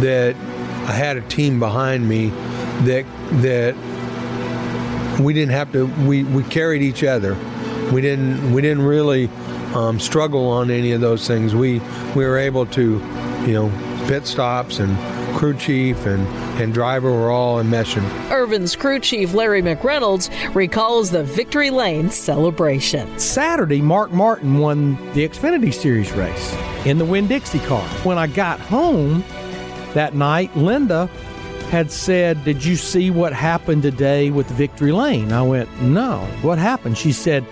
that 0.00 0.34
I 0.86 0.92
had 0.92 1.16
a 1.16 1.22
team 1.22 1.58
behind 1.58 2.08
me 2.08 2.28
that 2.84 3.04
that 3.42 3.74
we 5.20 5.32
didn't 5.32 5.52
have 5.52 5.72
to 5.72 5.86
we, 6.06 6.24
we 6.24 6.42
carried 6.44 6.82
each 6.82 7.04
other. 7.04 7.36
We 7.92 8.00
didn't 8.00 8.52
we 8.52 8.62
didn't 8.62 8.84
really 8.84 9.28
um, 9.74 10.00
struggle 10.00 10.48
on 10.48 10.70
any 10.70 10.92
of 10.92 11.00
those 11.00 11.26
things. 11.26 11.54
We 11.54 11.80
we 12.14 12.24
were 12.24 12.38
able 12.38 12.66
to 12.66 12.82
you 13.46 13.52
know 13.52 14.06
pit 14.08 14.26
stops 14.26 14.78
and 14.78 14.96
crew 15.36 15.54
chief 15.54 16.06
and, 16.06 16.26
and 16.58 16.72
driver 16.72 17.12
were 17.12 17.30
all 17.30 17.58
in 17.58 17.66
enmeshing. 17.66 18.02
Irvan's 18.30 18.74
crew 18.74 18.98
chief, 18.98 19.34
Larry 19.34 19.60
McReynolds, 19.60 20.30
recalls 20.54 21.10
the 21.10 21.22
Victory 21.22 21.68
Lane 21.68 22.08
celebration. 22.10 23.18
Saturday, 23.18 23.82
Mark 23.82 24.12
Martin 24.12 24.58
won 24.58 24.96
the 25.12 25.28
Xfinity 25.28 25.74
Series 25.74 26.10
race 26.12 26.56
in 26.86 26.96
the 26.96 27.04
Winn 27.04 27.26
Dixie 27.26 27.58
car. 27.60 27.86
When 28.02 28.16
I 28.16 28.28
got 28.28 28.58
home 28.60 29.22
that 29.92 30.14
night, 30.14 30.56
Linda 30.56 31.06
had 31.70 31.90
said, 31.90 32.42
Did 32.44 32.64
you 32.64 32.74
see 32.74 33.10
what 33.10 33.34
happened 33.34 33.82
today 33.82 34.30
with 34.30 34.48
Victory 34.48 34.92
Lane? 34.92 35.32
I 35.32 35.42
went, 35.42 35.82
No. 35.82 36.20
What 36.40 36.58
happened? 36.58 36.96
She 36.96 37.12
said, 37.12 37.44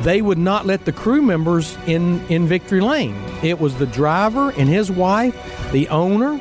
they 0.00 0.22
would 0.22 0.38
not 0.38 0.66
let 0.66 0.84
the 0.86 0.92
crew 0.92 1.22
members 1.22 1.78
in 1.86 2.24
in 2.26 2.48
Victory 2.48 2.80
Lane. 2.80 3.16
It 3.44 3.60
was 3.60 3.76
the 3.76 3.86
driver 3.86 4.50
and 4.50 4.68
his 4.68 4.90
wife, 4.90 5.70
the 5.70 5.88
owner, 5.88 6.40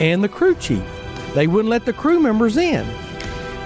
and 0.00 0.22
the 0.22 0.28
crew 0.28 0.54
chief. 0.54 0.84
They 1.34 1.46
wouldn't 1.46 1.70
let 1.70 1.84
the 1.84 1.92
crew 1.92 2.20
members 2.20 2.56
in. 2.56 2.86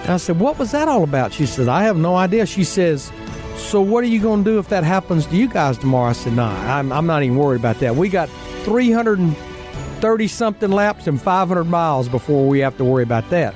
And 0.02 0.10
I 0.10 0.16
said, 0.16 0.38
What 0.40 0.58
was 0.58 0.72
that 0.72 0.88
all 0.88 1.04
about? 1.04 1.32
She 1.32 1.46
said, 1.46 1.68
I 1.68 1.84
have 1.84 1.96
no 1.96 2.16
idea. 2.16 2.46
She 2.46 2.64
says, 2.64 3.12
So 3.56 3.80
what 3.80 4.02
are 4.02 4.08
you 4.08 4.20
going 4.20 4.44
to 4.44 4.50
do 4.50 4.58
if 4.58 4.68
that 4.68 4.84
happens 4.84 5.26
to 5.26 5.36
you 5.36 5.48
guys 5.48 5.78
tomorrow? 5.78 6.10
I 6.10 6.12
said, 6.12 6.34
Nah, 6.34 6.52
I'm, 6.76 6.92
I'm 6.92 7.06
not 7.06 7.22
even 7.22 7.36
worried 7.36 7.60
about 7.60 7.78
that. 7.80 7.94
We 7.94 8.08
got 8.08 8.28
330 8.64 10.28
something 10.28 10.70
laps 10.70 11.06
and 11.06 11.20
500 11.20 11.64
miles 11.64 12.08
before 12.08 12.48
we 12.48 12.60
have 12.60 12.76
to 12.78 12.84
worry 12.84 13.04
about 13.04 13.30
that. 13.30 13.54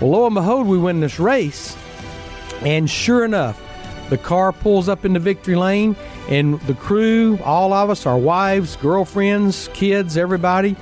Well, 0.00 0.10
lo 0.10 0.26
and 0.26 0.34
behold, 0.34 0.66
we 0.66 0.78
win 0.78 1.00
this 1.00 1.18
race. 1.18 1.76
And 2.62 2.88
sure 2.88 3.24
enough, 3.24 3.60
the 4.08 4.18
car 4.18 4.52
pulls 4.52 4.88
up 4.88 5.04
into 5.04 5.18
victory 5.18 5.56
lane, 5.56 5.96
and 6.28 6.60
the 6.62 6.74
crew, 6.74 7.38
all 7.44 7.72
of 7.72 7.90
us, 7.90 8.06
our 8.06 8.18
wives, 8.18 8.76
girlfriends, 8.76 9.68
kids, 9.74 10.16
everybody, 10.16 10.76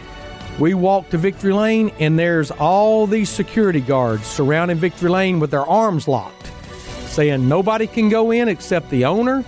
we 0.59 0.75
walk 0.75 1.09
to 1.11 1.19
Victory 1.19 1.53
Lane, 1.53 1.91
and 1.99 2.19
there's 2.19 2.51
all 2.51 3.07
these 3.07 3.31
security 3.31 3.81
guards 3.81 4.27
surrounding 4.27 4.77
Victory 4.77 5.11
Lane 5.11 5.41
with 5.41 5.51
their 5.51 5.65
arms 5.65 6.07
locked, 6.07 6.51
saying 7.07 7.49
nobody 7.49 7.87
can 7.87 8.09
go 8.09 8.31
in 8.31 8.49
except 8.49 8.91
the 8.91 9.05
owner 9.05 9.45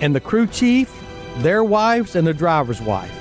and 0.00 0.14
the 0.14 0.20
crew 0.20 0.46
chief, 0.46 0.92
their 1.38 1.64
wives, 1.64 2.16
and 2.16 2.26
the 2.26 2.34
driver's 2.34 2.82
wife. 2.82 3.18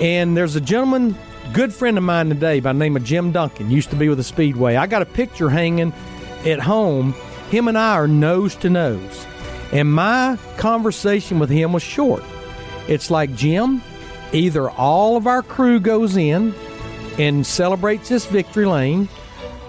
And 0.00 0.36
there's 0.36 0.56
a 0.56 0.60
gentleman, 0.60 1.16
good 1.52 1.72
friend 1.72 1.96
of 1.96 2.04
mine 2.04 2.28
today 2.28 2.60
by 2.60 2.72
the 2.72 2.78
name 2.78 2.96
of 2.96 3.04
Jim 3.04 3.32
Duncan, 3.32 3.70
used 3.70 3.90
to 3.90 3.96
be 3.96 4.08
with 4.08 4.18
the 4.18 4.24
Speedway. 4.24 4.76
I 4.76 4.86
got 4.86 5.00
a 5.02 5.06
picture 5.06 5.48
hanging 5.48 5.92
at 6.44 6.58
home. 6.58 7.14
Him 7.50 7.68
and 7.68 7.78
I 7.78 7.92
are 7.92 8.08
nose 8.08 8.56
to 8.56 8.68
nose. 8.68 9.26
And 9.72 9.92
my 9.92 10.38
conversation 10.58 11.38
with 11.38 11.50
him 11.50 11.72
was 11.72 11.82
short. 11.82 12.24
It's 12.88 13.10
like, 13.10 13.34
Jim, 13.34 13.80
either 14.32 14.70
all 14.70 15.16
of 15.16 15.26
our 15.26 15.42
crew 15.42 15.80
goes 15.80 16.16
in 16.16 16.54
and 17.18 17.46
celebrates 17.46 18.08
this 18.08 18.26
victory 18.26 18.66
lane, 18.66 19.08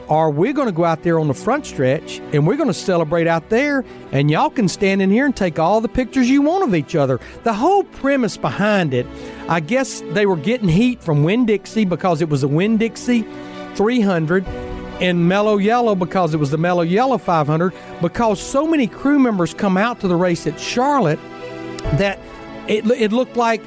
or 0.07 0.29
we're 0.29 0.53
going 0.53 0.67
to 0.67 0.73
go 0.73 0.85
out 0.85 1.03
there 1.03 1.19
on 1.19 1.27
the 1.27 1.33
front 1.33 1.65
stretch 1.65 2.19
and 2.33 2.45
we're 2.45 2.55
going 2.55 2.69
to 2.69 2.73
celebrate 2.73 3.27
out 3.27 3.49
there, 3.49 3.83
and 4.11 4.29
y'all 4.29 4.49
can 4.49 4.67
stand 4.67 5.01
in 5.01 5.09
here 5.09 5.25
and 5.25 5.35
take 5.35 5.59
all 5.59 5.81
the 5.81 5.87
pictures 5.87 6.29
you 6.29 6.41
want 6.41 6.63
of 6.63 6.75
each 6.75 6.95
other. 6.95 7.19
The 7.43 7.53
whole 7.53 7.83
premise 7.83 8.37
behind 8.37 8.93
it, 8.93 9.05
I 9.47 9.59
guess 9.59 10.01
they 10.11 10.25
were 10.25 10.37
getting 10.37 10.69
heat 10.69 11.01
from 11.01 11.23
Winn 11.23 11.45
Dixie 11.45 11.85
because 11.85 12.21
it 12.21 12.29
was 12.29 12.43
a 12.43 12.47
Winn 12.47 12.77
Dixie 12.77 13.25
300 13.75 14.45
and 15.01 15.27
Mellow 15.27 15.57
Yellow 15.57 15.95
because 15.95 16.33
it 16.33 16.37
was 16.37 16.51
the 16.51 16.57
Mellow 16.57 16.83
Yellow 16.83 17.17
500 17.17 17.73
because 18.01 18.39
so 18.39 18.67
many 18.67 18.87
crew 18.87 19.19
members 19.19 19.53
come 19.53 19.77
out 19.77 19.99
to 20.01 20.07
the 20.07 20.15
race 20.15 20.47
at 20.47 20.59
Charlotte 20.59 21.19
that 21.97 22.19
it, 22.67 22.85
it 22.91 23.11
looked 23.11 23.35
like 23.35 23.61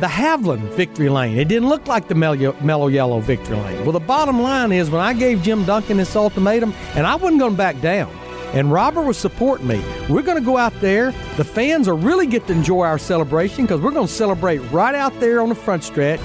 the 0.00 0.06
Havoline 0.06 0.66
victory 0.74 1.10
lane. 1.10 1.38
It 1.38 1.48
didn't 1.48 1.68
look 1.68 1.86
like 1.86 2.08
the 2.08 2.14
mellow, 2.14 2.56
mellow 2.62 2.86
yellow 2.88 3.20
victory 3.20 3.56
lane. 3.56 3.82
Well, 3.82 3.92
the 3.92 4.00
bottom 4.00 4.40
line 4.40 4.72
is 4.72 4.90
when 4.90 5.00
I 5.00 5.12
gave 5.12 5.42
Jim 5.42 5.64
Duncan 5.64 5.98
this 5.98 6.16
ultimatum, 6.16 6.72
and 6.94 7.06
I 7.06 7.16
wasn't 7.16 7.40
going 7.40 7.52
to 7.52 7.58
back 7.58 7.80
down, 7.82 8.10
and 8.54 8.72
Robert 8.72 9.02
was 9.02 9.18
supporting 9.18 9.66
me. 9.66 9.84
We're 10.08 10.22
going 10.22 10.38
to 10.38 10.44
go 10.44 10.56
out 10.56 10.72
there. 10.80 11.12
The 11.36 11.44
fans 11.44 11.86
are 11.86 11.94
really 11.94 12.26
get 12.26 12.46
to 12.46 12.52
enjoy 12.52 12.84
our 12.84 12.98
celebration 12.98 13.64
because 13.64 13.80
we're 13.80 13.90
going 13.90 14.06
to 14.06 14.12
celebrate 14.12 14.58
right 14.70 14.94
out 14.94 15.18
there 15.20 15.40
on 15.42 15.50
the 15.50 15.54
front 15.54 15.84
stretch. 15.84 16.20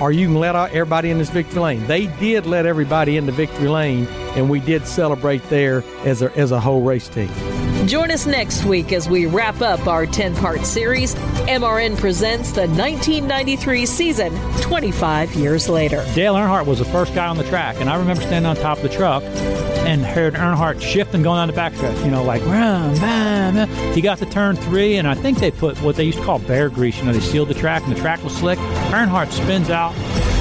Or 0.00 0.10
you 0.10 0.26
can 0.26 0.36
let 0.36 0.56
everybody 0.56 1.10
in 1.10 1.18
this 1.18 1.30
victory 1.30 1.60
lane. 1.60 1.86
They 1.86 2.06
did 2.18 2.46
let 2.46 2.66
everybody 2.66 3.16
in 3.16 3.26
the 3.26 3.32
victory 3.32 3.68
lane, 3.68 4.06
and 4.34 4.50
we 4.50 4.60
did 4.60 4.86
celebrate 4.86 5.42
there 5.50 5.84
as 6.04 6.22
a, 6.22 6.36
as 6.36 6.50
a 6.50 6.58
whole 6.58 6.82
race 6.82 7.08
team. 7.08 7.30
Join 7.86 8.10
us 8.10 8.24
next 8.24 8.64
week 8.64 8.92
as 8.92 9.10
we 9.10 9.26
wrap 9.26 9.60
up 9.60 9.86
our 9.86 10.06
10 10.06 10.34
part 10.36 10.64
series. 10.64 11.14
MRN 11.46 11.98
presents 11.98 12.52
the 12.52 12.62
1993 12.62 13.84
season 13.84 14.34
25 14.62 15.34
years 15.34 15.68
later. 15.68 16.02
Dale 16.14 16.34
Earnhardt 16.34 16.64
was 16.64 16.78
the 16.78 16.86
first 16.86 17.14
guy 17.14 17.26
on 17.26 17.36
the 17.36 17.44
track, 17.44 17.76
and 17.80 17.90
I 17.90 17.96
remember 17.96 18.22
standing 18.22 18.48
on 18.48 18.56
top 18.56 18.78
of 18.78 18.84
the 18.84 18.88
truck 18.88 19.22
and 19.22 20.02
heard 20.02 20.32
Earnhardt 20.34 20.80
shifting 20.80 21.22
going 21.22 21.38
on 21.38 21.48
the 21.48 21.54
backstretch. 21.54 22.02
You 22.04 22.10
know, 22.10 22.24
like 22.24 22.42
bam, 22.44 22.94
bam. 22.94 23.68
He 23.92 24.00
got 24.00 24.16
to 24.18 24.26
turn 24.26 24.56
three, 24.56 24.96
and 24.96 25.06
I 25.06 25.14
think 25.14 25.38
they 25.38 25.50
put 25.50 25.80
what 25.82 25.96
they 25.96 26.04
used 26.04 26.18
to 26.18 26.24
call 26.24 26.38
bear 26.38 26.70
grease. 26.70 26.96
You 26.98 27.04
know, 27.04 27.12
they 27.12 27.20
sealed 27.20 27.48
the 27.48 27.54
track, 27.54 27.82
and 27.82 27.94
the 27.94 28.00
track 28.00 28.24
was 28.24 28.34
slick. 28.34 28.58
Earnhardt 28.90 29.30
spins 29.30 29.68
out, 29.68 29.92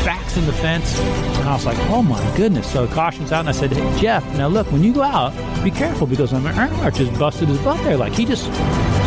backs 0.05 0.37
in 0.37 0.45
the 0.45 0.53
fence, 0.53 0.99
and 0.99 1.49
I 1.49 1.53
was 1.53 1.65
like, 1.65 1.77
oh 1.89 2.01
my 2.01 2.21
goodness. 2.37 2.71
So 2.71 2.87
caution's 2.87 3.31
out, 3.31 3.41
and 3.41 3.49
I 3.49 3.53
said, 3.53 3.71
hey, 3.71 4.01
Jeff, 4.01 4.25
now 4.37 4.47
look, 4.47 4.71
when 4.71 4.83
you 4.83 4.93
go 4.93 5.03
out, 5.03 5.33
be 5.63 5.71
careful 5.71 6.07
because 6.07 6.33
I 6.33 6.39
Earnhardt 6.39 6.95
just 6.95 7.17
busted 7.19 7.47
his 7.47 7.59
butt 7.59 7.83
there. 7.83 7.97
Like 7.97 8.13
he 8.13 8.25
just 8.25 8.45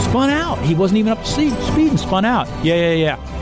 spun 0.08 0.30
out. 0.30 0.58
He 0.60 0.74
wasn't 0.74 0.98
even 0.98 1.12
up 1.12 1.18
to 1.18 1.26
speed, 1.26 1.52
speed 1.72 1.90
and 1.90 2.00
spun 2.00 2.24
out. 2.24 2.48
Yeah, 2.64 2.74
yeah, 2.74 2.92
yeah. 2.92 3.35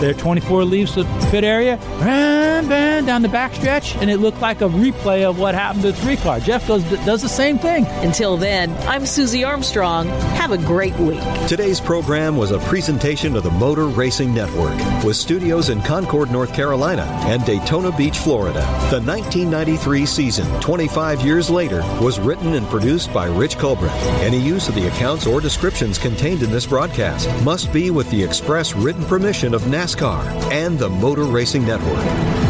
There, 0.00 0.14
24 0.14 0.64
leaves 0.64 0.94
the 0.94 1.04
pit 1.30 1.44
area, 1.44 1.76
bam, 1.98 2.66
bam, 2.68 3.04
down 3.04 3.20
the 3.20 3.28
backstretch, 3.28 4.00
and 4.00 4.10
it 4.10 4.16
looked 4.16 4.40
like 4.40 4.62
a 4.62 4.68
replay 4.68 5.28
of 5.28 5.38
what 5.38 5.54
happened 5.54 5.82
to 5.82 5.92
the 5.92 5.98
three 5.98 6.16
car. 6.16 6.40
Jeff 6.40 6.66
does 6.66 6.82
does 7.04 7.20
the 7.20 7.28
same 7.28 7.58
thing. 7.58 7.84
Until 8.02 8.38
then, 8.38 8.70
I'm 8.88 9.04
Susie 9.04 9.44
Armstrong. 9.44 10.08
Have 10.36 10.52
a 10.52 10.58
great 10.58 10.96
week. 10.96 11.20
Today's 11.48 11.80
program 11.80 12.38
was 12.38 12.50
a 12.50 12.58
presentation 12.60 13.36
of 13.36 13.42
the 13.42 13.50
Motor 13.50 13.88
Racing 13.88 14.32
Network 14.32 14.74
with 15.04 15.16
studios 15.16 15.68
in 15.68 15.82
Concord, 15.82 16.30
North 16.30 16.54
Carolina 16.54 17.02
and 17.26 17.44
Daytona 17.44 17.94
Beach, 17.94 18.16
Florida. 18.16 18.60
The 18.90 19.02
1993 19.02 20.06
season, 20.06 20.60
25 20.62 21.20
years 21.20 21.50
later, 21.50 21.82
was 22.00 22.18
written 22.18 22.54
and 22.54 22.66
produced 22.68 23.12
by 23.12 23.26
Rich 23.26 23.58
Culbreth. 23.58 23.90
Any 24.22 24.38
use 24.38 24.66
of 24.66 24.74
the 24.74 24.88
accounts 24.88 25.26
or 25.26 25.42
descriptions 25.42 25.98
contained 25.98 26.42
in 26.42 26.50
this 26.50 26.64
broadcast 26.64 27.28
must 27.44 27.70
be 27.70 27.90
with 27.90 28.10
the 28.10 28.22
express 28.22 28.74
written 28.74 29.04
permission 29.04 29.52
of 29.52 29.66
NASCAR 29.90 30.24
and 30.52 30.78
the 30.78 30.88
Motor 30.88 31.24
Racing 31.24 31.64
Network. 31.64 32.49